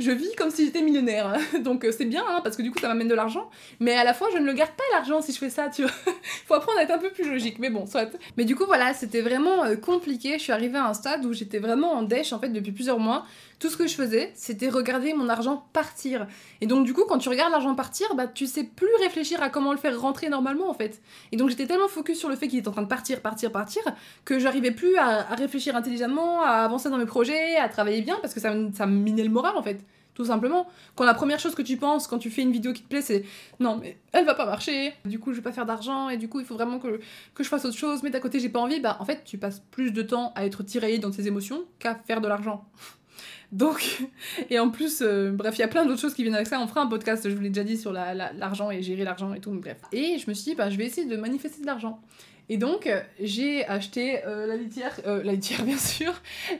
Je 0.00 0.10
vis 0.10 0.34
comme 0.36 0.50
si 0.50 0.64
j'étais 0.64 0.82
millionnaire. 0.82 1.36
Donc 1.62 1.84
euh, 1.84 1.92
c'est 1.96 2.04
bien 2.04 2.24
hein, 2.28 2.40
parce 2.42 2.56
que 2.56 2.62
du 2.62 2.72
coup 2.72 2.80
ça 2.80 2.88
m'amène 2.88 3.06
de 3.06 3.14
l'argent. 3.14 3.48
Mais 3.78 3.92
à 3.96 4.02
la 4.02 4.12
fois 4.12 4.26
je 4.34 4.38
ne 4.38 4.44
le 4.44 4.52
garde 4.54 4.72
pas 4.72 4.82
l'argent 4.92 5.22
si 5.22 5.32
je 5.32 5.38
fais 5.38 5.50
ça 5.50 5.68
tu 5.68 5.82
vois. 5.82 5.92
Faut 6.48 6.54
apprendre 6.54 6.80
à 6.80 6.82
être 6.82 6.90
un 6.90 6.98
peu 6.98 7.10
plus 7.10 7.30
logique 7.30 7.60
mais 7.60 7.70
bon 7.70 7.86
soit. 7.86 8.10
Mais 8.36 8.44
du 8.44 8.56
coup 8.56 8.64
voilà 8.66 8.92
c'était 8.92 9.20
vraiment 9.20 9.64
euh, 9.66 9.76
compliqué. 9.76 10.32
Je 10.32 10.42
suis 10.42 10.52
arrivée 10.52 10.78
à 10.78 10.88
un 10.88 10.94
stade 10.94 11.24
où 11.24 11.32
j'étais 11.32 11.60
vraiment 11.60 11.92
en 11.92 12.02
dèche 12.02 12.32
en 12.32 12.40
fait 12.40 12.48
depuis 12.48 12.72
plusieurs 12.72 12.98
mois. 12.98 13.24
Tout 13.58 13.70
ce 13.70 13.78
que 13.78 13.86
je 13.86 13.94
faisais, 13.94 14.32
c'était 14.34 14.68
regarder 14.68 15.14
mon 15.14 15.30
argent 15.30 15.66
partir. 15.72 16.26
Et 16.60 16.66
donc, 16.66 16.84
du 16.84 16.92
coup, 16.92 17.04
quand 17.08 17.16
tu 17.16 17.30
regardes 17.30 17.52
l'argent 17.52 17.74
partir, 17.74 18.14
bah, 18.14 18.26
tu 18.26 18.46
sais 18.46 18.64
plus 18.64 18.94
réfléchir 19.00 19.42
à 19.42 19.48
comment 19.48 19.72
le 19.72 19.78
faire 19.78 19.98
rentrer 19.98 20.28
normalement, 20.28 20.68
en 20.68 20.74
fait. 20.74 21.00
Et 21.32 21.38
donc, 21.38 21.48
j'étais 21.48 21.66
tellement 21.66 21.88
focus 21.88 22.18
sur 22.18 22.28
le 22.28 22.36
fait 22.36 22.48
qu'il 22.48 22.58
était 22.58 22.68
en 22.68 22.72
train 22.72 22.82
de 22.82 22.86
partir, 22.86 23.22
partir, 23.22 23.50
partir, 23.50 23.82
que 24.26 24.38
j'arrivais 24.38 24.55
plus 24.72 24.96
à, 24.96 25.34
réfléchir 25.34 25.76
intelligemment, 25.76 26.42
à 26.42 26.64
avancer 26.64 26.90
dans 26.90 26.98
mes 26.98 27.06
projets, 27.06 27.56
à 27.56 27.68
travailler 27.68 28.02
bien, 28.02 28.16
parce 28.20 28.34
que 28.34 28.40
ça, 28.40 28.54
ça 28.74 28.86
me 28.86 28.96
minait 28.96 29.24
le 29.24 29.30
moral, 29.30 29.56
en 29.56 29.62
fait 29.62 29.80
tout 30.16 30.24
simplement. 30.24 30.66
Quand 30.96 31.04
la 31.04 31.14
première 31.14 31.38
chose 31.38 31.54
que 31.54 31.62
tu 31.62 31.76
penses 31.76 32.08
quand 32.08 32.18
tu 32.18 32.30
fais 32.30 32.42
une 32.42 32.50
vidéo 32.50 32.72
qui 32.72 32.82
te 32.82 32.88
plaît, 32.88 33.02
c'est 33.02 33.24
non, 33.60 33.76
mais 33.76 33.98
elle 34.12 34.24
va 34.24 34.34
pas 34.34 34.46
marcher, 34.46 34.94
du 35.04 35.18
coup 35.20 35.32
je 35.32 35.36
vais 35.36 35.42
pas 35.42 35.52
faire 35.52 35.66
d'argent, 35.66 36.08
et 36.08 36.16
du 36.16 36.28
coup 36.28 36.40
il 36.40 36.46
faut 36.46 36.54
vraiment 36.54 36.78
que, 36.78 37.00
que 37.34 37.44
je 37.44 37.48
fasse 37.48 37.64
autre 37.66 37.76
chose, 37.76 38.02
mais 38.02 38.10
d'à 38.10 38.18
côté 38.18 38.40
j'ai 38.40 38.48
pas 38.48 38.58
envie, 38.58 38.80
bah 38.80 38.96
en 38.98 39.04
fait 39.04 39.22
tu 39.24 39.38
passes 39.38 39.60
plus 39.70 39.92
de 39.92 40.02
temps 40.02 40.32
à 40.34 40.46
être 40.46 40.62
tiraillé 40.62 40.98
dans 40.98 41.10
tes 41.10 41.26
émotions 41.26 41.64
qu'à 41.78 41.94
faire 41.94 42.20
de 42.20 42.28
l'argent. 42.28 42.64
Donc, 43.52 44.02
et 44.50 44.58
en 44.58 44.70
plus, 44.70 45.02
euh, 45.02 45.30
bref, 45.30 45.56
il 45.56 45.60
y 45.60 45.64
a 45.64 45.68
plein 45.68 45.86
d'autres 45.86 46.00
choses 46.00 46.14
qui 46.14 46.22
viennent 46.22 46.34
avec 46.34 46.48
ça. 46.48 46.60
On 46.60 46.66
fera 46.66 46.80
un 46.80 46.88
podcast, 46.88 47.28
je 47.28 47.34
vous 47.34 47.40
l'ai 47.40 47.48
déjà 47.48 47.62
dit, 47.62 47.76
sur 47.76 47.92
l'argent 47.92 48.72
et 48.72 48.82
gérer 48.82 49.04
l'argent 49.04 49.32
et 49.34 49.40
tout, 49.40 49.52
bref. 49.52 49.78
Et 49.92 50.18
je 50.18 50.28
me 50.28 50.34
suis 50.34 50.50
dit, 50.50 50.54
bah, 50.56 50.68
je 50.68 50.76
vais 50.76 50.84
essayer 50.84 51.06
de 51.06 51.16
manifester 51.16 51.60
de 51.60 51.66
l'argent. 51.66 52.00
Et 52.48 52.58
donc, 52.58 52.88
j'ai 53.20 53.66
acheté 53.66 54.24
euh, 54.24 54.46
la 54.46 54.56
litière, 54.56 54.98
euh, 55.06 55.22
la 55.22 55.32
litière 55.32 55.62
bien 55.64 55.78
sûr, 55.78 56.12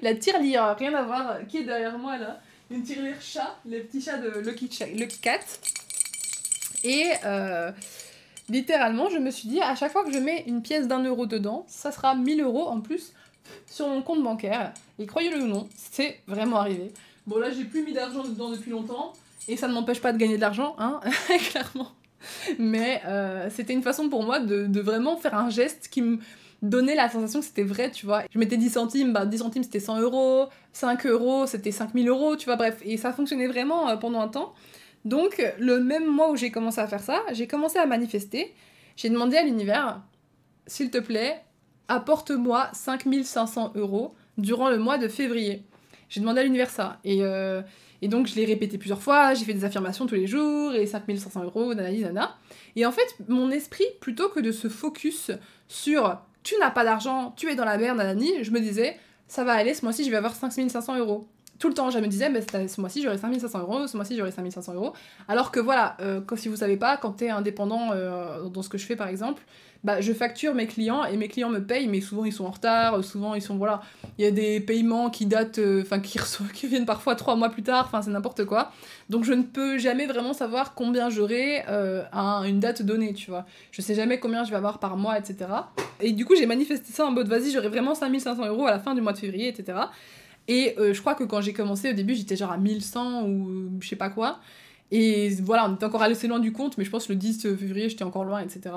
la 0.03 0.15
tirelire, 0.15 0.77
rien 0.79 0.95
à 0.95 1.03
voir, 1.03 1.47
qui 1.49 1.59
est 1.59 1.65
derrière 1.65 1.99
moi 1.99 2.17
là. 2.19 2.41
Une 2.71 2.83
tirelire 2.83 3.21
chat, 3.21 3.59
les 3.65 3.81
petits 3.81 4.01
chats 4.01 4.19
de 4.19 4.41
Lucky, 4.41 4.69
Lucky 4.97 5.19
Cat. 5.19 5.39
Et 6.83 7.11
littéralement, 8.49 9.09
je 9.09 9.19
me 9.19 9.31
suis 9.31 9.49
dit, 9.49 9.61
à 9.61 9.77
chaque 9.77 9.93
fois 9.93 10.05
que 10.05 10.13
je 10.13 10.19
mets 10.19 10.45
une 10.47 10.63
pièce 10.63 10.89
d'un 10.89 11.03
euro 11.03 11.27
dedans, 11.27 11.65
ça 11.69 11.93
sera 11.93 12.15
1000 12.17 12.43
euros 12.43 12.67
en 12.67 12.81
plus 12.81 13.13
sur 13.67 13.89
mon 13.89 14.03
compte 14.03 14.23
bancaire. 14.23 14.73
Et 14.99 15.07
croyez-le 15.07 15.43
ou 15.43 15.47
non, 15.47 15.69
c'est 15.77 16.21
vraiment 16.27 16.57
arrivé. 16.57 16.93
Bon 17.27 17.39
là 17.39 17.51
j'ai 17.51 17.65
plus 17.65 17.83
mis 17.85 17.93
d'argent 17.93 18.23
dedans 18.25 18.51
depuis 18.51 18.71
longtemps, 18.71 19.13
et 19.49 19.57
ça 19.57 19.69
ne 19.69 19.75
m'empêche 19.75 20.01
pas 20.01 20.13
de 20.13 20.19
gagner 20.19 20.37
de 20.37 20.41
l'argent, 20.41 20.77
hein, 20.79 21.01
clairement. 21.51 21.93
Mais 22.59 23.03
euh, 23.07 23.49
c'était 23.51 23.73
une 23.73 23.83
façon 23.83 24.09
pour 24.09 24.25
moi 24.25 24.41
de, 24.41 24.81
vraiment 24.81 25.17
faire 25.17 25.35
un 25.35 25.51
geste 25.51 25.89
qui 25.91 26.03
me 26.03 26.19
donnait 26.63 26.95
la 26.95 27.09
sensation 27.09 27.41
que 27.41 27.47
c'était 27.47 27.63
vrai, 27.63 27.91
tu 27.91 28.07
vois. 28.07 28.23
Je 28.31 28.39
mettais 28.39 28.57
10 28.57 28.71
centimes, 28.71 29.13
bah 29.13 29.27
10 29.27 29.39
centimes 29.39 29.63
c'était 29.63 29.81
100 29.81 30.01
euros, 30.01 30.49
5 30.73 31.07
euros 31.07 31.47
c'était 31.47 31.73
5000 31.73 32.09
euros, 32.09 32.37
tu 32.37 32.47
vois, 32.47 32.57
bref. 32.57 32.79
Et 32.85 32.97
ça 32.97 33.13
fonctionnait 33.13 33.47
vraiment 33.47 33.89
euh, 33.89 33.97
pendant 33.97 34.21
un 34.21 34.29
temps. 34.29 34.55
Donc 35.05 35.43
le 35.59 35.79
même 35.79 36.07
mois 36.07 36.31
où 36.31 36.37
j'ai 36.37 36.51
commencé 36.51 36.81
à 36.81 36.87
faire 36.87 37.03
ça, 37.03 37.23
j'ai 37.33 37.47
commencé 37.47 37.79
à 37.79 37.87
manifester. 37.87 38.55
J'ai 38.97 39.11
demandé 39.11 39.37
à 39.37 39.45
l'univers, 39.45 40.03
s'il 40.67 40.91
te 40.91 40.99
plaît, 40.99 41.43
apporte-moi 41.89 42.71
5500 42.73 43.73
euros 43.77 44.15
durant 44.39 44.71
le 44.71 44.79
mois 44.79 44.99
de 44.99 45.09
février. 45.09 45.63
J'ai 46.09 46.21
demandé 46.21 46.41
à 46.41 46.45
l'univers 46.45 46.71
ça. 46.71 46.99
Et, 47.05 47.23
euh, 47.23 47.63
et 48.07 48.09
donc, 48.09 48.29
je 48.29 48.37
l'ai 48.37 48.45
répété 48.45 48.79
plusieurs 48.79 49.03
fois, 49.03 49.35
j'ai 49.35 49.45
fait 49.45 49.53
des 49.53 49.65
affirmations 49.65 50.07
tous 50.07 50.15
les 50.15 50.29
jours, 50.29 50.73
et 50.77 50.87
5500 50.87 51.43
euros, 51.43 51.75
nanani, 51.75 52.03
nana. 52.03 52.37
Et 52.77 52.87
en 52.87 52.93
fait, 52.93 53.17
mon 53.27 53.51
esprit, 53.51 53.83
plutôt 54.01 54.29
que 54.29 54.39
de 54.39 54.53
se 54.53 54.69
focus 54.69 55.33
sur 55.67 56.17
tu 56.45 56.55
n'as 56.61 56.71
pas 56.71 56.85
d'argent, 56.85 57.35
tu 57.37 57.51
es 57.51 57.57
dans 57.57 57.65
la 57.65 57.79
merde, 57.79 57.99
nanani, 57.99 58.45
je 58.45 58.53
me 58.53 58.61
disais, 58.61 58.97
ça 59.27 59.43
va 59.43 59.55
aller, 59.55 59.75
ce 59.75 59.85
mois-ci, 59.85 60.05
je 60.05 60.11
vais 60.13 60.19
avoir 60.19 60.37
5500 60.37 60.99
euros 60.99 61.27
tout 61.59 61.69
le 61.69 61.75
temps, 61.75 61.91
je 61.91 61.99
me 61.99 62.07
disais, 62.07 62.31
ce 62.69 62.81
mois-ci 62.81 63.03
j'aurai 63.03 63.19
5500 63.19 63.61
euros, 63.61 63.87
ce 63.87 63.97
mois-ci 63.97 64.17
j'aurai 64.17 64.31
5500 64.31 64.75
euros. 64.75 64.93
Alors 65.27 65.51
que 65.51 65.59
voilà, 65.59 65.97
euh, 66.01 66.21
si 66.37 66.49
vous 66.49 66.57
savez 66.57 66.77
pas, 66.77 66.97
quand 66.99 67.15
tu 67.15 67.25
es 67.25 67.31
indépendant 67.31 67.93
euh, 67.93 68.45
dans 68.51 68.63
ce 68.63 68.69
que 68.69 68.79
je 68.79 68.87
fais 68.87 68.95
par 68.95 69.09
exemple, 69.09 69.43
bah, 69.85 70.01
je 70.01 70.13
facture 70.13 70.55
mes 70.55 70.67
clients 70.67 71.05
et 71.05 71.17
mes 71.17 71.29
clients 71.29 71.49
me 71.51 71.61
payent, 71.61 71.89
mais 71.89 72.01
souvent 72.01 72.25
ils 72.25 72.33
sont 72.33 72.45
en 72.45 72.51
retard, 72.51 73.03
souvent 73.05 73.35
ils 73.35 73.43
sont, 73.43 73.57
voilà, 73.57 73.83
il 74.19 74.25
y 74.25 74.29
a 74.29 74.31
des 74.31 74.61
paiements 74.61 75.11
qui 75.11 75.27
datent, 75.27 75.59
euh, 75.59 75.83
enfin 75.83 76.01
qui, 76.01 76.19
qui 76.55 76.67
viennent 76.67 76.87
parfois 76.87 77.15
trois 77.15 77.37
mois 77.37 77.51
plus 77.51 77.63
tard, 77.63 77.85
enfin 77.87 78.03
c'est 78.03 78.11
n'importe 78.11 78.45
quoi. 78.45 78.73
Donc 79.11 79.25
je 79.25 79.33
ne 79.33 79.43
peux 79.43 79.79
jamais 79.79 80.07
vraiment 80.07 80.33
savoir 80.33 80.75
combien 80.75 81.11
j'aurai 81.11 81.61
à 81.61 82.43
une 82.47 82.61
date 82.61 82.83
donnée, 82.83 83.15
tu 83.15 83.31
vois. 83.31 83.47
Je 83.71 83.81
sais 83.81 83.95
jamais 83.95 84.19
combien 84.19 84.45
je 84.45 84.51
vais 84.51 84.57
avoir 84.57 84.79
par 84.79 84.97
mois, 84.97 85.19
etc. 85.19 85.51
Et 86.01 86.13
du 86.13 86.25
coup 86.25 86.35
j'ai 86.37 86.47
manifesté 86.47 86.93
ça 86.93 87.07
en 87.07 87.13
mode 87.13 87.29
vas-y, 87.29 87.51
j'aurai 87.51 87.69
vraiment 87.69 87.95
5500 87.95 88.47
euros 88.47 88.67
à 88.67 88.71
la 88.71 88.79
fin 88.79 88.95
du 88.95 89.01
mois 89.01 89.13
de 89.13 89.19
février, 89.19 89.49
etc. 89.49 89.79
Et 90.49 90.75
euh, 90.79 90.95
je 90.95 91.01
crois 91.01 91.15
que 91.15 91.25
quand 91.25 91.41
j'ai 91.41 91.53
commencé 91.53 91.91
au 91.91 91.93
début, 91.93 92.15
j'étais 92.15 92.37
genre 92.37 92.53
à 92.53 92.59
1100 92.59 93.27
ou 93.27 93.71
je 93.81 93.89
sais 93.89 93.97
pas 93.97 94.11
quoi. 94.11 94.39
Et 94.91 95.31
voilà, 95.43 95.69
on 95.69 95.75
était 95.75 95.85
encore 95.85 96.03
assez 96.03 96.29
loin 96.29 96.39
du 96.39 96.53
compte, 96.53 96.79
mais 96.79 96.85
je 96.85 96.91
pense 96.91 97.07
que 97.07 97.13
le 97.13 97.19
10 97.19 97.43
février, 97.57 97.89
j'étais 97.89 98.05
encore 98.05 98.25
loin, 98.25 98.41
etc. 98.41 98.75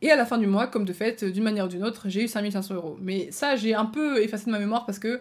Et 0.00 0.10
à 0.10 0.16
la 0.16 0.24
fin 0.24 0.38
du 0.38 0.46
mois, 0.46 0.66
comme 0.66 0.84
de 0.84 0.92
fait, 0.92 1.24
d'une 1.24 1.44
manière 1.44 1.66
ou 1.66 1.68
d'une 1.68 1.84
autre, 1.84 2.08
j'ai 2.08 2.24
eu 2.24 2.28
5500 2.28 2.74
euros. 2.74 2.96
Mais 3.00 3.30
ça, 3.30 3.56
j'ai 3.56 3.74
un 3.74 3.84
peu 3.84 4.22
effacé 4.22 4.46
de 4.46 4.50
ma 4.50 4.58
mémoire 4.58 4.86
parce 4.86 4.98
que, 4.98 5.20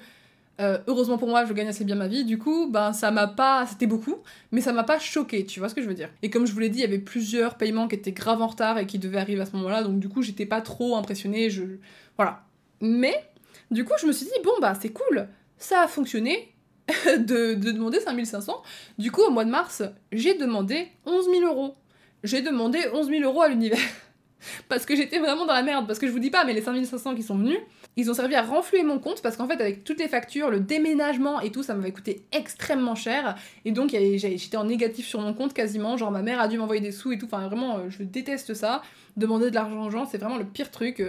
euh, 0.62 0.78
heureusement 0.88 1.18
pour 1.18 1.28
moi, 1.28 1.46
je 1.46 1.54
gagne 1.54 1.68
assez 1.68 1.84
bien 1.84 1.96
ma 1.96 2.08
vie. 2.08 2.24
Du 2.24 2.38
coup, 2.38 2.70
ben, 2.72 2.94
ça 2.94 3.12
m'a 3.12 3.28
pas. 3.28 3.66
C'était 3.68 3.88
beaucoup, 3.88 4.16
mais 4.52 4.62
ça 4.62 4.72
m'a 4.72 4.84
pas 4.84 5.00
choqué, 5.00 5.46
tu 5.46 5.60
vois 5.60 5.68
ce 5.68 5.76
que 5.76 5.82
je 5.82 5.88
veux 5.88 5.94
dire. 5.94 6.10
Et 6.22 6.30
comme 6.30 6.46
je 6.46 6.54
vous 6.54 6.60
l'ai 6.60 6.70
dit, 6.70 6.80
il 6.80 6.82
y 6.82 6.86
avait 6.86 7.00
plusieurs 7.00 7.56
paiements 7.56 7.88
qui 7.88 7.96
étaient 7.96 8.12
grave 8.14 8.42
en 8.42 8.48
retard 8.48 8.78
et 8.78 8.86
qui 8.86 9.00
devaient 9.00 9.20
arriver 9.20 9.42
à 9.42 9.46
ce 9.46 9.56
moment-là, 9.58 9.84
donc 9.84 10.00
du 10.00 10.08
coup, 10.08 10.22
j'étais 10.22 10.46
pas 10.46 10.62
trop 10.62 10.96
impressionnée. 10.96 11.50
Je... 11.50 11.64
Voilà. 12.16 12.44
Mais, 12.82 13.26
du 13.72 13.84
coup, 13.84 13.94
je 14.02 14.08
me 14.08 14.14
suis 14.14 14.26
dit, 14.26 14.32
bon, 14.44 14.54
bah, 14.62 14.74
c'est 14.80 14.90
cool 14.90 15.28
ça 15.60 15.82
a 15.82 15.88
fonctionné, 15.88 16.54
de, 17.18 17.54
de 17.54 17.72
demander 17.72 18.00
5500. 18.00 18.62
Du 18.98 19.12
coup, 19.12 19.22
au 19.22 19.32
mois 19.32 19.46
de 19.46 19.50
mars, 19.50 19.84
j'ai 20.12 20.36
demandé 20.36 20.88
11 21.06 21.26
000 21.26 21.46
euros. 21.46 21.76
J'ai 22.24 22.42
demandé 22.42 22.80
11 22.94 23.08
000 23.08 23.24
euros 23.24 23.42
à 23.42 23.48
l'univers. 23.48 23.80
parce 24.70 24.86
que 24.86 24.96
j'étais 24.96 25.20
vraiment 25.20 25.46
dans 25.46 25.54
la 25.54 25.64
merde. 25.64 25.88
Parce 25.88 26.00
que 26.00 26.08
je 26.08 26.12
vous 26.12 26.20
dis 26.20 26.30
pas, 26.30 26.46
mais 26.46 26.54
les 26.54 26.62
5500 26.62 27.16
qui 27.16 27.24
sont 27.24 27.38
venus, 27.38 27.58
ils 27.98 28.10
ont 28.10 28.14
servi 28.14 28.36
à 28.36 28.42
renflouer 28.42 28.84
mon 28.84 29.00
compte 29.00 29.22
parce 29.22 29.38
qu'en 29.38 29.48
fait, 29.48 29.60
avec 29.60 29.84
toutes 29.84 30.00
les 30.00 30.08
factures, 30.08 30.50
le 30.50 30.60
déménagement 30.60 31.42
et 31.42 31.52
tout, 31.52 31.64
ça 31.64 31.74
m'avait 31.76 31.92
coûté 31.92 32.24
extrêmement 32.32 32.96
cher. 32.96 33.36
Et 33.66 33.72
donc, 33.72 33.92
j'étais 33.92 34.58
en 34.58 34.66
négatif 34.66 35.06
sur 35.08 35.22
mon 35.22 35.34
compte 35.34 35.54
quasiment. 35.54 35.98
Genre, 35.98 36.12
ma 36.12 36.22
mère 36.22 36.40
a 36.40 36.48
dû 36.48 36.58
m'envoyer 36.58 36.82
des 36.82 36.92
sous 36.92 37.12
et 37.12 37.18
tout. 37.18 37.26
Enfin, 37.26 37.48
vraiment, 37.48 37.78
euh, 37.78 37.90
je 37.90 38.04
déteste 38.04 38.54
ça. 38.54 38.82
Demander 39.18 39.50
de 39.50 39.56
l'argent 39.56 39.86
aux 39.86 39.90
gens, 39.90 40.06
c'est 40.06 40.18
vraiment 40.18 40.38
le 40.38 40.46
pire 40.46 40.72
truc. 40.72 41.04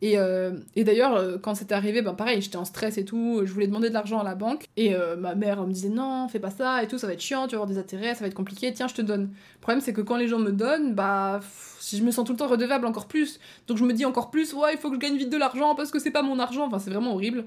Et, 0.00 0.16
euh, 0.16 0.52
et 0.76 0.84
d'ailleurs, 0.84 1.16
euh, 1.16 1.38
quand 1.38 1.56
c'était 1.56 1.74
arrivé, 1.74 2.02
ben 2.02 2.14
pareil, 2.14 2.40
j'étais 2.40 2.56
en 2.56 2.64
stress 2.64 2.98
et 2.98 3.04
tout, 3.04 3.42
je 3.44 3.52
voulais 3.52 3.66
demander 3.66 3.88
de 3.88 3.94
l'argent 3.94 4.20
à 4.20 4.24
la 4.24 4.36
banque, 4.36 4.66
et 4.76 4.94
euh, 4.94 5.16
ma 5.16 5.34
mère 5.34 5.66
me 5.66 5.72
disait 5.72 5.88
non, 5.88 6.28
fais 6.28 6.38
pas 6.38 6.50
ça 6.50 6.84
et 6.84 6.86
tout, 6.86 6.98
ça 6.98 7.08
va 7.08 7.14
être 7.14 7.20
chiant, 7.20 7.46
tu 7.46 7.56
vas 7.56 7.62
avoir 7.62 7.68
des 7.68 7.78
intérêts, 7.78 8.14
ça 8.14 8.20
va 8.20 8.28
être 8.28 8.34
compliqué, 8.34 8.72
tiens, 8.72 8.86
je 8.86 8.94
te 8.94 9.02
donne. 9.02 9.22
Le 9.22 9.60
problème, 9.60 9.80
c'est 9.80 9.92
que 9.92 10.00
quand 10.00 10.16
les 10.16 10.28
gens 10.28 10.38
me 10.38 10.52
donnent, 10.52 10.94
bah, 10.94 11.40
pff, 11.40 11.96
je 11.96 12.02
me 12.04 12.12
sens 12.12 12.24
tout 12.24 12.32
le 12.32 12.38
temps 12.38 12.46
redevable 12.46 12.86
encore 12.86 13.06
plus. 13.08 13.40
Donc 13.66 13.76
je 13.76 13.84
me 13.84 13.92
dis 13.92 14.04
encore 14.04 14.30
plus, 14.30 14.52
ouais, 14.54 14.74
il 14.74 14.78
faut 14.78 14.88
que 14.88 14.94
je 14.94 15.00
gagne 15.00 15.16
vite 15.16 15.30
de 15.30 15.36
l'argent 15.36 15.74
parce 15.74 15.90
que 15.90 15.98
c'est 15.98 16.12
pas 16.12 16.22
mon 16.22 16.38
argent, 16.38 16.66
enfin, 16.66 16.78
c'est 16.78 16.90
vraiment 16.90 17.14
horrible. 17.14 17.44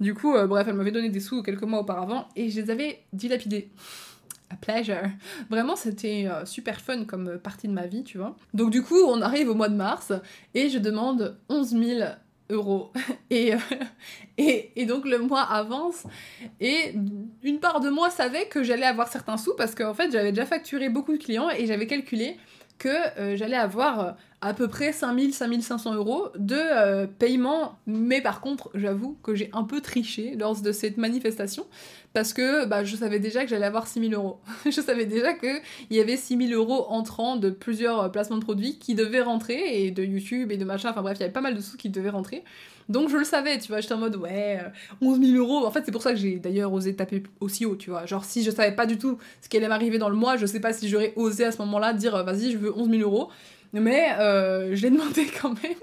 Du 0.00 0.12
coup, 0.12 0.34
bref, 0.46 0.66
elle 0.68 0.74
m'avait 0.74 0.90
donné 0.90 1.08
des 1.08 1.20
sous 1.20 1.42
quelques 1.42 1.62
mois 1.62 1.80
auparavant, 1.80 2.28
et 2.36 2.50
je 2.50 2.60
les 2.60 2.70
avais 2.70 3.00
dilapidés. 3.14 3.70
Pleasure. 4.60 5.08
Vraiment, 5.50 5.76
c'était 5.76 6.26
euh, 6.26 6.44
super 6.44 6.80
fun 6.80 7.04
comme 7.04 7.28
euh, 7.28 7.38
partie 7.38 7.68
de 7.68 7.72
ma 7.72 7.86
vie, 7.86 8.04
tu 8.04 8.18
vois. 8.18 8.36
Donc 8.52 8.70
du 8.70 8.82
coup, 8.82 8.98
on 9.06 9.20
arrive 9.22 9.48
au 9.48 9.54
mois 9.54 9.68
de 9.68 9.76
mars 9.76 10.12
et 10.54 10.68
je 10.68 10.78
demande 10.78 11.38
11 11.48 11.68
000 11.70 12.10
euros. 12.50 12.92
Et, 13.30 13.54
euh, 13.54 13.58
et, 14.38 14.70
et 14.76 14.86
donc 14.86 15.06
le 15.06 15.18
mois 15.18 15.40
avance 15.42 16.04
et 16.60 16.94
une 17.42 17.58
part 17.58 17.80
de 17.80 17.88
moi 17.88 18.10
savait 18.10 18.46
que 18.46 18.62
j'allais 18.62 18.86
avoir 18.86 19.08
certains 19.08 19.36
sous 19.36 19.54
parce 19.56 19.74
qu'en 19.74 19.94
fait, 19.94 20.12
j'avais 20.12 20.30
déjà 20.30 20.46
facturé 20.46 20.88
beaucoup 20.88 21.12
de 21.12 21.22
clients 21.22 21.48
et 21.50 21.66
j'avais 21.66 21.86
calculé 21.86 22.36
que 22.78 22.90
j'allais 23.34 23.56
avoir 23.56 24.16
à 24.44 24.52
peu 24.52 24.68
près 24.68 24.92
5000, 24.92 25.32
5500 25.32 25.94
euros 25.94 26.28
de 26.36 26.54
euh, 26.54 27.06
paiement. 27.06 27.78
Mais 27.86 28.20
par 28.20 28.42
contre, 28.42 28.68
j'avoue 28.74 29.16
que 29.22 29.34
j'ai 29.34 29.48
un 29.54 29.64
peu 29.64 29.80
triché 29.80 30.36
lors 30.36 30.60
de 30.60 30.70
cette 30.70 30.98
manifestation 30.98 31.66
parce 32.12 32.34
que 32.34 32.66
bah, 32.66 32.84
je 32.84 32.94
savais 32.94 33.18
déjà 33.20 33.44
que 33.44 33.48
j'allais 33.48 33.64
avoir 33.64 33.86
6000 33.88 34.12
euros. 34.12 34.40
je 34.66 34.82
savais 34.82 35.06
déjà 35.06 35.32
qu'il 35.32 35.62
y 35.90 35.98
avait 35.98 36.18
6000 36.18 36.52
euros 36.52 36.84
entrant 36.90 37.36
de 37.36 37.48
plusieurs 37.48 38.02
euh, 38.02 38.08
placements 38.10 38.36
de 38.36 38.44
produits 38.44 38.78
qui 38.78 38.94
devaient 38.94 39.22
rentrer 39.22 39.86
et 39.86 39.90
de 39.90 40.04
YouTube 40.04 40.52
et 40.52 40.58
de 40.58 40.64
machin. 40.66 40.90
Enfin 40.90 41.00
bref, 41.00 41.16
il 41.18 41.20
y 41.22 41.24
avait 41.24 41.32
pas 41.32 41.40
mal 41.40 41.54
de 41.54 41.60
sous 41.62 41.78
qui 41.78 41.88
devaient 41.88 42.10
rentrer. 42.10 42.44
Donc 42.90 43.08
je 43.08 43.16
le 43.16 43.24
savais, 43.24 43.58
tu 43.58 43.68
vois, 43.68 43.80
j'étais 43.80 43.94
en 43.94 43.98
mode 43.98 44.16
ouais, 44.16 44.60
euh, 44.62 44.68
11 45.00 45.20
000 45.20 45.38
euros. 45.38 45.66
En 45.66 45.70
fait, 45.70 45.82
c'est 45.86 45.92
pour 45.92 46.02
ça 46.02 46.12
que 46.12 46.18
j'ai 46.18 46.36
d'ailleurs 46.36 46.72
osé 46.72 46.94
taper 46.94 47.22
aussi 47.40 47.64
haut, 47.64 47.76
tu 47.76 47.90
vois. 47.90 48.04
Genre, 48.04 48.24
si 48.24 48.42
je 48.42 48.50
savais 48.50 48.74
pas 48.74 48.84
du 48.84 48.98
tout 48.98 49.16
ce 49.40 49.48
qui 49.48 49.56
allait 49.56 49.68
m'arriver 49.68 49.96
dans 49.96 50.10
le 50.10 50.16
mois, 50.16 50.36
je 50.36 50.44
sais 50.44 50.60
pas 50.60 50.72
si 50.74 50.88
j'aurais 50.88 51.14
osé 51.16 51.44
à 51.44 51.52
ce 51.52 51.58
moment-là 51.58 51.94
dire 51.94 52.14
euh, 52.14 52.22
vas-y, 52.22 52.52
je 52.52 52.58
veux 52.58 52.76
11 52.76 52.90
000 52.90 53.02
euros. 53.02 53.30
Mais 53.74 54.14
euh, 54.18 54.74
je 54.74 54.82
l'ai 54.82 54.90
demandé 54.90 55.26
quand 55.40 55.62
même. 55.62 55.74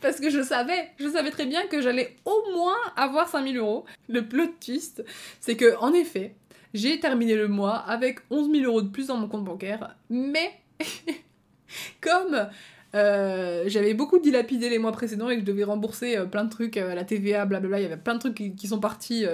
Parce 0.00 0.20
que 0.20 0.30
je 0.30 0.42
savais, 0.42 0.90
je 0.98 1.08
savais 1.08 1.30
très 1.30 1.46
bien 1.46 1.66
que 1.66 1.82
j'allais 1.82 2.16
au 2.24 2.52
moins 2.54 2.76
avoir 2.96 3.28
5000 3.28 3.56
euros. 3.56 3.84
Le 4.08 4.26
plot 4.26 4.54
twist, 4.60 5.04
c'est 5.40 5.56
que, 5.56 5.76
en 5.78 5.92
effet, 5.92 6.34
j'ai 6.74 7.00
terminé 7.00 7.34
le 7.34 7.48
mois 7.48 7.76
avec 7.76 8.20
11 8.30 8.50
000 8.50 8.64
euros 8.64 8.82
de 8.82 8.88
plus 8.88 9.08
dans 9.08 9.16
mon 9.16 9.28
compte 9.28 9.44
bancaire, 9.44 9.96
mais 10.10 10.52
comme 12.00 12.48
euh, 12.94 13.64
j'avais 13.66 13.92
beaucoup 13.92 14.18
dilapidé 14.18 14.70
les 14.70 14.78
mois 14.78 14.92
précédents 14.92 15.28
et 15.28 15.34
que 15.34 15.40
je 15.40 15.46
devais 15.46 15.64
rembourser 15.64 16.16
euh, 16.16 16.24
plein 16.24 16.44
de 16.44 16.50
trucs, 16.50 16.76
euh, 16.76 16.94
la 16.94 17.04
TVA, 17.04 17.44
blablabla, 17.44 17.80
il 17.80 17.82
y 17.82 17.86
avait 17.86 17.98
plein 17.98 18.14
de 18.14 18.20
trucs 18.20 18.34
qui, 18.34 18.68
sont 18.68 18.80
partis 18.80 19.26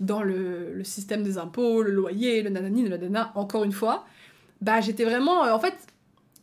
dans 0.00 0.22
le, 0.22 0.82
système 0.84 1.22
des 1.22 1.38
impôts, 1.38 1.82
le 1.82 1.92
loyer, 1.92 2.42
le 2.42 2.50
nanani, 2.50 2.82
le 2.82 2.90
nanana, 2.90 3.32
encore 3.34 3.64
une 3.64 3.72
fois, 3.72 4.06
bah 4.60 4.80
j'étais 4.80 5.04
vraiment... 5.04 5.42
en 5.42 5.58
fait, 5.60 5.74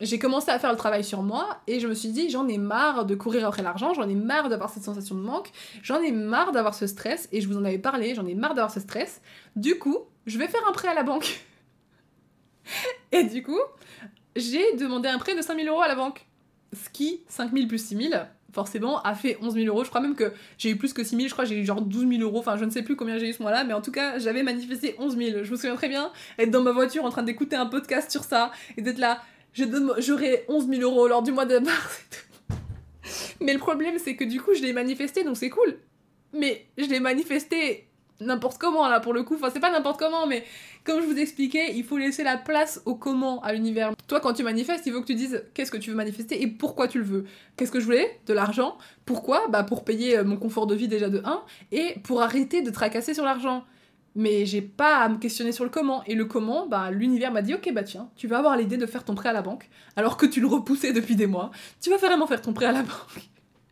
j'ai 0.01 0.19
commencé 0.19 0.51
à 0.51 0.59
faire 0.59 0.71
le 0.71 0.77
travail 0.77 1.03
sur 1.03 1.21
moi 1.21 1.61
et 1.67 1.79
je 1.79 1.87
me 1.87 1.93
suis 1.93 2.09
dit 2.09 2.29
j'en 2.29 2.47
ai 2.47 2.57
marre 2.57 3.05
de 3.05 3.15
courir 3.15 3.47
après 3.47 3.63
l'argent, 3.63 3.93
j'en 3.93 4.07
ai 4.07 4.15
marre 4.15 4.49
d'avoir 4.49 4.69
cette 4.69 4.83
sensation 4.83 5.15
de 5.15 5.21
manque, 5.21 5.51
j'en 5.81 6.01
ai 6.01 6.11
marre 6.11 6.51
d'avoir 6.51 6.75
ce 6.75 6.87
stress 6.87 7.29
et 7.31 7.41
je 7.41 7.47
vous 7.47 7.57
en 7.57 7.63
avais 7.63 7.77
parlé, 7.77 8.15
j'en 8.15 8.25
ai 8.25 8.35
marre 8.35 8.53
d'avoir 8.53 8.71
ce 8.71 8.79
stress. 8.79 9.21
Du 9.55 9.79
coup, 9.79 9.99
je 10.25 10.37
vais 10.37 10.47
faire 10.47 10.67
un 10.67 10.71
prêt 10.71 10.89
à 10.89 10.93
la 10.93 11.03
banque. 11.03 11.41
et 13.11 13.23
du 13.23 13.43
coup, 13.43 13.61
j'ai 14.35 14.75
demandé 14.75 15.07
un 15.07 15.17
prêt 15.17 15.35
de 15.35 15.41
5000 15.41 15.67
euros 15.67 15.81
à 15.81 15.87
la 15.87 15.95
banque. 15.95 16.25
Ce 16.73 16.89
qui, 16.89 17.21
5000 17.29 17.67
plus 17.69 17.77
6000, 17.77 18.27
forcément, 18.55 19.01
a 19.03 19.13
fait 19.15 19.37
11 19.41 19.53
000 19.53 19.67
euros. 19.67 19.83
Je 19.83 19.89
crois 19.89 20.01
même 20.01 20.15
que 20.15 20.33
j'ai 20.57 20.71
eu 20.71 20.77
plus 20.77 20.93
que 20.93 21.03
6 21.03 21.15
000, 21.15 21.27
je 21.27 21.33
crois 21.33 21.45
que 21.45 21.49
j'ai 21.49 21.59
eu 21.59 21.65
genre 21.65 21.81
12 21.81 22.07
000 22.07 22.21
euros. 22.21 22.39
Enfin, 22.39 22.57
je 22.57 22.65
ne 22.65 22.69
sais 22.69 22.81
plus 22.81 22.95
combien 22.95 23.17
j'ai 23.17 23.29
eu 23.29 23.33
ce 23.33 23.41
mois-là, 23.41 23.63
mais 23.63 23.73
en 23.73 23.81
tout 23.81 23.91
cas, 23.91 24.17
j'avais 24.17 24.43
manifesté 24.43 24.95
11 24.97 25.17
000. 25.17 25.43
Je 25.43 25.51
me 25.51 25.55
souviens 25.55 25.75
très 25.75 25.89
bien 25.89 26.11
être 26.39 26.51
dans 26.51 26.61
ma 26.61 26.71
voiture 26.71 27.05
en 27.05 27.09
train 27.09 27.23
d'écouter 27.23 27.55
un 27.55 27.65
podcast 27.65 28.09
sur 28.11 28.23
ça 28.23 28.51
et 28.77 28.81
d'être 28.81 28.97
là. 28.97 29.21
J'aurai 29.55 30.45
11 30.47 30.67
000 30.67 30.81
euros 30.81 31.07
lors 31.07 31.23
du 31.23 31.31
mois 31.31 31.45
de 31.45 31.57
mars. 31.59 32.03
Mais 33.41 33.53
le 33.53 33.59
problème, 33.59 33.97
c'est 33.97 34.15
que 34.15 34.23
du 34.23 34.41
coup, 34.41 34.53
je 34.53 34.61
l'ai 34.61 34.73
manifesté, 34.73 35.23
donc 35.23 35.37
c'est 35.37 35.49
cool. 35.49 35.77
Mais 36.33 36.65
je 36.77 36.85
l'ai 36.85 36.99
manifesté 36.99 37.87
n'importe 38.19 38.57
comment, 38.57 38.87
là, 38.87 38.99
pour 38.99 39.13
le 39.13 39.23
coup. 39.23 39.35
Enfin, 39.35 39.49
c'est 39.53 39.59
pas 39.59 39.71
n'importe 39.71 39.99
comment, 39.99 40.27
mais 40.27 40.43
comme 40.83 41.01
je 41.01 41.05
vous 41.05 41.17
expliquais, 41.17 41.73
il 41.75 41.83
faut 41.83 41.97
laisser 41.97 42.23
la 42.23 42.37
place 42.37 42.81
au 42.85 42.95
comment 42.95 43.41
à 43.41 43.53
l'univers. 43.53 43.93
Toi, 44.07 44.19
quand 44.19 44.33
tu 44.33 44.43
manifestes, 44.43 44.85
il 44.85 44.93
faut 44.93 45.01
que 45.01 45.07
tu 45.07 45.15
dises 45.15 45.43
qu'est-ce 45.53 45.71
que 45.71 45.77
tu 45.77 45.89
veux 45.89 45.95
manifester 45.95 46.41
et 46.41 46.47
pourquoi 46.47 46.87
tu 46.87 46.99
le 46.99 47.05
veux. 47.05 47.25
Qu'est-ce 47.55 47.71
que 47.71 47.79
je 47.79 47.85
voulais? 47.85 48.19
De 48.27 48.33
l'argent. 48.33 48.77
Pourquoi? 49.05 49.47
Bah 49.49 49.63
pour 49.63 49.83
payer 49.83 50.17
euh, 50.17 50.23
mon 50.23 50.37
confort 50.37 50.67
de 50.67 50.75
vie 50.75 50.87
déjà 50.87 51.09
de 51.09 51.21
1 51.23 51.43
et 51.71 51.95
pour 52.03 52.21
arrêter 52.21 52.61
de 52.61 52.71
tracasser 52.71 53.13
sur 53.13 53.25
l'argent. 53.25 53.65
Mais 54.15 54.45
j'ai 54.45 54.61
pas 54.61 54.97
à 54.97 55.09
me 55.09 55.17
questionner 55.17 55.51
sur 55.51 55.63
le 55.63 55.69
comment. 55.69 56.03
Et 56.05 56.15
le 56.15 56.25
comment, 56.25 56.67
bah 56.67 56.89
l'univers 56.91 57.31
m'a 57.31 57.41
dit 57.41 57.53
ok 57.53 57.71
bah 57.73 57.83
tiens, 57.83 58.09
tu 58.15 58.27
vas 58.27 58.37
avoir 58.39 58.55
l'idée 58.57 58.77
de 58.77 58.85
faire 58.85 59.03
ton 59.03 59.15
prêt 59.15 59.29
à 59.29 59.33
la 59.33 59.41
banque, 59.41 59.69
alors 59.95 60.17
que 60.17 60.25
tu 60.25 60.39
le 60.41 60.47
repoussais 60.47 60.93
depuis 60.93 61.15
des 61.15 61.27
mois. 61.27 61.51
Tu 61.81 61.89
vas 61.89 61.97
vraiment 61.97 62.27
faire 62.27 62.41
ton 62.41 62.53
prêt 62.53 62.65
à 62.65 62.71
la 62.71 62.83
banque. 62.83 63.29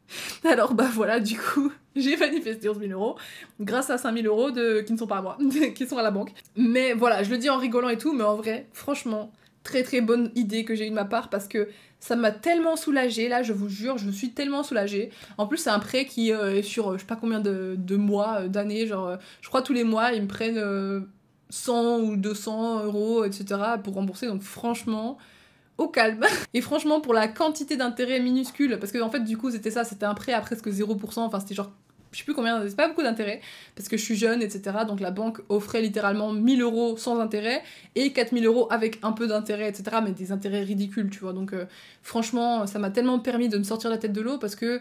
Alors 0.43 0.73
bah 0.73 0.89
voilà, 0.91 1.19
du 1.19 1.37
coup, 1.37 1.71
j'ai 1.95 2.17
manifesté 2.17 2.69
11 2.69 2.79
000 2.79 2.91
euros 2.91 3.17
grâce 3.59 3.89
à 3.89 3.97
5 3.97 4.13
000 4.21 4.27
euros 4.27 4.51
de... 4.51 4.81
qui 4.81 4.93
ne 4.93 4.97
sont 4.97 5.07
pas 5.07 5.17
à 5.17 5.21
moi, 5.21 5.37
qui 5.75 5.87
sont 5.87 5.97
à 5.97 6.03
la 6.03 6.11
banque. 6.11 6.31
Mais 6.55 6.93
voilà, 6.93 7.23
je 7.23 7.29
le 7.29 7.37
dis 7.37 7.49
en 7.49 7.57
rigolant 7.57 7.89
et 7.89 7.97
tout, 7.97 8.13
mais 8.13 8.23
en 8.23 8.35
vrai, 8.35 8.67
franchement, 8.73 9.31
très 9.63 9.83
très 9.83 10.01
bonne 10.01 10.31
idée 10.35 10.65
que 10.65 10.75
j'ai 10.75 10.87
eu 10.87 10.89
de 10.89 10.95
ma 10.95 11.05
part 11.05 11.29
parce 11.29 11.47
que 11.47 11.69
ça 11.99 12.15
m'a 12.15 12.31
tellement 12.31 12.75
soulagée, 12.75 13.29
là 13.29 13.43
je 13.43 13.53
vous 13.53 13.69
jure, 13.69 13.97
je 13.97 14.09
suis 14.09 14.31
tellement 14.31 14.63
soulagée. 14.63 15.09
En 15.37 15.47
plus 15.47 15.57
c'est 15.57 15.69
un 15.69 15.79
prêt 15.79 16.05
qui 16.05 16.33
euh, 16.33 16.55
est 16.55 16.61
sur 16.61 16.89
euh, 16.89 16.93
je 16.95 17.01
sais 17.01 17.07
pas 17.07 17.15
combien 17.15 17.39
de, 17.39 17.95
mois, 17.95 18.41
euh, 18.41 18.47
d'années, 18.47 18.87
genre 18.87 19.17
je 19.41 19.47
crois 19.47 19.61
tous 19.61 19.73
les 19.73 19.83
mois 19.83 20.11
ils 20.11 20.21
me 20.21 20.27
prennent 20.27 20.57
euh, 20.57 21.01
100 21.49 21.99
ou 21.99 22.15
200 22.17 22.83
euros, 22.85 23.23
etc. 23.23 23.61
pour 23.83 23.93
rembourser, 23.93 24.27
donc 24.27 24.41
franchement 24.41 25.17
au 25.77 25.87
calme. 25.87 26.25
Et 26.53 26.61
franchement, 26.61 27.01
pour 27.01 27.13
la 27.13 27.27
quantité 27.27 27.77
d'intérêt 27.77 28.19
minuscule, 28.19 28.77
parce 28.79 28.91
que 28.91 29.01
en 29.01 29.09
fait, 29.09 29.21
du 29.21 29.37
coup, 29.37 29.51
c'était 29.51 29.71
ça, 29.71 29.83
c'était 29.83 30.05
un 30.05 30.13
prêt 30.13 30.33
à 30.33 30.41
presque 30.41 30.67
0%, 30.67 31.19
enfin, 31.19 31.39
c'était 31.39 31.55
genre, 31.55 31.71
je 32.13 32.19
sais 32.19 32.23
plus 32.23 32.33
combien, 32.33 32.61
c'est 32.67 32.75
pas 32.75 32.87
beaucoup 32.87 33.03
d'intérêt, 33.03 33.41
parce 33.75 33.89
que 33.89 33.97
je 33.97 34.03
suis 34.03 34.15
jeune, 34.15 34.41
etc. 34.41 34.77
Donc 34.87 34.99
la 34.99 35.11
banque 35.11 35.39
offrait 35.49 35.81
littéralement 35.81 36.31
1000 36.31 36.61
euros 36.61 36.95
sans 36.97 37.19
intérêt 37.19 37.61
et 37.95 38.13
4000 38.13 38.45
euros 38.45 38.67
avec 38.71 38.99
un 39.03 39.11
peu 39.11 39.27
d'intérêt, 39.27 39.67
etc. 39.67 39.97
Mais 40.03 40.11
des 40.11 40.31
intérêts 40.31 40.63
ridicules, 40.63 41.09
tu 41.09 41.19
vois. 41.19 41.33
Donc 41.33 41.53
euh, 41.53 41.65
franchement, 42.01 42.65
ça 42.67 42.79
m'a 42.79 42.89
tellement 42.91 43.19
permis 43.19 43.49
de 43.49 43.57
me 43.57 43.63
sortir 43.63 43.89
la 43.89 43.97
tête 43.97 44.13
de 44.13 44.21
l'eau 44.21 44.37
parce 44.37 44.55
que 44.55 44.79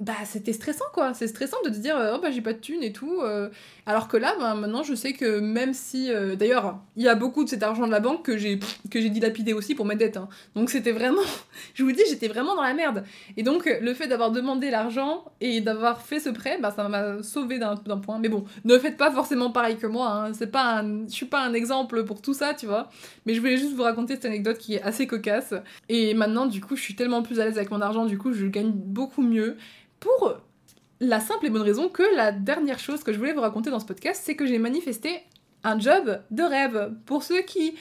bah 0.00 0.14
c'était 0.24 0.52
stressant 0.52 0.84
quoi 0.92 1.12
c'est 1.12 1.26
stressant 1.26 1.56
de 1.64 1.70
te 1.70 1.76
dire 1.76 1.96
euh, 1.96 2.14
oh 2.16 2.20
bah 2.22 2.30
j'ai 2.30 2.40
pas 2.40 2.52
de 2.52 2.58
thunes 2.58 2.84
et 2.84 2.92
tout 2.92 3.20
euh. 3.20 3.48
alors 3.84 4.06
que 4.06 4.16
là 4.16 4.34
bah, 4.38 4.54
maintenant 4.54 4.84
je 4.84 4.94
sais 4.94 5.12
que 5.12 5.40
même 5.40 5.74
si 5.74 6.12
euh, 6.12 6.36
d'ailleurs 6.36 6.78
il 6.96 7.02
y 7.02 7.08
a 7.08 7.16
beaucoup 7.16 7.42
de 7.42 7.48
cet 7.48 7.64
argent 7.64 7.84
de 7.84 7.90
la 7.90 7.98
banque 7.98 8.24
que 8.24 8.36
j'ai 8.36 8.60
que 8.90 9.00
j'ai 9.00 9.10
dilapidé 9.10 9.52
aussi 9.52 9.74
pour 9.74 9.86
mes 9.86 9.96
dettes 9.96 10.16
hein. 10.16 10.28
donc 10.54 10.70
c'était 10.70 10.92
vraiment 10.92 11.22
je 11.74 11.82
vous 11.82 11.90
dis 11.90 12.02
j'étais 12.08 12.28
vraiment 12.28 12.54
dans 12.54 12.62
la 12.62 12.74
merde 12.74 13.04
et 13.36 13.42
donc 13.42 13.68
le 13.80 13.92
fait 13.92 14.06
d'avoir 14.06 14.30
demandé 14.30 14.70
l'argent 14.70 15.24
et 15.40 15.60
d'avoir 15.60 16.00
fait 16.00 16.20
ce 16.20 16.28
prêt 16.28 16.58
bah 16.62 16.72
ça 16.74 16.88
m'a 16.88 17.20
sauvé 17.24 17.58
d'un 17.58 17.76
point 17.76 18.20
mais 18.20 18.28
bon 18.28 18.44
ne 18.64 18.78
faites 18.78 18.96
pas 18.96 19.10
forcément 19.10 19.50
pareil 19.50 19.78
que 19.78 19.88
moi 19.88 20.10
hein. 20.10 20.32
c'est 20.32 20.52
pas 20.52 20.84
je 21.08 21.12
suis 21.12 21.26
pas 21.26 21.42
un 21.42 21.54
exemple 21.54 22.04
pour 22.04 22.22
tout 22.22 22.34
ça 22.34 22.54
tu 22.54 22.66
vois 22.66 22.88
mais 23.26 23.34
je 23.34 23.40
voulais 23.40 23.56
juste 23.56 23.74
vous 23.74 23.82
raconter 23.82 24.14
cette 24.14 24.26
anecdote 24.26 24.58
qui 24.58 24.74
est 24.74 24.82
assez 24.82 25.08
cocasse 25.08 25.54
et 25.88 26.14
maintenant 26.14 26.46
du 26.46 26.60
coup 26.60 26.76
je 26.76 26.82
suis 26.82 26.94
tellement 26.94 27.22
plus 27.22 27.40
à 27.40 27.46
l'aise 27.46 27.56
avec 27.56 27.72
mon 27.72 27.80
argent 27.80 28.06
du 28.06 28.16
coup 28.16 28.32
je 28.32 28.46
gagne 28.46 28.70
beaucoup 28.70 29.22
mieux 29.22 29.56
pour 30.00 30.34
la 31.00 31.20
simple 31.20 31.46
et 31.46 31.50
bonne 31.50 31.62
raison 31.62 31.88
que 31.88 32.02
la 32.16 32.32
dernière 32.32 32.78
chose 32.78 33.04
que 33.04 33.12
je 33.12 33.18
voulais 33.18 33.32
vous 33.32 33.40
raconter 33.40 33.70
dans 33.70 33.80
ce 33.80 33.86
podcast, 33.86 34.22
c'est 34.24 34.34
que 34.34 34.46
j'ai 34.46 34.58
manifesté 34.58 35.22
un 35.64 35.78
job 35.78 36.20
de 36.30 36.42
rêve. 36.42 36.92
Pour 37.06 37.22
ceux 37.22 37.42
qui 37.42 37.76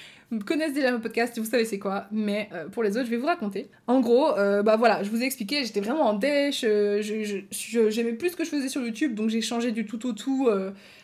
connaissent 0.45 0.73
déjà 0.73 0.91
mon 0.91 0.99
podcast, 0.99 1.37
vous 1.39 1.45
savez 1.45 1.63
c'est 1.65 1.79
quoi, 1.79 2.05
mais 2.11 2.49
euh, 2.53 2.67
pour 2.67 2.83
les 2.83 2.91
autres, 2.97 3.05
je 3.05 3.11
vais 3.11 3.17
vous 3.17 3.25
raconter. 3.27 3.69
En 3.87 4.01
gros, 4.01 4.37
euh, 4.37 4.61
bah 4.61 4.75
voilà, 4.75 5.01
je 5.03 5.09
vous 5.09 5.21
ai 5.21 5.25
expliqué, 5.25 5.63
j'étais 5.63 5.79
vraiment 5.79 6.03
en 6.07 6.13
dèche, 6.13 6.61
euh, 6.65 7.01
je- 7.01 7.23
je- 7.49 7.89
j'aimais 7.89 8.11
plus 8.13 8.31
ce 8.31 8.35
que 8.35 8.43
je 8.43 8.49
faisais 8.49 8.67
sur 8.67 8.81
YouTube, 8.81 9.15
donc 9.15 9.29
j'ai 9.29 9.41
changé 9.41 9.71
du 9.71 9.85
tout 9.85 10.05
au 10.05 10.11
tout 10.13 10.49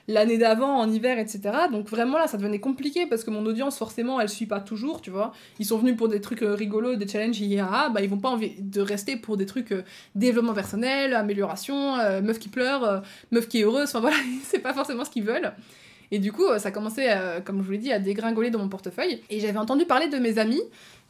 l'année 0.09 0.37
d'avant, 0.37 0.77
en 0.79 0.91
hiver, 0.91 1.17
etc. 1.19 1.39
Donc 1.71 1.87
vraiment 1.89 2.17
là, 2.17 2.27
ça 2.27 2.37
devenait 2.37 2.59
compliqué 2.59 3.05
parce 3.05 3.23
que 3.23 3.29
mon 3.31 3.45
audience, 3.45 3.77
forcément, 3.77 4.19
elle 4.19 4.27
suit 4.27 4.45
pas 4.45 4.59
toujours, 4.59 4.99
tu 5.01 5.09
vois. 5.09 5.31
Ils 5.59 5.65
sont 5.65 5.77
venus 5.77 5.95
pour 5.95 6.09
des 6.09 6.19
trucs 6.19 6.41
rigolos, 6.41 6.95
des 6.97 7.07
challenges, 7.07 7.39
IA, 7.39 7.89
bah 7.93 8.01
ils 8.01 8.09
vont 8.09 8.17
pas 8.17 8.29
envie 8.29 8.51
de 8.59 8.81
rester 8.81 9.15
pour 9.15 9.37
des 9.37 9.45
trucs 9.45 9.73
développement 10.15 10.53
personnel, 10.53 11.13
amélioration, 11.13 11.95
meuf 12.21 12.39
qui 12.39 12.49
pleure, 12.49 13.01
meuf 13.31 13.47
qui 13.47 13.61
est 13.61 13.63
heureuse, 13.63 13.85
enfin 13.87 14.01
voilà, 14.01 14.17
c'est 14.43 14.59
pas 14.59 14.73
forcément 14.73 15.05
ce 15.05 15.09
qu'ils 15.09 15.23
veulent. 15.23 15.53
Et 16.11 16.19
du 16.19 16.31
coup, 16.31 16.43
ça 16.57 16.71
commençait, 16.71 17.11
euh, 17.11 17.39
comme 17.41 17.59
je 17.59 17.63
vous 17.63 17.71
l'ai 17.71 17.77
dit, 17.77 17.91
à 17.91 17.99
dégringoler 17.99 18.49
dans 18.49 18.59
mon 18.59 18.69
portefeuille. 18.69 19.21
Et 19.29 19.39
j'avais 19.39 19.57
entendu 19.57 19.85
parler 19.85 20.07
de 20.07 20.17
mes 20.17 20.37
amis 20.37 20.61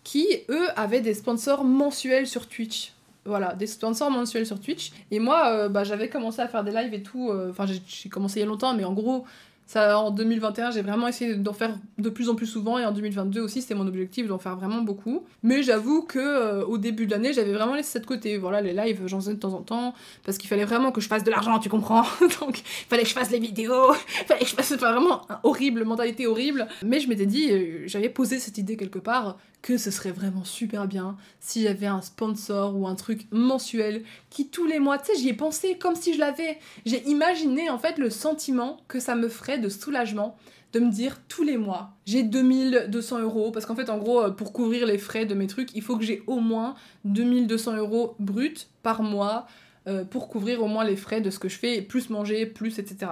qui, 0.04 0.28
eux, 0.50 0.68
avaient 0.76 1.02
des 1.02 1.14
sponsors 1.14 1.64
mensuels 1.64 2.28
sur 2.28 2.48
Twitch. 2.48 2.94
Voilà, 3.26 3.54
des 3.54 3.68
sponsors 3.68 4.12
mensuels 4.12 4.46
sur 4.46 4.60
Twitch. 4.60 4.92
Et 5.12 5.20
moi, 5.20 5.48
euh, 5.48 5.70
bah, 5.70 5.84
j'avais 5.86 6.10
commencé 6.10 6.42
à 6.42 6.48
faire 6.48 6.64
des 6.64 6.72
lives 6.72 6.94
et 6.94 7.02
tout. 7.04 7.30
euh, 7.30 7.52
Enfin, 7.52 7.66
j'ai 7.66 8.10
commencé 8.10 8.40
il 8.40 8.42
y 8.42 8.44
a 8.44 8.48
longtemps, 8.48 8.74
mais 8.74 8.84
en 8.84 8.94
gros, 8.94 9.26
ça, 9.66 9.98
en 9.98 10.12
2021, 10.12 10.72
j'ai 10.72 10.82
vraiment 10.82 11.08
essayé 11.08 11.36
d'en 11.36 11.54
faire 11.54 11.78
de 11.98 12.10
plus 12.10 12.30
en 12.30 12.36
plus 12.36 12.48
souvent. 12.48 12.78
Et 12.78 12.86
en 12.86 12.92
2022 12.92 13.42
aussi, 13.42 13.62
c'était 13.62 13.76
mon 13.76 13.88
objectif 13.88 14.28
d'en 14.28 14.38
faire 14.38 14.56
vraiment 14.56 14.82
beaucoup. 14.82 15.26
Mais 15.42 15.64
j'avoue 15.64 16.04
que 16.04 16.20
euh, 16.20 16.66
au 16.66 16.78
début 16.78 17.06
de 17.06 17.12
l'année, 17.12 17.34
j'avais 17.34 17.54
vraiment 17.54 17.76
laissé 17.76 17.92
ça 17.94 18.00
de 18.00 18.06
côté. 18.06 18.38
Voilà, 18.38 18.62
les 18.62 18.74
lives, 18.74 19.02
j'en 19.06 19.20
faisais 19.20 19.34
de 19.34 19.40
temps 19.40 19.54
en 19.54 19.62
temps. 19.62 19.94
Parce 20.26 20.38
qu'il 20.38 20.50
fallait 20.50 20.66
vraiment 20.66 20.92
que 20.92 21.02
je 21.02 21.08
fasse 21.08 21.24
de 21.24 21.32
l'argent, 21.32 21.60
tu 21.60 21.70
comprends? 21.70 22.04
Donc, 22.42 22.60
il 22.60 22.88
fallait 22.90 23.04
que 23.04 23.10
je 23.10 23.14
fasse 23.14 23.32
les 23.32 23.40
vidéos. 23.40 23.94
Il 24.22 24.26
fallait 24.28 24.42
que 24.42 24.48
je 24.48 24.56
fasse. 24.56 24.74
Vraiment, 24.74 25.22
horrible, 25.44 25.86
mentalité 25.86 26.28
horrible. 26.28 26.68
Mais 26.84 27.00
je 27.00 27.08
m'étais 27.08 27.26
dit, 27.26 27.52
euh, 27.52 27.84
j'avais 27.86 28.10
posé 28.10 28.40
cette 28.40 28.58
idée 28.58 28.76
quelque 28.76 29.00
part 29.00 29.38
que 29.64 29.78
ce 29.78 29.90
serait 29.90 30.12
vraiment 30.12 30.44
super 30.44 30.88
bien 30.88 31.18
si 31.40 31.64
j'avais 31.64 31.88
un 31.88 32.02
sponsor 32.02 32.76
ou 32.76 32.86
un 32.86 32.94
truc 32.94 33.26
mensuel 33.32 34.04
qui 34.30 34.50
tous 34.50 34.68
les 34.68 34.78
mois, 34.78 35.00
tu 35.00 35.06
sais, 35.06 35.20
j'y 35.20 35.30
ai 35.30 35.34
pensé 35.34 35.78
comme 35.80 35.96
si 35.96 36.14
je 36.14 36.20
l'avais. 36.20 36.60
J'ai 36.86 37.02
imaginé 37.10 37.72
en 37.72 37.80
fait 37.80 37.98
le 37.98 38.12
sentiment 38.12 38.82
que 38.88 39.00
ça 39.00 39.16
me 39.16 39.30
ferait 39.30 39.58
de 39.58 39.70
soulagement 39.70 40.38
de 40.74 40.80
me 40.80 40.92
dire 40.92 41.20
tous 41.28 41.44
les 41.44 41.58
mois, 41.58 41.92
j'ai 42.06 42.24
2200 42.24 43.20
euros, 43.20 43.52
parce 43.52 43.68
qu'en 43.68 43.76
fait, 43.76 43.92
en 43.92 44.00
gros, 44.00 44.24
euh, 44.24 44.32
pour 44.32 44.54
couvrir 44.54 44.88
les 44.88 44.98
frais 44.98 45.26
de 45.26 45.36
mes 45.36 45.46
trucs, 45.46 45.74
il 45.76 45.84
faut 45.84 45.98
que 45.98 46.04
j'ai 46.04 46.24
au 46.26 46.40
moins 46.40 46.74
2200 47.06 47.78
euros 47.78 48.16
bruts 48.20 48.68
par 48.82 49.04
mois 49.04 49.46
euh, 49.88 50.06
pour 50.06 50.30
couvrir 50.30 50.64
au 50.64 50.68
moins 50.68 50.84
les 50.84 50.96
frais 50.96 51.20
de 51.22 51.30
ce 51.30 51.40
que 51.40 51.50
je 51.50 51.58
fais, 51.58 51.82
plus 51.82 52.10
manger, 52.10 52.46
plus 52.46 52.80
etc. 52.80 53.12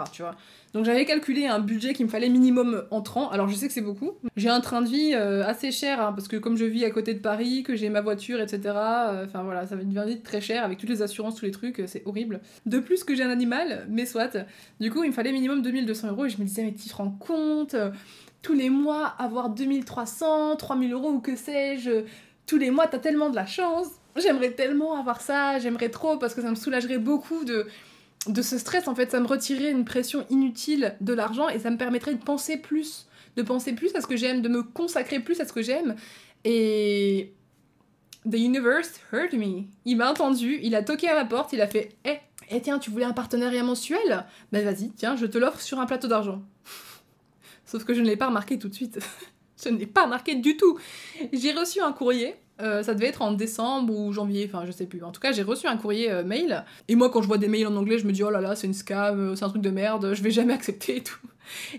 Donc 0.73 0.85
j'avais 0.85 1.03
calculé 1.03 1.45
un 1.45 1.59
budget 1.59 1.93
qu'il 1.93 2.05
me 2.05 2.11
fallait 2.11 2.29
minimum 2.29 2.85
entrant. 2.91 3.29
Alors 3.29 3.49
je 3.49 3.55
sais 3.55 3.67
que 3.67 3.73
c'est 3.73 3.81
beaucoup. 3.81 4.11
J'ai 4.37 4.49
un 4.49 4.61
train 4.61 4.81
de 4.81 4.87
vie 4.87 5.11
euh, 5.13 5.45
assez 5.45 5.71
cher 5.71 6.01
hein, 6.01 6.13
parce 6.13 6.27
que 6.29 6.37
comme 6.37 6.55
je 6.55 6.63
vis 6.63 6.85
à 6.85 6.89
côté 6.91 7.13
de 7.13 7.19
Paris, 7.19 7.63
que 7.63 7.75
j'ai 7.75 7.89
ma 7.89 7.99
voiture, 7.99 8.39
etc. 8.39 8.61
euh, 8.65 9.25
Enfin 9.25 9.43
voilà, 9.43 9.67
ça 9.67 9.75
va 9.75 10.05
vite 10.05 10.23
très 10.23 10.39
cher 10.39 10.63
avec 10.63 10.77
toutes 10.77 10.89
les 10.89 11.01
assurances, 11.01 11.35
tous 11.35 11.45
les 11.45 11.51
trucs, 11.51 11.83
c'est 11.87 12.03
horrible. 12.05 12.39
De 12.65 12.79
plus 12.79 13.03
que 13.03 13.15
j'ai 13.15 13.23
un 13.23 13.29
animal, 13.29 13.85
mais 13.89 14.05
soit. 14.05 14.37
Du 14.79 14.91
coup, 14.91 15.03
il 15.03 15.07
me 15.09 15.13
fallait 15.13 15.33
minimum 15.33 15.61
2200 15.61 16.07
euros 16.09 16.25
et 16.25 16.29
je 16.29 16.37
me 16.37 16.45
disais 16.45 16.63
mais 16.63 16.73
tu 16.73 16.87
te 16.87 16.95
rends 16.95 17.11
compte 17.11 17.75
tous 18.41 18.53
les 18.53 18.69
mois 18.69 19.07
avoir 19.19 19.49
2300, 19.49 20.55
3000 20.55 20.93
euros 20.93 21.11
ou 21.11 21.19
que 21.19 21.35
sais-je. 21.35 22.05
Tous 22.47 22.57
les 22.57 22.71
mois, 22.71 22.87
t'as 22.87 22.99
tellement 22.99 23.29
de 23.29 23.35
la 23.35 23.45
chance. 23.45 23.87
J'aimerais 24.17 24.51
tellement 24.51 24.99
avoir 24.99 25.21
ça, 25.21 25.59
j'aimerais 25.59 25.89
trop 25.89 26.17
parce 26.17 26.33
que 26.33 26.41
ça 26.41 26.49
me 26.49 26.55
soulagerait 26.55 26.97
beaucoup 26.97 27.45
de 27.45 27.67
de 28.27 28.41
ce 28.41 28.57
stress, 28.57 28.87
en 28.87 28.95
fait, 28.95 29.11
ça 29.11 29.19
me 29.19 29.25
retirait 29.25 29.71
une 29.71 29.85
pression 29.85 30.25
inutile 30.29 30.95
de 31.01 31.13
l'argent 31.13 31.49
et 31.49 31.59
ça 31.59 31.71
me 31.71 31.77
permettrait 31.77 32.13
de 32.13 32.23
penser 32.23 32.57
plus, 32.57 33.07
de 33.35 33.41
penser 33.41 33.73
plus 33.73 33.95
à 33.95 34.01
ce 34.01 34.07
que 34.07 34.15
j'aime, 34.15 34.41
de 34.41 34.49
me 34.49 34.61
consacrer 34.61 35.19
plus 35.19 35.39
à 35.41 35.45
ce 35.45 35.53
que 35.53 35.61
j'aime. 35.61 35.95
Et 36.43 37.33
The 38.29 38.35
universe 38.35 38.99
heard 39.11 39.33
me. 39.33 39.63
Il 39.85 39.97
m'a 39.97 40.11
entendu, 40.11 40.59
il 40.61 40.75
a 40.75 40.83
toqué 40.83 41.09
à 41.09 41.15
ma 41.15 41.25
porte, 41.25 41.53
il 41.53 41.61
a 41.61 41.67
fait 41.67 41.89
Eh, 42.05 42.17
eh 42.51 42.61
tiens, 42.61 42.77
tu 42.77 42.91
voulais 42.91 43.05
un 43.05 43.13
partenariat 43.13 43.63
mensuel? 43.63 44.25
Ben 44.51 44.63
vas-y, 44.63 44.91
tiens, 44.91 45.15
je 45.15 45.25
te 45.25 45.39
l'offre 45.39 45.59
sur 45.59 45.79
un 45.79 45.87
plateau 45.87 46.07
d'argent. 46.07 46.43
Sauf 47.65 47.85
que 47.85 47.93
je 47.93 48.01
ne 48.01 48.05
l'ai 48.05 48.17
pas 48.17 48.27
remarqué 48.27 48.59
tout 48.59 48.67
de 48.67 48.75
suite. 48.75 48.99
je 49.63 49.69
ne 49.69 49.77
l'ai 49.77 49.87
pas 49.87 50.03
remarqué 50.03 50.35
du 50.35 50.57
tout. 50.57 50.77
J'ai 51.33 51.53
reçu 51.53 51.81
un 51.81 51.91
courrier. 51.91 52.35
Euh, 52.61 52.83
ça 52.83 52.93
devait 52.93 53.07
être 53.07 53.21
en 53.21 53.31
décembre 53.31 53.93
ou 53.93 54.11
janvier, 54.11 54.49
enfin 54.51 54.65
je 54.65 54.71
sais 54.71 54.85
plus. 54.85 55.03
En 55.03 55.11
tout 55.11 55.21
cas, 55.21 55.31
j'ai 55.31 55.43
reçu 55.43 55.67
un 55.67 55.77
courrier 55.77 56.11
euh, 56.11 56.23
mail. 56.23 56.63
Et 56.87 56.95
moi, 56.95 57.09
quand 57.09 57.21
je 57.21 57.27
vois 57.27 57.37
des 57.37 57.47
mails 57.47 57.67
en 57.67 57.75
anglais, 57.75 57.97
je 57.97 58.05
me 58.05 58.11
dis 58.11 58.23
oh 58.23 58.29
là 58.29 58.41
là, 58.41 58.55
c'est 58.55 58.67
une 58.67 58.73
scam, 58.73 59.19
euh, 59.19 59.35
c'est 59.35 59.45
un 59.45 59.49
truc 59.49 59.61
de 59.61 59.69
merde, 59.69 60.13
je 60.13 60.21
vais 60.21 60.31
jamais 60.31 60.53
accepter 60.61 60.97
et 60.97 61.03
tout. 61.03 61.19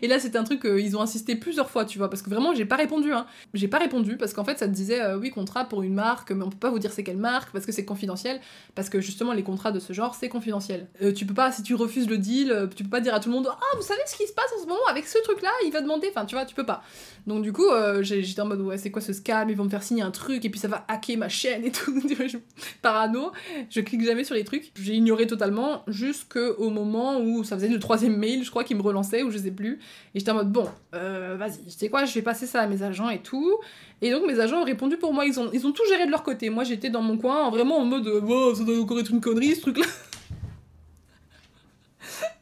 Et 0.00 0.08
là, 0.08 0.18
c'était 0.18 0.38
un 0.38 0.44
truc, 0.44 0.64
euh, 0.64 0.80
ils 0.80 0.96
ont 0.96 1.00
insisté 1.00 1.37
plusieurs 1.37 1.70
fois, 1.70 1.85
tu 1.85 1.98
vois, 1.98 2.11
parce 2.11 2.22
que 2.22 2.30
vraiment, 2.30 2.54
j'ai 2.54 2.64
pas 2.64 2.76
répondu. 2.76 3.12
Hein. 3.12 3.26
J'ai 3.54 3.68
pas 3.68 3.78
répondu 3.78 4.16
parce 4.16 4.32
qu'en 4.32 4.44
fait, 4.44 4.58
ça 4.58 4.66
te 4.66 4.72
disait 4.72 5.00
euh, 5.00 5.18
oui, 5.18 5.30
contrat 5.30 5.64
pour 5.64 5.82
une 5.82 5.94
marque, 5.94 6.30
mais 6.32 6.44
on 6.44 6.50
peut 6.50 6.56
pas 6.56 6.70
vous 6.70 6.78
dire 6.78 6.92
c'est 6.92 7.04
quelle 7.04 7.16
marque 7.18 7.52
parce 7.52 7.66
que 7.66 7.72
c'est 7.72 7.85
confidentiel. 7.85 8.40
Parce 8.74 8.88
que 8.88 9.00
justement, 9.00 9.32
les 9.32 9.42
contrats 9.42 9.72
de 9.72 9.80
ce 9.80 9.92
genre, 9.92 10.14
c'est 10.14 10.28
confidentiel. 10.28 10.88
Euh, 11.02 11.12
tu 11.12 11.26
peux 11.26 11.35
pas, 11.35 11.52
si 11.52 11.62
tu 11.62 11.74
refuses 11.74 12.08
le 12.08 12.18
deal, 12.18 12.50
euh, 12.50 12.66
tu 12.66 12.85
peux 12.85 12.90
pas 12.90 13.00
dire 13.00 13.14
à 13.14 13.20
tout 13.20 13.28
le 13.28 13.35
monde 13.35 13.48
ah, 13.50 13.76
vous 13.76 13.82
savez 13.82 14.00
ce 14.06 14.16
qui 14.16 14.26
se 14.26 14.32
passe 14.32 14.50
en 14.58 14.62
ce 14.62 14.66
moment 14.66 14.87
avec 14.88 15.06
ce 15.06 15.18
truc-là, 15.22 15.50
il 15.64 15.72
va 15.72 15.80
demander. 15.80 16.08
Enfin, 16.11 16.24
tu 16.24 16.35
vois, 16.35 16.44
tu 16.44 16.54
peux 16.54 16.66
pas. 16.66 16.82
Donc, 17.26 17.42
du 17.42 17.52
coup, 17.52 17.68
euh, 17.68 18.02
j'étais 18.02 18.40
en 18.40 18.46
mode 18.46 18.61
ouais, 18.61 18.78
c'est 18.78 18.90
quoi 18.90 19.02
ce 19.02 19.12
scam? 19.12 19.48
Ils 19.50 19.56
vont 19.56 19.64
me 19.64 19.70
faire 19.70 19.82
signer 19.82 20.02
un 20.02 20.11
truc 20.11 20.44
et 20.44 20.50
puis 20.50 20.61
ça 20.61 20.68
va 20.68 20.85
hacker 20.88 21.16
ma 21.18 21.28
chaîne 21.28 21.64
et 21.64 21.72
tout. 21.72 21.92
Parano, 22.82 23.32
je 23.70 23.80
clique 23.80 24.04
jamais 24.04 24.24
sur 24.24 24.35
les 24.35 24.44
trucs. 24.44 24.72
J'ai 24.80 24.94
ignoré 24.94 25.26
totalement 25.26 25.85
jusqu'au 25.87 26.70
moment 26.70 27.20
où 27.20 27.44
ça 27.44 27.56
faisait 27.56 27.68
le 27.68 27.78
troisième 27.78 28.16
mail, 28.16 28.44
je 28.44 28.50
crois, 28.50 28.64
qui 28.64 28.74
me 28.74 28.82
relançait 28.82 29.22
ou 29.22 29.30
je 29.30 29.38
sais 29.38 29.50
plus. 29.50 29.62
Et 29.68 30.18
j'étais 30.18 30.31
en 30.31 30.35
mode 30.35 30.53
bon, 30.53 30.68
euh, 30.94 31.37
vas-y, 31.38 31.64
tu 31.64 31.70
sais 31.70 31.88
quoi, 31.88 32.05
je 32.05 32.14
vais 32.14 32.22
passer 32.22 32.46
ça 32.46 32.61
à 32.61 32.66
mes 32.66 32.83
agents 32.83 33.09
et 33.11 33.20
tout. 33.20 33.59
Et 34.01 34.11
donc 34.11 34.27
mes 34.27 34.38
agents 34.40 34.61
ont 34.61 34.64
répondu 34.64 34.96
pour 34.96 35.12
moi, 35.12 35.25
ils 35.25 35.38
ont, 35.40 35.51
ils 35.53 35.66
ont 35.66 35.72
tout 35.72 35.83
géré 35.88 36.07
de 36.07 36.11
leur 36.11 36.22
côté. 36.22 36.51
Moi 36.51 36.64
j'étais 36.64 36.90
dans 36.90 37.03
mon 37.03 37.16
coin, 37.18 37.51
vraiment 37.51 37.79
en 37.79 37.85
mode, 37.85 38.07
euh, 38.07 38.20
wow, 38.20 38.55
ça 38.55 38.64
doit 38.64 38.79
encore 38.79 39.01
être 39.01 39.11
une 39.11 39.20
connerie 39.20 39.55
ce 39.55 39.62
truc-là. 39.62 39.87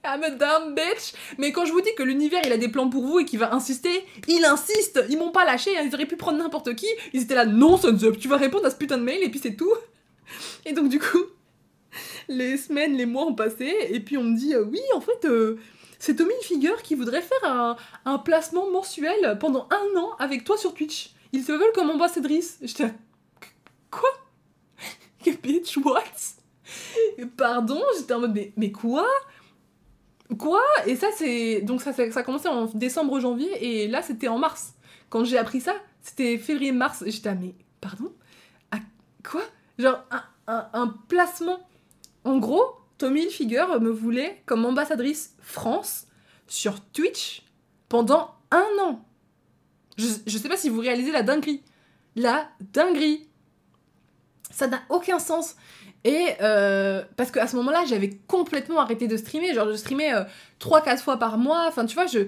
I'm 0.05 0.23
a 0.23 0.31
dumb 0.31 0.75
bitch. 0.75 1.13
Mais 1.39 1.53
quand 1.53 1.65
je 1.65 1.73
vous 1.73 1.81
dis 1.81 1.95
que 1.97 2.03
l'univers 2.03 2.41
il 2.45 2.53
a 2.53 2.57
des 2.57 2.69
plans 2.69 2.89
pour 2.89 3.05
vous 3.05 3.21
et 3.21 3.25
qu'il 3.25 3.39
va 3.39 3.55
insister, 3.55 4.05
il 4.29 4.45
insiste. 4.45 5.05
Ils 5.09 5.19
m'ont 5.19 5.31
pas 5.31 5.45
lâché, 5.45 5.77
hein. 5.77 5.83
ils 5.87 5.95
auraient 5.95 6.07
pu 6.07 6.17
prendre 6.17 6.39
n'importe 6.39 6.75
qui. 6.75 6.87
Ils 7.13 7.23
étaient 7.23 7.35
là, 7.35 7.45
non, 7.45 7.77
Sun's 7.77 8.03
Up, 8.05 8.19
tu 8.19 8.29
vas 8.29 8.37
répondre 8.37 8.67
à 8.67 8.71
ce 8.71 8.77
putain 8.77 8.99
de 8.99 9.03
mail 9.03 9.23
et 9.23 9.29
puis 9.29 9.41
c'est 9.41 9.55
tout. 9.55 9.73
Et 10.67 10.73
donc 10.73 10.89
du 10.89 10.99
coup, 10.99 11.25
les 12.29 12.57
semaines, 12.57 12.97
les 12.97 13.07
mois 13.07 13.27
ont 13.27 13.35
passé 13.35 13.73
et 13.91 14.01
puis 14.01 14.17
on 14.17 14.23
me 14.23 14.37
dit, 14.37 14.55
euh, 14.55 14.63
oui, 14.63 14.81
en 14.95 15.01
fait, 15.01 15.25
euh, 15.25 15.59
c'est 16.01 16.17
Tommy 16.17 16.33
Figure 16.43 16.83
qui 16.83 16.95
voudrait 16.97 17.21
faire 17.21 17.45
un, 17.45 17.77
un 18.07 18.19
placement 18.19 18.69
mensuel 18.71 19.37
pendant 19.39 19.69
un 19.71 19.99
an 19.99 20.17
avec 20.19 20.45
toi 20.45 20.57
sur 20.57 20.75
Twitch. 20.75 21.15
Ils 21.33 21.45
se 21.45 21.53
veulent 21.53 21.73
comme 21.75 21.91
ambassadrice. 21.91 22.59
J'étais 22.63 22.93
quoi? 23.91 24.09
Bitch, 25.43 25.77
what? 25.77 26.03
Pardon, 27.37 27.83
j'étais 27.99 28.15
en 28.15 28.21
mode, 28.21 28.35
mais, 28.35 28.53
mais 28.57 28.73
quoi? 28.73 29.07
Quoi? 30.39 30.63
Et 30.87 30.97
ça, 30.97 31.09
c'est. 31.15 31.61
Donc, 31.61 31.83
ça, 31.83 31.93
ça, 31.93 32.11
ça 32.11 32.21
a 32.21 32.23
commencé 32.23 32.49
en 32.49 32.65
décembre-janvier, 32.67 33.51
et 33.61 33.89
là, 33.89 34.01
c'était 34.01 34.29
en 34.29 34.39
mars. 34.39 34.75
Quand 35.11 35.25
j'ai 35.25 35.37
appris 35.37 35.61
ça, 35.61 35.75
c'était 36.01 36.39
février-mars. 36.39 37.05
J'étais, 37.07 37.35
mais 37.35 37.55
pardon? 37.81 38.11
Ah, 38.71 38.79
Quoi? 39.29 39.43
Genre, 39.79 40.03
un, 40.47 40.69
un 40.73 40.89
placement. 41.09 41.59
En 42.25 42.39
gros, 42.39 42.80
Tommy 43.01 43.23
Hilfiger 43.23 43.65
me 43.81 43.89
voulait 43.89 44.43
comme 44.45 44.67
ambassadrice 44.67 45.35
France 45.41 46.07
sur 46.47 46.81
Twitch 46.93 47.43
pendant 47.89 48.35
un 48.51 48.67
an. 48.83 49.03
Je, 49.97 50.05
je 50.27 50.37
sais 50.37 50.51
pas 50.51 50.59
si 50.59 50.69
vous 50.69 50.81
réalisez 50.81 51.11
la 51.11 51.23
dinguerie. 51.23 51.63
La 52.15 52.51
dinguerie. 52.61 53.27
Ça 54.51 54.67
n'a 54.67 54.83
aucun 54.91 55.19
sens. 55.19 55.57
Et 56.05 56.35
euh, 56.43 57.03
parce 57.17 57.31
qu'à 57.31 57.47
ce 57.47 57.57
moment-là, 57.57 57.85
j'avais 57.87 58.11
complètement 58.27 58.81
arrêté 58.81 59.09
de 59.09 59.17
streamer. 59.17 59.55
Genre, 59.55 59.71
je 59.71 59.77
streamais 59.77 60.13
euh, 60.13 60.25
3-4 60.61 60.99
fois 60.99 61.17
par 61.17 61.39
mois. 61.39 61.65
Enfin, 61.69 61.87
tu 61.87 61.95
vois, 61.95 62.07
je, 62.07 62.21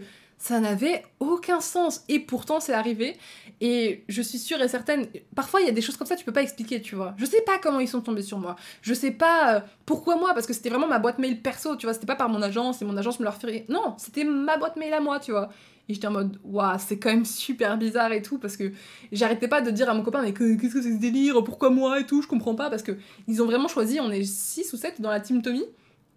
ça 0.42 0.58
n'avait 0.58 1.04
aucun 1.20 1.60
sens. 1.60 2.02
Et 2.08 2.18
pourtant, 2.18 2.58
c'est 2.58 2.72
arrivé. 2.72 3.16
Et 3.60 4.02
je 4.08 4.20
suis 4.22 4.38
sûre 4.38 4.60
et 4.60 4.66
certaine. 4.66 5.06
Parfois, 5.36 5.60
il 5.60 5.66
y 5.66 5.68
a 5.68 5.72
des 5.72 5.80
choses 5.80 5.96
comme 5.96 6.06
ça, 6.08 6.16
tu 6.16 6.24
peux 6.24 6.32
pas 6.32 6.42
expliquer, 6.42 6.82
tu 6.82 6.96
vois. 6.96 7.14
Je 7.16 7.24
sais 7.24 7.42
pas 7.42 7.58
comment 7.62 7.78
ils 7.78 7.86
sont 7.86 8.00
tombés 8.00 8.22
sur 8.22 8.38
moi. 8.38 8.56
Je 8.80 8.92
sais 8.92 9.12
pas 9.12 9.54
euh, 9.54 9.60
pourquoi 9.86 10.16
moi, 10.16 10.34
parce 10.34 10.48
que 10.48 10.52
c'était 10.52 10.68
vraiment 10.68 10.88
ma 10.88 10.98
boîte 10.98 11.20
mail 11.20 11.40
perso, 11.40 11.76
tu 11.76 11.86
vois. 11.86 11.94
C'était 11.94 12.06
pas 12.06 12.16
par 12.16 12.28
mon 12.28 12.42
agence 12.42 12.82
et 12.82 12.84
mon 12.84 12.96
agence 12.96 13.20
me 13.20 13.24
leur 13.24 13.36
ferait. 13.36 13.66
Non, 13.68 13.94
c'était 13.98 14.24
ma 14.24 14.56
boîte 14.56 14.74
mail 14.76 14.92
à 14.94 15.00
moi, 15.00 15.20
tu 15.20 15.30
vois. 15.30 15.48
Et 15.88 15.94
j'étais 15.94 16.08
en 16.08 16.12
mode, 16.12 16.40
waouh, 16.42 16.76
c'est 16.84 16.98
quand 16.98 17.10
même 17.10 17.24
super 17.24 17.78
bizarre 17.78 18.10
et 18.12 18.20
tout, 18.22 18.38
parce 18.38 18.56
que 18.56 18.72
j'arrêtais 19.12 19.46
pas 19.46 19.60
de 19.60 19.70
dire 19.70 19.88
à 19.88 19.94
mon 19.94 20.02
copain, 20.02 20.22
mais 20.22 20.32
que- 20.32 20.56
qu'est-ce 20.60 20.74
que 20.74 20.82
c'est 20.82 20.92
ce 20.94 20.98
délire, 20.98 21.42
pourquoi 21.44 21.70
moi 21.70 22.00
et 22.00 22.04
tout, 22.06 22.20
je 22.20 22.26
comprends 22.26 22.56
pas, 22.56 22.68
parce 22.68 22.82
que 22.82 22.96
ils 23.28 23.40
ont 23.42 23.46
vraiment 23.46 23.68
choisi, 23.68 24.00
on 24.00 24.10
est 24.10 24.24
6 24.24 24.72
ou 24.72 24.76
7 24.76 25.00
dans 25.00 25.10
la 25.10 25.20
team 25.20 25.40
Tommy, 25.42 25.62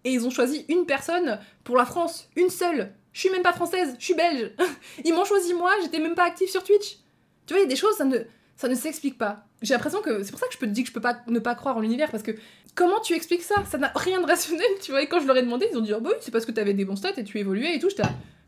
et 0.04 0.12
ils 0.12 0.24
ont 0.26 0.30
choisi 0.30 0.64
une 0.68 0.84
personne 0.86 1.38
pour 1.64 1.76
la 1.76 1.84
France, 1.84 2.28
une 2.36 2.48
seule. 2.50 2.92
Je 3.16 3.20
suis 3.20 3.30
même 3.30 3.40
pas 3.40 3.54
française, 3.54 3.96
je 3.98 4.04
suis 4.04 4.12
belge. 4.12 4.50
Ils 5.06 5.14
m'ont 5.14 5.24
choisi 5.24 5.54
moi, 5.54 5.72
j'étais 5.80 6.00
même 6.00 6.14
pas 6.14 6.24
active 6.24 6.50
sur 6.50 6.62
Twitch. 6.62 6.98
Tu 7.46 7.54
vois, 7.54 7.60
il 7.60 7.62
y 7.62 7.64
a 7.64 7.68
des 7.68 7.74
choses, 7.74 7.96
ça 7.96 8.04
ne, 8.04 8.18
ça 8.56 8.68
ne 8.68 8.74
s'explique 8.74 9.16
pas. 9.16 9.46
J'ai 9.62 9.72
l'impression 9.72 10.02
que 10.02 10.22
c'est 10.22 10.32
pour 10.32 10.38
ça 10.38 10.46
que 10.48 10.52
je 10.52 10.58
peux 10.58 10.66
te 10.66 10.72
dire 10.72 10.84
que 10.84 10.88
je 10.88 10.92
peux 10.92 11.00
pas 11.00 11.16
ne 11.26 11.38
pas 11.38 11.54
croire 11.54 11.78
en 11.78 11.80
l'univers, 11.80 12.10
parce 12.10 12.22
que 12.22 12.32
comment 12.74 13.00
tu 13.00 13.14
expliques 13.14 13.42
ça? 13.42 13.54
Ça 13.70 13.78
n'a 13.78 13.90
rien 13.94 14.20
de 14.20 14.26
rationnel, 14.26 14.66
tu 14.82 14.90
vois. 14.90 15.00
Et 15.00 15.06
quand 15.06 15.20
je 15.20 15.26
leur 15.26 15.34
ai 15.38 15.42
demandé, 15.42 15.66
ils 15.72 15.78
ont 15.78 15.80
dit, 15.80 15.94
oh 15.94 16.00
bah 16.00 16.10
oui, 16.12 16.18
c'est 16.20 16.30
parce 16.30 16.44
que 16.44 16.52
t'avais 16.52 16.74
des 16.74 16.84
bons 16.84 16.96
stats 16.96 17.14
et 17.16 17.24
tu 17.24 17.38
évoluais 17.38 17.76
et 17.76 17.78
tout. 17.78 17.88
J'étais 17.88 18.02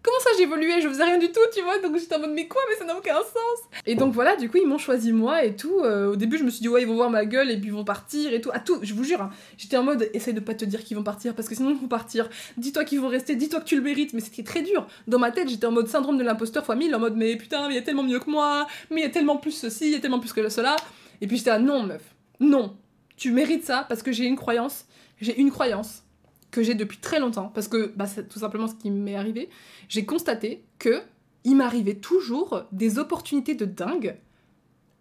comment 0.09 0.21
ça 0.21 0.31
j'évoluais? 0.38 0.81
Je 0.81 0.88
faisais 0.88 1.05
rien 1.05 1.18
du 1.18 1.31
tout, 1.31 1.40
tu 1.55 1.62
vois? 1.62 1.79
Donc 1.79 1.97
j'étais 1.99 2.14
en 2.14 2.21
mode, 2.21 2.31
mais 2.31 2.49
quoi? 2.49 2.61
Mais 2.71 2.77
ça 2.77 2.85
n'a 2.85 2.97
aucun 2.97 3.14
sens. 3.14 3.68
Et 3.87 3.94
donc 3.94 4.14
voilà, 4.14 4.37
du 4.37 4.49
coup, 4.49 4.59
ils 4.59 4.66
m'ont 4.66 4.79
choisi 4.79 5.12
moi 5.12 5.44
et 5.44 5.55
tout. 5.55 5.81
Euh, 5.81 6.13
au 6.13 6.17
début, 6.17 6.38
je 6.38 6.44
me 6.44 6.50
suis 6.50 6.61
dit, 6.61 6.69
ouais, 6.69 6.83
ils 6.83 6.88
vont 6.88 6.94
voir 6.94 7.11
ma 7.11 7.25
gueule 7.25 7.50
et 7.50 7.56
puis 7.59 7.69
ils 7.69 7.75
vont 7.75 7.85
partir 7.85 8.33
et 8.33 8.40
tout. 8.40 8.50
À 8.52 8.61
tout, 8.61 8.79
je 8.83 8.94
vous 8.94 9.04
jure, 9.04 9.21
hein, 9.21 9.31
j'étais 9.56 9.77
en 9.77 9.83
mode, 9.83 10.09
essaye 10.15 10.35
de 10.35 10.40
pas 10.40 10.54
te 10.54 10.65
dire 10.65 10.83
qu'ils 10.83 10.96
vont 10.96 11.02
partir 11.02 11.35
parce 11.35 11.48
que 11.48 11.54
sinon 11.54 11.71
ils 11.71 11.77
vont 11.77 11.88
partir. 11.88 12.29
Dis-toi 12.56 12.85
qu'ils 12.85 13.00
vont 13.00 13.09
rester, 13.09 13.37
dis-toi 13.37 13.61
que 13.61 13.67
tu 13.67 13.77
le 13.77 13.83
mérites. 13.83 14.13
Mais 14.15 14.21
c'était 14.21 14.42
très 14.42 14.63
dur. 14.63 14.87
Dans 15.06 15.19
ma 15.19 15.31
tête, 15.31 15.48
j'étais 15.48 15.67
en 15.67 15.73
mode 15.73 15.88
syndrome 15.88 16.17
de 16.17 16.25
l'imposteur 16.25 16.65
fois 16.65 16.77
1000, 16.77 16.94
en 16.94 16.98
mode, 16.98 17.17
mais 17.17 17.37
putain, 17.37 17.69
mais 17.69 17.75
il 17.75 17.77
y 17.77 17.81
a 17.81 17.83
tellement 17.83 18.04
mieux 18.04 18.21
que 18.21 18.31
moi, 18.31 18.67
mais 18.90 19.00
il 19.00 19.04
y 19.04 19.06
a 19.06 19.11
tellement 19.11 19.37
plus 19.37 19.52
ceci, 19.52 19.87
il 19.87 19.92
y 19.92 19.96
a 19.96 20.00
tellement 20.00 20.21
plus 20.21 20.33
que 20.33 20.48
cela. 20.48 20.77
Et 21.21 21.27
puis 21.27 21.37
j'étais 21.37 21.50
là, 21.50 21.59
non, 21.59 21.83
meuf, 21.83 22.02
non, 22.40 22.77
tu 23.17 23.33
mérites 23.33 23.65
ça 23.65 23.85
parce 23.88 24.02
que 24.02 24.13
j'ai 24.13 24.25
une 24.25 24.37
croyance, 24.37 24.87
j'ai 25.21 25.38
une 25.38 25.50
croyance. 25.50 26.04
Que 26.51 26.63
j'ai 26.63 26.75
depuis 26.75 26.99
très 26.99 27.21
longtemps, 27.21 27.51
parce 27.55 27.69
que 27.69 27.92
bah, 27.96 28.07
c'est 28.07 28.29
tout 28.29 28.38
simplement 28.38 28.67
ce 28.67 28.75
qui 28.75 28.90
m'est 28.90 29.17
arrivé, 29.17 29.49
j'ai 29.88 30.05
constaté 30.05 30.65
que 30.79 31.03
il 31.44 31.57
m'arrivait 31.57 31.94
toujours 31.94 32.65
des 32.73 32.99
opportunités 32.99 33.55
de 33.55 33.65
dingue 33.65 34.19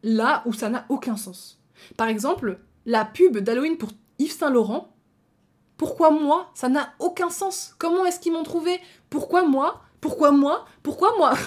là 0.04 0.44
où 0.46 0.54
ça 0.54 0.70
n'a 0.70 0.86
aucun 0.90 1.18
sens. 1.18 1.60
Par 1.96 2.08
exemple, 2.08 2.60
la 2.86 3.06
pub 3.06 3.38
d'Halloween 3.38 3.78
pour 3.78 3.90
Yves 4.20 4.32
Saint 4.32 4.50
Laurent. 4.50 4.94
Pourquoi 5.78 6.10
moi 6.10 6.50
Ça 6.56 6.70
n'a 6.70 6.94
aucun 7.00 7.30
sens? 7.30 7.76
Comment 7.78 8.06
est-ce 8.06 8.20
qu'ils 8.20 8.34
m'ont 8.34 8.44
trouvé? 8.44 8.80
Pourquoi 9.10 9.46
moi? 9.46 9.82
Pourquoi 10.02 10.32
moi? 10.32 10.66
Pourquoi 10.84 11.16
moi? 11.18 11.34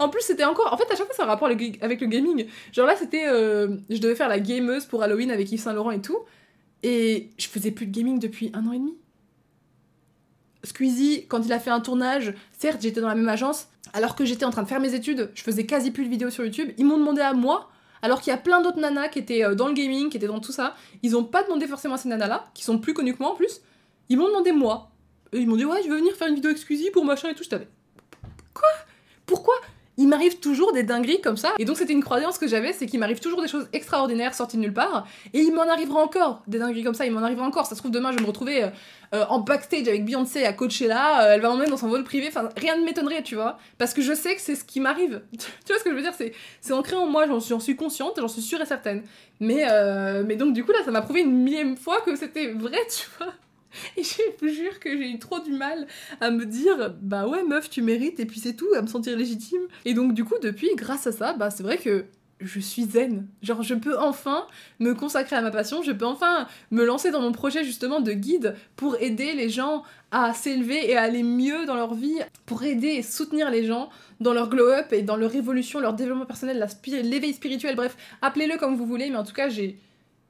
En 0.00 0.10
plus, 0.10 0.20
c'était 0.20 0.44
encore. 0.44 0.72
En 0.72 0.76
fait, 0.76 0.84
à 0.92 0.96
chaque 0.96 1.06
fois, 1.06 1.14
c'est 1.16 1.22
un 1.22 1.26
rapport 1.26 1.48
avec 1.48 2.00
le 2.00 2.06
gaming. 2.06 2.46
Genre 2.72 2.86
là, 2.86 2.94
c'était. 2.96 3.26
Euh, 3.26 3.76
je 3.88 3.98
devais 3.98 4.14
faire 4.14 4.28
la 4.28 4.38
gameuse 4.38 4.84
pour 4.84 5.02
Halloween 5.02 5.30
avec 5.30 5.50
Yves 5.50 5.60
Saint 5.60 5.72
Laurent 5.72 5.92
et 5.92 6.02
tout. 6.02 6.18
Et 6.82 7.30
je 7.38 7.48
faisais 7.48 7.70
plus 7.70 7.86
de 7.86 7.92
gaming 7.92 8.18
depuis 8.18 8.50
un 8.52 8.66
an 8.66 8.72
et 8.72 8.78
demi. 8.78 8.96
Squeezie, 10.66 11.26
quand 11.28 11.44
il 11.44 11.52
a 11.52 11.58
fait 11.58 11.70
un 11.70 11.80
tournage, 11.80 12.34
certes, 12.52 12.82
j'étais 12.82 13.00
dans 13.00 13.08
la 13.08 13.14
même 13.14 13.28
agence, 13.28 13.68
alors 13.92 14.14
que 14.14 14.24
j'étais 14.24 14.44
en 14.44 14.50
train 14.50 14.62
de 14.62 14.68
faire 14.68 14.80
mes 14.80 14.94
études, 14.94 15.30
je 15.34 15.42
faisais 15.42 15.64
quasi 15.64 15.90
plus 15.90 16.04
de 16.04 16.10
vidéos 16.10 16.30
sur 16.30 16.44
YouTube. 16.44 16.72
Ils 16.78 16.84
m'ont 16.84 16.98
demandé 16.98 17.20
à 17.20 17.32
moi, 17.32 17.70
alors 18.02 18.20
qu'il 18.20 18.30
y 18.30 18.34
a 18.34 18.38
plein 18.38 18.60
d'autres 18.60 18.78
nanas 18.78 19.08
qui 19.08 19.18
étaient 19.18 19.44
euh, 19.44 19.54
dans 19.54 19.68
le 19.68 19.74
gaming, 19.74 20.10
qui 20.10 20.16
étaient 20.16 20.26
dans 20.26 20.40
tout 20.40 20.52
ça. 20.52 20.74
Ils 21.02 21.16
ont 21.16 21.24
pas 21.24 21.42
demandé 21.42 21.66
forcément 21.66 21.94
à 21.94 21.98
ces 21.98 22.08
nanas-là, 22.08 22.50
qui 22.54 22.64
sont 22.64 22.78
plus 22.78 22.94
connues 22.94 23.14
que 23.14 23.22
moi 23.22 23.32
en 23.32 23.36
plus. 23.36 23.60
Ils 24.08 24.18
m'ont 24.18 24.28
demandé 24.28 24.52
moi. 24.52 24.90
ils 25.32 25.48
m'ont 25.48 25.56
dit, 25.56 25.64
ouais, 25.64 25.82
je 25.82 25.88
veux 25.88 25.96
venir 25.96 26.14
faire 26.14 26.28
une 26.28 26.34
vidéo 26.34 26.50
exclusive 26.50 26.90
pour 26.92 27.04
machin 27.04 27.30
et 27.30 27.34
tout. 27.34 27.42
Je 27.42 27.48
t'avais. 27.48 27.68
Quoi 28.54 28.68
Pourquoi? 29.24 29.54
Il 29.98 30.08
m'arrive 30.08 30.38
toujours 30.38 30.72
des 30.72 30.82
dingueries 30.82 31.20
comme 31.20 31.36
ça. 31.36 31.54
Et 31.58 31.64
donc 31.64 31.76
c'était 31.76 31.92
une 31.92 32.02
croyance 32.02 32.38
que 32.38 32.46
j'avais, 32.46 32.72
c'est 32.72 32.86
qu'il 32.86 33.00
m'arrive 33.00 33.20
toujours 33.20 33.42
des 33.42 33.48
choses 33.48 33.68
extraordinaires 33.72 34.34
sorties 34.34 34.56
de 34.56 34.62
nulle 34.62 34.74
part. 34.74 35.06
Et 35.32 35.40
il 35.40 35.54
m'en 35.54 35.68
arrivera 35.68 36.00
encore 36.00 36.42
des 36.46 36.58
dingueries 36.58 36.84
comme 36.84 36.94
ça, 36.94 37.06
il 37.06 37.12
m'en 37.12 37.22
arrivera 37.22 37.46
encore. 37.46 37.66
Ça 37.66 37.74
se 37.74 37.80
trouve 37.80 37.90
demain 37.90 38.12
je 38.12 38.16
vais 38.16 38.22
me 38.22 38.26
retrouver 38.26 38.64
euh, 38.64 38.68
euh, 39.14 39.24
en 39.28 39.40
backstage 39.40 39.88
avec 39.88 40.04
Beyoncé 40.04 40.44
à 40.44 40.52
Coachella, 40.52 41.22
euh, 41.22 41.34
elle 41.34 41.40
va 41.40 41.48
m'emmener 41.48 41.70
dans 41.70 41.76
son 41.76 41.88
vol 41.88 42.04
privé, 42.04 42.26
enfin 42.28 42.48
rien 42.56 42.76
ne 42.76 42.84
m'étonnerait, 42.84 43.22
tu 43.22 43.34
vois. 43.34 43.58
Parce 43.78 43.94
que 43.94 44.02
je 44.02 44.12
sais 44.12 44.34
que 44.34 44.40
c'est 44.40 44.54
ce 44.54 44.64
qui 44.64 44.80
m'arrive. 44.80 45.22
tu 45.32 45.38
vois 45.68 45.78
ce 45.78 45.84
que 45.84 45.90
je 45.90 45.94
veux 45.94 46.02
dire? 46.02 46.14
C'est 46.60 46.72
ancré 46.72 46.96
en 46.96 47.06
moi, 47.06 47.26
j'en 47.26 47.60
suis, 47.60 47.76
consciente, 47.76 48.14
j'en 48.18 48.28
suis 48.28 48.42
sûre 48.42 48.60
et 48.60 48.66
certaine. 48.66 49.02
Mais, 49.40 49.66
mais 50.24 50.36
donc 50.36 50.54
du 50.54 50.64
coup 50.64 50.72
là 50.72 50.78
ça 50.84 50.90
m'a 50.90 51.02
prouvé 51.02 51.20
une 51.20 51.32
millième 51.42 51.76
fois 51.76 52.00
que 52.00 52.16
c'était 52.16 52.48
vrai, 52.48 52.78
tu 52.90 53.06
vois. 53.18 53.32
Et 53.96 54.02
je 54.02 54.22
vous 54.40 54.48
jure 54.48 54.80
que 54.80 54.90
j'ai 54.96 55.10
eu 55.10 55.18
trop 55.18 55.40
du 55.40 55.52
mal 55.52 55.86
à 56.20 56.30
me 56.30 56.44
dire, 56.44 56.94
bah 57.00 57.26
ouais, 57.26 57.42
meuf, 57.42 57.70
tu 57.70 57.82
mérites, 57.82 58.20
et 58.20 58.26
puis 58.26 58.40
c'est 58.40 58.54
tout, 58.54 58.72
à 58.76 58.82
me 58.82 58.86
sentir 58.86 59.16
légitime. 59.16 59.62
Et 59.84 59.94
donc, 59.94 60.14
du 60.14 60.24
coup, 60.24 60.36
depuis, 60.42 60.70
grâce 60.76 61.06
à 61.06 61.12
ça, 61.12 61.32
bah 61.34 61.50
c'est 61.50 61.62
vrai 61.62 61.78
que 61.78 62.06
je 62.40 62.60
suis 62.60 62.84
zen. 62.84 63.26
Genre, 63.42 63.62
je 63.62 63.74
peux 63.74 63.98
enfin 63.98 64.46
me 64.78 64.94
consacrer 64.94 65.36
à 65.36 65.42
ma 65.42 65.50
passion, 65.50 65.82
je 65.82 65.92
peux 65.92 66.04
enfin 66.04 66.46
me 66.70 66.84
lancer 66.84 67.10
dans 67.10 67.20
mon 67.20 67.32
projet 67.32 67.64
justement 67.64 68.00
de 68.00 68.12
guide 68.12 68.54
pour 68.76 68.96
aider 69.00 69.32
les 69.32 69.48
gens 69.48 69.84
à 70.10 70.34
s'élever 70.34 70.90
et 70.90 70.96
à 70.96 71.02
aller 71.02 71.22
mieux 71.22 71.64
dans 71.66 71.74
leur 71.74 71.94
vie, 71.94 72.18
pour 72.44 72.62
aider 72.62 72.88
et 72.88 73.02
soutenir 73.02 73.50
les 73.50 73.64
gens 73.64 73.88
dans 74.20 74.32
leur 74.32 74.48
glow-up 74.48 74.92
et 74.92 75.02
dans 75.02 75.16
leur 75.16 75.34
évolution, 75.34 75.80
leur 75.80 75.94
développement 75.94 76.26
personnel, 76.26 76.64
l'éveil 76.86 77.32
spirituel, 77.32 77.74
bref, 77.74 77.96
appelez-le 78.22 78.56
comme 78.58 78.76
vous 78.76 78.86
voulez, 78.86 79.10
mais 79.10 79.16
en 79.16 79.24
tout 79.24 79.34
cas, 79.34 79.48
j'ai 79.48 79.78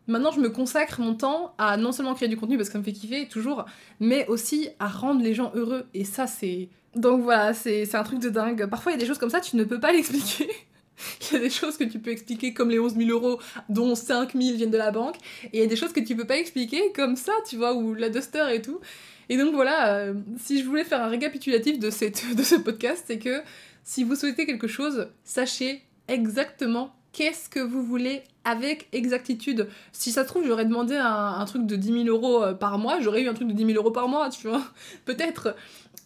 Maintenant, 0.06 0.30
je 0.30 0.40
me 0.40 0.50
consacre 0.50 1.00
mon 1.00 1.14
temps 1.14 1.54
à 1.58 1.76
non 1.76 1.92
seulement 1.92 2.14
créer 2.14 2.28
du 2.28 2.36
contenu 2.36 2.56
parce 2.56 2.68
que 2.68 2.74
ça 2.74 2.78
me 2.78 2.84
fait 2.84 2.92
kiffer 2.92 3.28
toujours, 3.28 3.64
mais 4.00 4.26
aussi 4.28 4.68
à 4.78 4.88
rendre 4.88 5.22
les 5.22 5.34
gens 5.34 5.52
heureux. 5.54 5.86
Et 5.94 6.04
ça, 6.04 6.26
c'est. 6.26 6.68
Donc 6.94 7.22
voilà, 7.22 7.52
c'est 7.52 7.94
un 7.94 8.04
truc 8.04 8.20
de 8.20 8.28
dingue. 8.28 8.66
Parfois, 8.66 8.92
il 8.92 8.94
y 8.94 8.98
a 8.98 9.00
des 9.00 9.06
choses 9.06 9.18
comme 9.18 9.30
ça, 9.30 9.40
tu 9.40 9.56
ne 9.56 9.64
peux 9.64 9.80
pas 9.80 9.92
l'expliquer. 9.92 10.48
il 11.20 11.34
y 11.34 11.36
a 11.36 11.40
des 11.40 11.50
choses 11.50 11.76
que 11.76 11.84
tu 11.84 11.98
peux 11.98 12.10
expliquer 12.10 12.54
comme 12.54 12.70
les 12.70 12.78
11 12.78 12.96
000 12.96 13.10
euros, 13.10 13.40
dont 13.68 13.94
5 13.94 14.32
000 14.32 14.56
viennent 14.56 14.70
de 14.70 14.78
la 14.78 14.90
banque. 14.90 15.16
Et 15.44 15.58
il 15.58 15.60
y 15.60 15.62
a 15.62 15.66
des 15.66 15.76
choses 15.76 15.92
que 15.92 16.00
tu 16.00 16.16
peux 16.16 16.24
pas 16.24 16.38
expliquer 16.38 16.92
comme 16.92 17.16
ça, 17.16 17.32
tu 17.48 17.56
vois, 17.56 17.74
ou 17.74 17.94
la 17.94 18.08
Duster 18.08 18.46
et 18.52 18.62
tout. 18.62 18.80
Et 19.28 19.36
donc 19.36 19.54
voilà, 19.54 19.96
euh, 19.96 20.14
si 20.38 20.60
je 20.60 20.64
voulais 20.64 20.84
faire 20.84 21.02
un 21.02 21.08
récapitulatif 21.08 21.78
de, 21.78 21.90
cette, 21.90 22.24
de 22.36 22.42
ce 22.42 22.54
podcast, 22.54 23.04
c'est 23.06 23.18
que 23.18 23.42
si 23.82 24.04
vous 24.04 24.14
souhaitez 24.14 24.46
quelque 24.46 24.68
chose, 24.68 25.08
sachez 25.24 25.82
exactement 26.08 26.94
qu'est-ce 27.12 27.48
que 27.48 27.60
vous 27.60 27.82
voulez 27.82 28.22
avec 28.46 28.88
exactitude. 28.92 29.68
Si 29.92 30.12
ça 30.12 30.22
se 30.22 30.28
trouve, 30.28 30.46
j'aurais 30.46 30.64
demandé 30.64 30.94
un, 30.94 31.44
truc 31.46 31.66
de 31.66 31.76
10 31.76 32.04
000 32.04 32.04
euros 32.06 32.42
euh, 32.42 32.54
par 32.54 32.78
mois, 32.78 33.00
j'aurais 33.00 33.22
eu 33.22 33.28
un 33.28 33.34
truc 33.34 33.48
de 33.48 33.52
10 33.52 33.66
000 33.66 33.76
euros 33.76 33.90
par 33.90 34.08
mois, 34.08 34.30
tu 34.30 34.48
vois, 34.48 34.62
peut-être. 35.04 35.54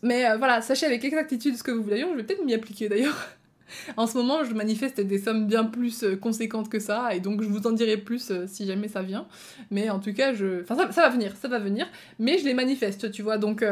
Mais 0.03 0.28
euh, 0.28 0.36
voilà, 0.38 0.62
sachez 0.62 0.86
avec 0.86 1.05
exactitude 1.05 1.57
ce 1.57 1.62
que 1.62 1.70
vous 1.70 1.82
voulez. 1.82 2.01
Je 2.01 2.16
vais 2.16 2.24
peut-être 2.24 2.45
m'y 2.45 2.55
appliquer 2.55 2.88
d'ailleurs. 2.88 3.28
en 3.97 4.07
ce 4.07 4.16
moment, 4.16 4.43
je 4.43 4.55
manifeste 4.55 5.01
des 5.01 5.18
sommes 5.18 5.47
bien 5.47 5.64
plus 5.64 6.03
euh, 6.03 6.16
conséquentes 6.16 6.70
que 6.70 6.80
ça, 6.80 7.14
et 7.14 7.20
donc 7.20 7.43
je 7.43 7.49
vous 7.49 7.66
en 7.66 7.72
dirai 7.72 7.99
plus 7.99 8.32
si 8.47 8.66
jamais 8.66 8.88
ça 8.88 9.03
vient. 9.03 9.26
Mais 9.70 9.91
en 9.91 10.01
tout 10.01 10.14
cas, 10.14 10.32
je... 10.32 10.62
Enfin, 10.62 10.76
ça, 10.76 10.91
ça, 10.91 11.03
va 11.03 11.11
venir, 11.11 11.34
ça 11.36 11.49
va 11.49 11.59
venir, 11.59 11.86
mais 12.18 12.38
je 12.38 12.47
les 12.47 12.55
manifeste, 12.55 13.12
tu 13.12 13.20
vois, 13.20 13.36
donc 13.36 13.62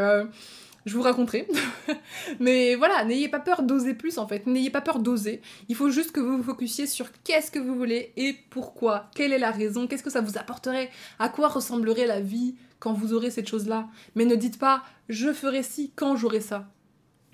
je 0.89 0.97
vous 0.97 1.03
raconterai. 1.03 1.47
Mais 2.41 2.74
voilà, 2.74 3.05
n'ayez 3.05 3.28
pas 3.28 3.39
peur 3.39 3.62
d'oser 3.62 3.95
plus 3.95 4.18
en 4.18 4.26
fait, 4.26 4.47
n'ayez 4.47 4.70
pas 4.70 4.80
peur 4.80 4.99
d'oser. 4.99 5.41
Il 5.68 5.76
faut 5.76 5.91
juste 5.91 6.12
que 6.12 6.20
vous 6.20 6.39
vous 6.39 6.43
focussiez 6.43 6.86
sur 6.86 7.07
qu'est-ce 7.22 7.51
que 7.51 7.59
vous 7.59 7.76
voulez 7.76 8.12
et 8.16 8.34
pourquoi, 8.51 9.11
quelle 9.14 9.32
est 9.32 9.39
la 9.39 9.51
raison, 9.51 9.86
qu'est-ce 9.86 10.03
que 10.03 10.11
ça 10.11 10.20
vous 10.20 10.39
apporterait, 10.39 10.91
à 11.18 11.28
quoi 11.28 11.49
ressemblerait 11.49 12.07
la 12.07 12.20
vie 12.20 12.57
quand 12.80 12.93
vous 12.93 13.12
aurez 13.12 13.30
cette 13.30 13.49
chose-là? 13.49 13.89
Mais 14.14 14.24
ne 14.24 14.34
dites 14.34 14.59
pas 14.59 14.82
je 15.09 15.32
ferai 15.32 15.62
ci 15.62 15.93
quand 15.95 16.16
j'aurai 16.16 16.41
ça. 16.41 16.68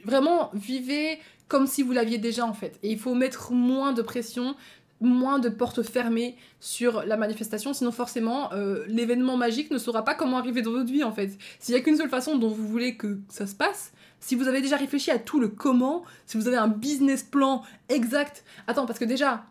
Vraiment, 0.05 0.50
vivez 0.52 1.18
comme 1.48 1.66
si 1.66 1.82
vous 1.82 1.92
l'aviez 1.92 2.18
déjà 2.18 2.46
en 2.46 2.55
fait. 2.55 2.78
Et 2.82 2.90
il 2.90 2.98
faut 2.98 3.14
mettre 3.14 3.52
moins 3.52 3.92
de 3.92 4.02
pression 4.02 4.57
moins 5.01 5.38
de 5.38 5.49
portes 5.49 5.82
fermées 5.82 6.36
sur 6.61 7.05
la 7.05 7.16
manifestation, 7.16 7.74
sinon 7.74 7.92
forcément 7.92 8.53
euh, 8.53 8.84
l'événement 8.86 9.36
magique 9.36 9.70
ne 9.70 9.78
saura 9.78 10.05
pas 10.05 10.14
comment 10.14 10.38
arriver 10.38 10.62
dans 10.62 10.70
votre 10.70 10.90
vie 10.90 11.05
en 11.05 11.12
fait. 11.12 11.36
S'il 11.59 11.74
n'y 11.74 11.80
a 11.80 11.84
qu'une 11.84 11.97
seule 11.97 12.09
façon 12.09 12.38
dont 12.38 12.49
vous 12.49 12.66
voulez 12.66 12.97
que 12.97 13.18
ça 13.28 13.47
se 13.47 13.55
passe, 13.55 13.92
si 14.20 14.34
vous 14.34 14.49
avez 14.49 14.62
déjà 14.62 14.76
réfléchi 14.76 15.11
à 15.11 15.18
tout 15.18 15.38
le 15.38 15.49
comment, 15.49 16.05
si 16.26 16.38
vous 16.38 16.49
avez 16.49 16.57
un 16.57 16.68
business 16.68 17.22
plan 17.22 17.62
exact, 17.88 18.45
attends 18.66 18.86
parce 18.86 18.99
que 18.99 19.05
déjà, 19.05 19.45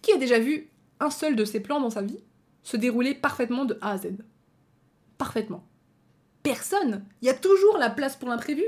qui 0.00 0.12
a 0.12 0.16
déjà 0.16 0.38
vu 0.38 0.70
un 1.00 1.10
seul 1.10 1.36
de 1.36 1.44
ces 1.44 1.60
plans 1.60 1.80
dans 1.80 1.90
sa 1.90 2.02
vie 2.02 2.20
se 2.62 2.76
dérouler 2.76 3.14
parfaitement 3.14 3.66
de 3.66 3.76
A 3.82 3.92
à 3.92 3.98
Z? 3.98 4.06
Parfaitement. 5.18 5.64
Personne. 6.42 7.04
Il 7.20 7.26
y 7.26 7.30
a 7.30 7.34
toujours 7.34 7.76
la 7.78 7.90
place 7.90 8.16
pour 8.16 8.28
l'imprévu. 8.28 8.64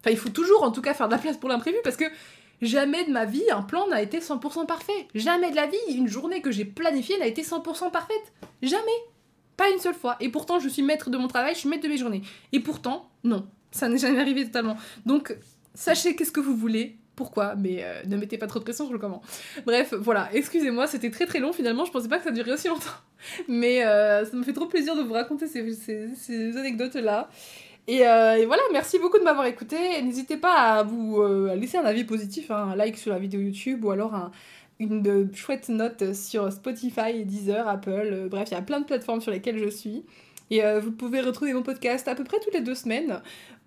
Enfin, 0.00 0.10
il 0.10 0.16
faut 0.16 0.28
toujours 0.28 0.62
en 0.64 0.72
tout 0.72 0.82
cas 0.82 0.94
faire 0.94 1.08
de 1.08 1.14
la 1.14 1.18
place 1.18 1.36
pour 1.36 1.48
l'imprévu 1.48 1.76
parce 1.84 1.96
que 1.96 2.04
Jamais 2.60 3.04
de 3.04 3.10
ma 3.10 3.24
vie, 3.24 3.44
un 3.50 3.62
plan 3.62 3.86
n'a 3.88 4.02
été 4.02 4.18
100% 4.18 4.66
parfait. 4.66 5.06
Jamais 5.14 5.50
de 5.50 5.56
la 5.56 5.66
vie, 5.66 5.76
une 5.94 6.08
journée 6.08 6.42
que 6.42 6.50
j'ai 6.50 6.64
planifiée 6.64 7.18
n'a 7.18 7.26
été 7.26 7.42
100% 7.42 7.90
parfaite. 7.90 8.32
Jamais. 8.62 8.86
Pas 9.56 9.70
une 9.70 9.78
seule 9.78 9.94
fois. 9.94 10.16
Et 10.20 10.28
pourtant, 10.28 10.58
je 10.58 10.68
suis 10.68 10.82
maître 10.82 11.10
de 11.10 11.18
mon 11.18 11.28
travail, 11.28 11.54
je 11.54 11.60
suis 11.60 11.68
maître 11.68 11.82
de 11.82 11.88
mes 11.88 11.96
journées. 11.96 12.22
Et 12.52 12.60
pourtant, 12.60 13.10
non. 13.24 13.46
Ça 13.70 13.88
n'est 13.88 13.98
jamais 13.98 14.20
arrivé 14.20 14.44
totalement. 14.44 14.76
Donc, 15.06 15.36
sachez 15.74 16.16
qu'est-ce 16.16 16.32
que 16.32 16.40
vous 16.40 16.56
voulez. 16.56 16.96
Pourquoi? 17.16 17.56
Mais 17.56 17.82
euh, 17.82 18.02
ne 18.06 18.16
mettez 18.16 18.38
pas 18.38 18.46
trop 18.46 18.60
de 18.60 18.64
pression 18.64 18.84
sur 18.84 18.92
le 18.92 19.00
comment. 19.00 19.22
Bref, 19.66 19.92
voilà. 19.94 20.28
Excusez-moi, 20.32 20.86
c'était 20.86 21.10
très 21.10 21.26
très 21.26 21.40
long 21.40 21.52
finalement. 21.52 21.84
Je 21.84 21.90
pensais 21.90 22.08
pas 22.08 22.18
que 22.18 22.24
ça 22.24 22.30
durait 22.30 22.52
aussi 22.52 22.68
longtemps. 22.68 22.86
Mais 23.48 23.84
euh, 23.84 24.24
ça 24.24 24.36
me 24.36 24.44
fait 24.44 24.52
trop 24.52 24.66
plaisir 24.66 24.94
de 24.94 25.02
vous 25.02 25.14
raconter 25.14 25.48
ces, 25.48 25.74
ces 25.74 26.56
anecdotes-là. 26.56 27.28
Euh, 27.88 28.34
et, 28.34 28.46
voilà, 28.46 28.62
merci 28.72 28.98
beaucoup 28.98 29.18
de 29.18 29.24
m'avoir 29.24 29.46
écouté. 29.46 30.02
N'hésitez 30.02 30.36
pas 30.36 30.54
à 30.54 30.82
vous 30.82 31.20
euh, 31.20 31.54
laisser 31.54 31.78
un 31.78 31.84
avis 31.84 32.04
positif, 32.04 32.50
hein, 32.50 32.70
un 32.72 32.76
like 32.76 32.98
sur 32.98 33.12
la 33.12 33.18
vidéo 33.18 33.40
YouTube 33.40 33.84
ou 33.84 33.90
alors 33.90 34.30
une 34.78 35.06
euh, 35.06 35.26
chouette 35.34 35.68
note 35.68 36.14
sur 36.14 36.52
Spotify, 36.52 37.24
Deezer, 37.24 37.66
Apple. 37.66 38.28
bref, 38.30 38.48
il 38.50 38.54
y 38.54 38.56
a 38.56 38.62
plein 38.62 38.80
de 38.80 38.84
plateformes 38.84 39.20
sur 39.20 39.32
lesquelles 39.32 39.58
je 39.58 39.68
suis. 39.68 40.04
Et 40.50 40.62
vous 40.80 40.92
pouvez 40.92 41.20
retrouver 41.20 41.52
mon 41.52 41.62
podcast 41.62 42.08
à 42.08 42.14
peu 42.14 42.24
près 42.24 42.40
toutes 42.40 42.54
les 42.54 42.62
deux 42.62 42.74
semaines 42.74 43.20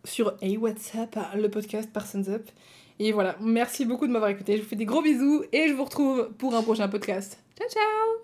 sur 0.04 0.36
Hey 0.42 0.58
What's 0.58 0.94
Up, 0.96 1.16
le 1.36 1.48
podcast 1.48 1.92
Parsons 1.94 2.28
Up. 2.28 2.50
Et 2.98 3.12
voilà, 3.12 3.36
merci 3.40 3.86
beaucoup 3.86 4.08
de 4.08 4.12
m'avoir 4.12 4.32
écouté. 4.32 4.58
Je 4.58 4.64
vous 4.64 4.68
fais 4.68 4.76
des 4.76 4.86
gros 4.86 5.04
bisous 5.04 5.44
et 5.52 5.68
je 5.68 5.74
vous 5.74 5.84
retrouve 5.84 6.32
pour 6.40 6.56
un 6.56 6.64
prochain 6.64 6.88
podcast. 6.88 7.38
Ciao 7.56 7.70
ciao 7.70 8.22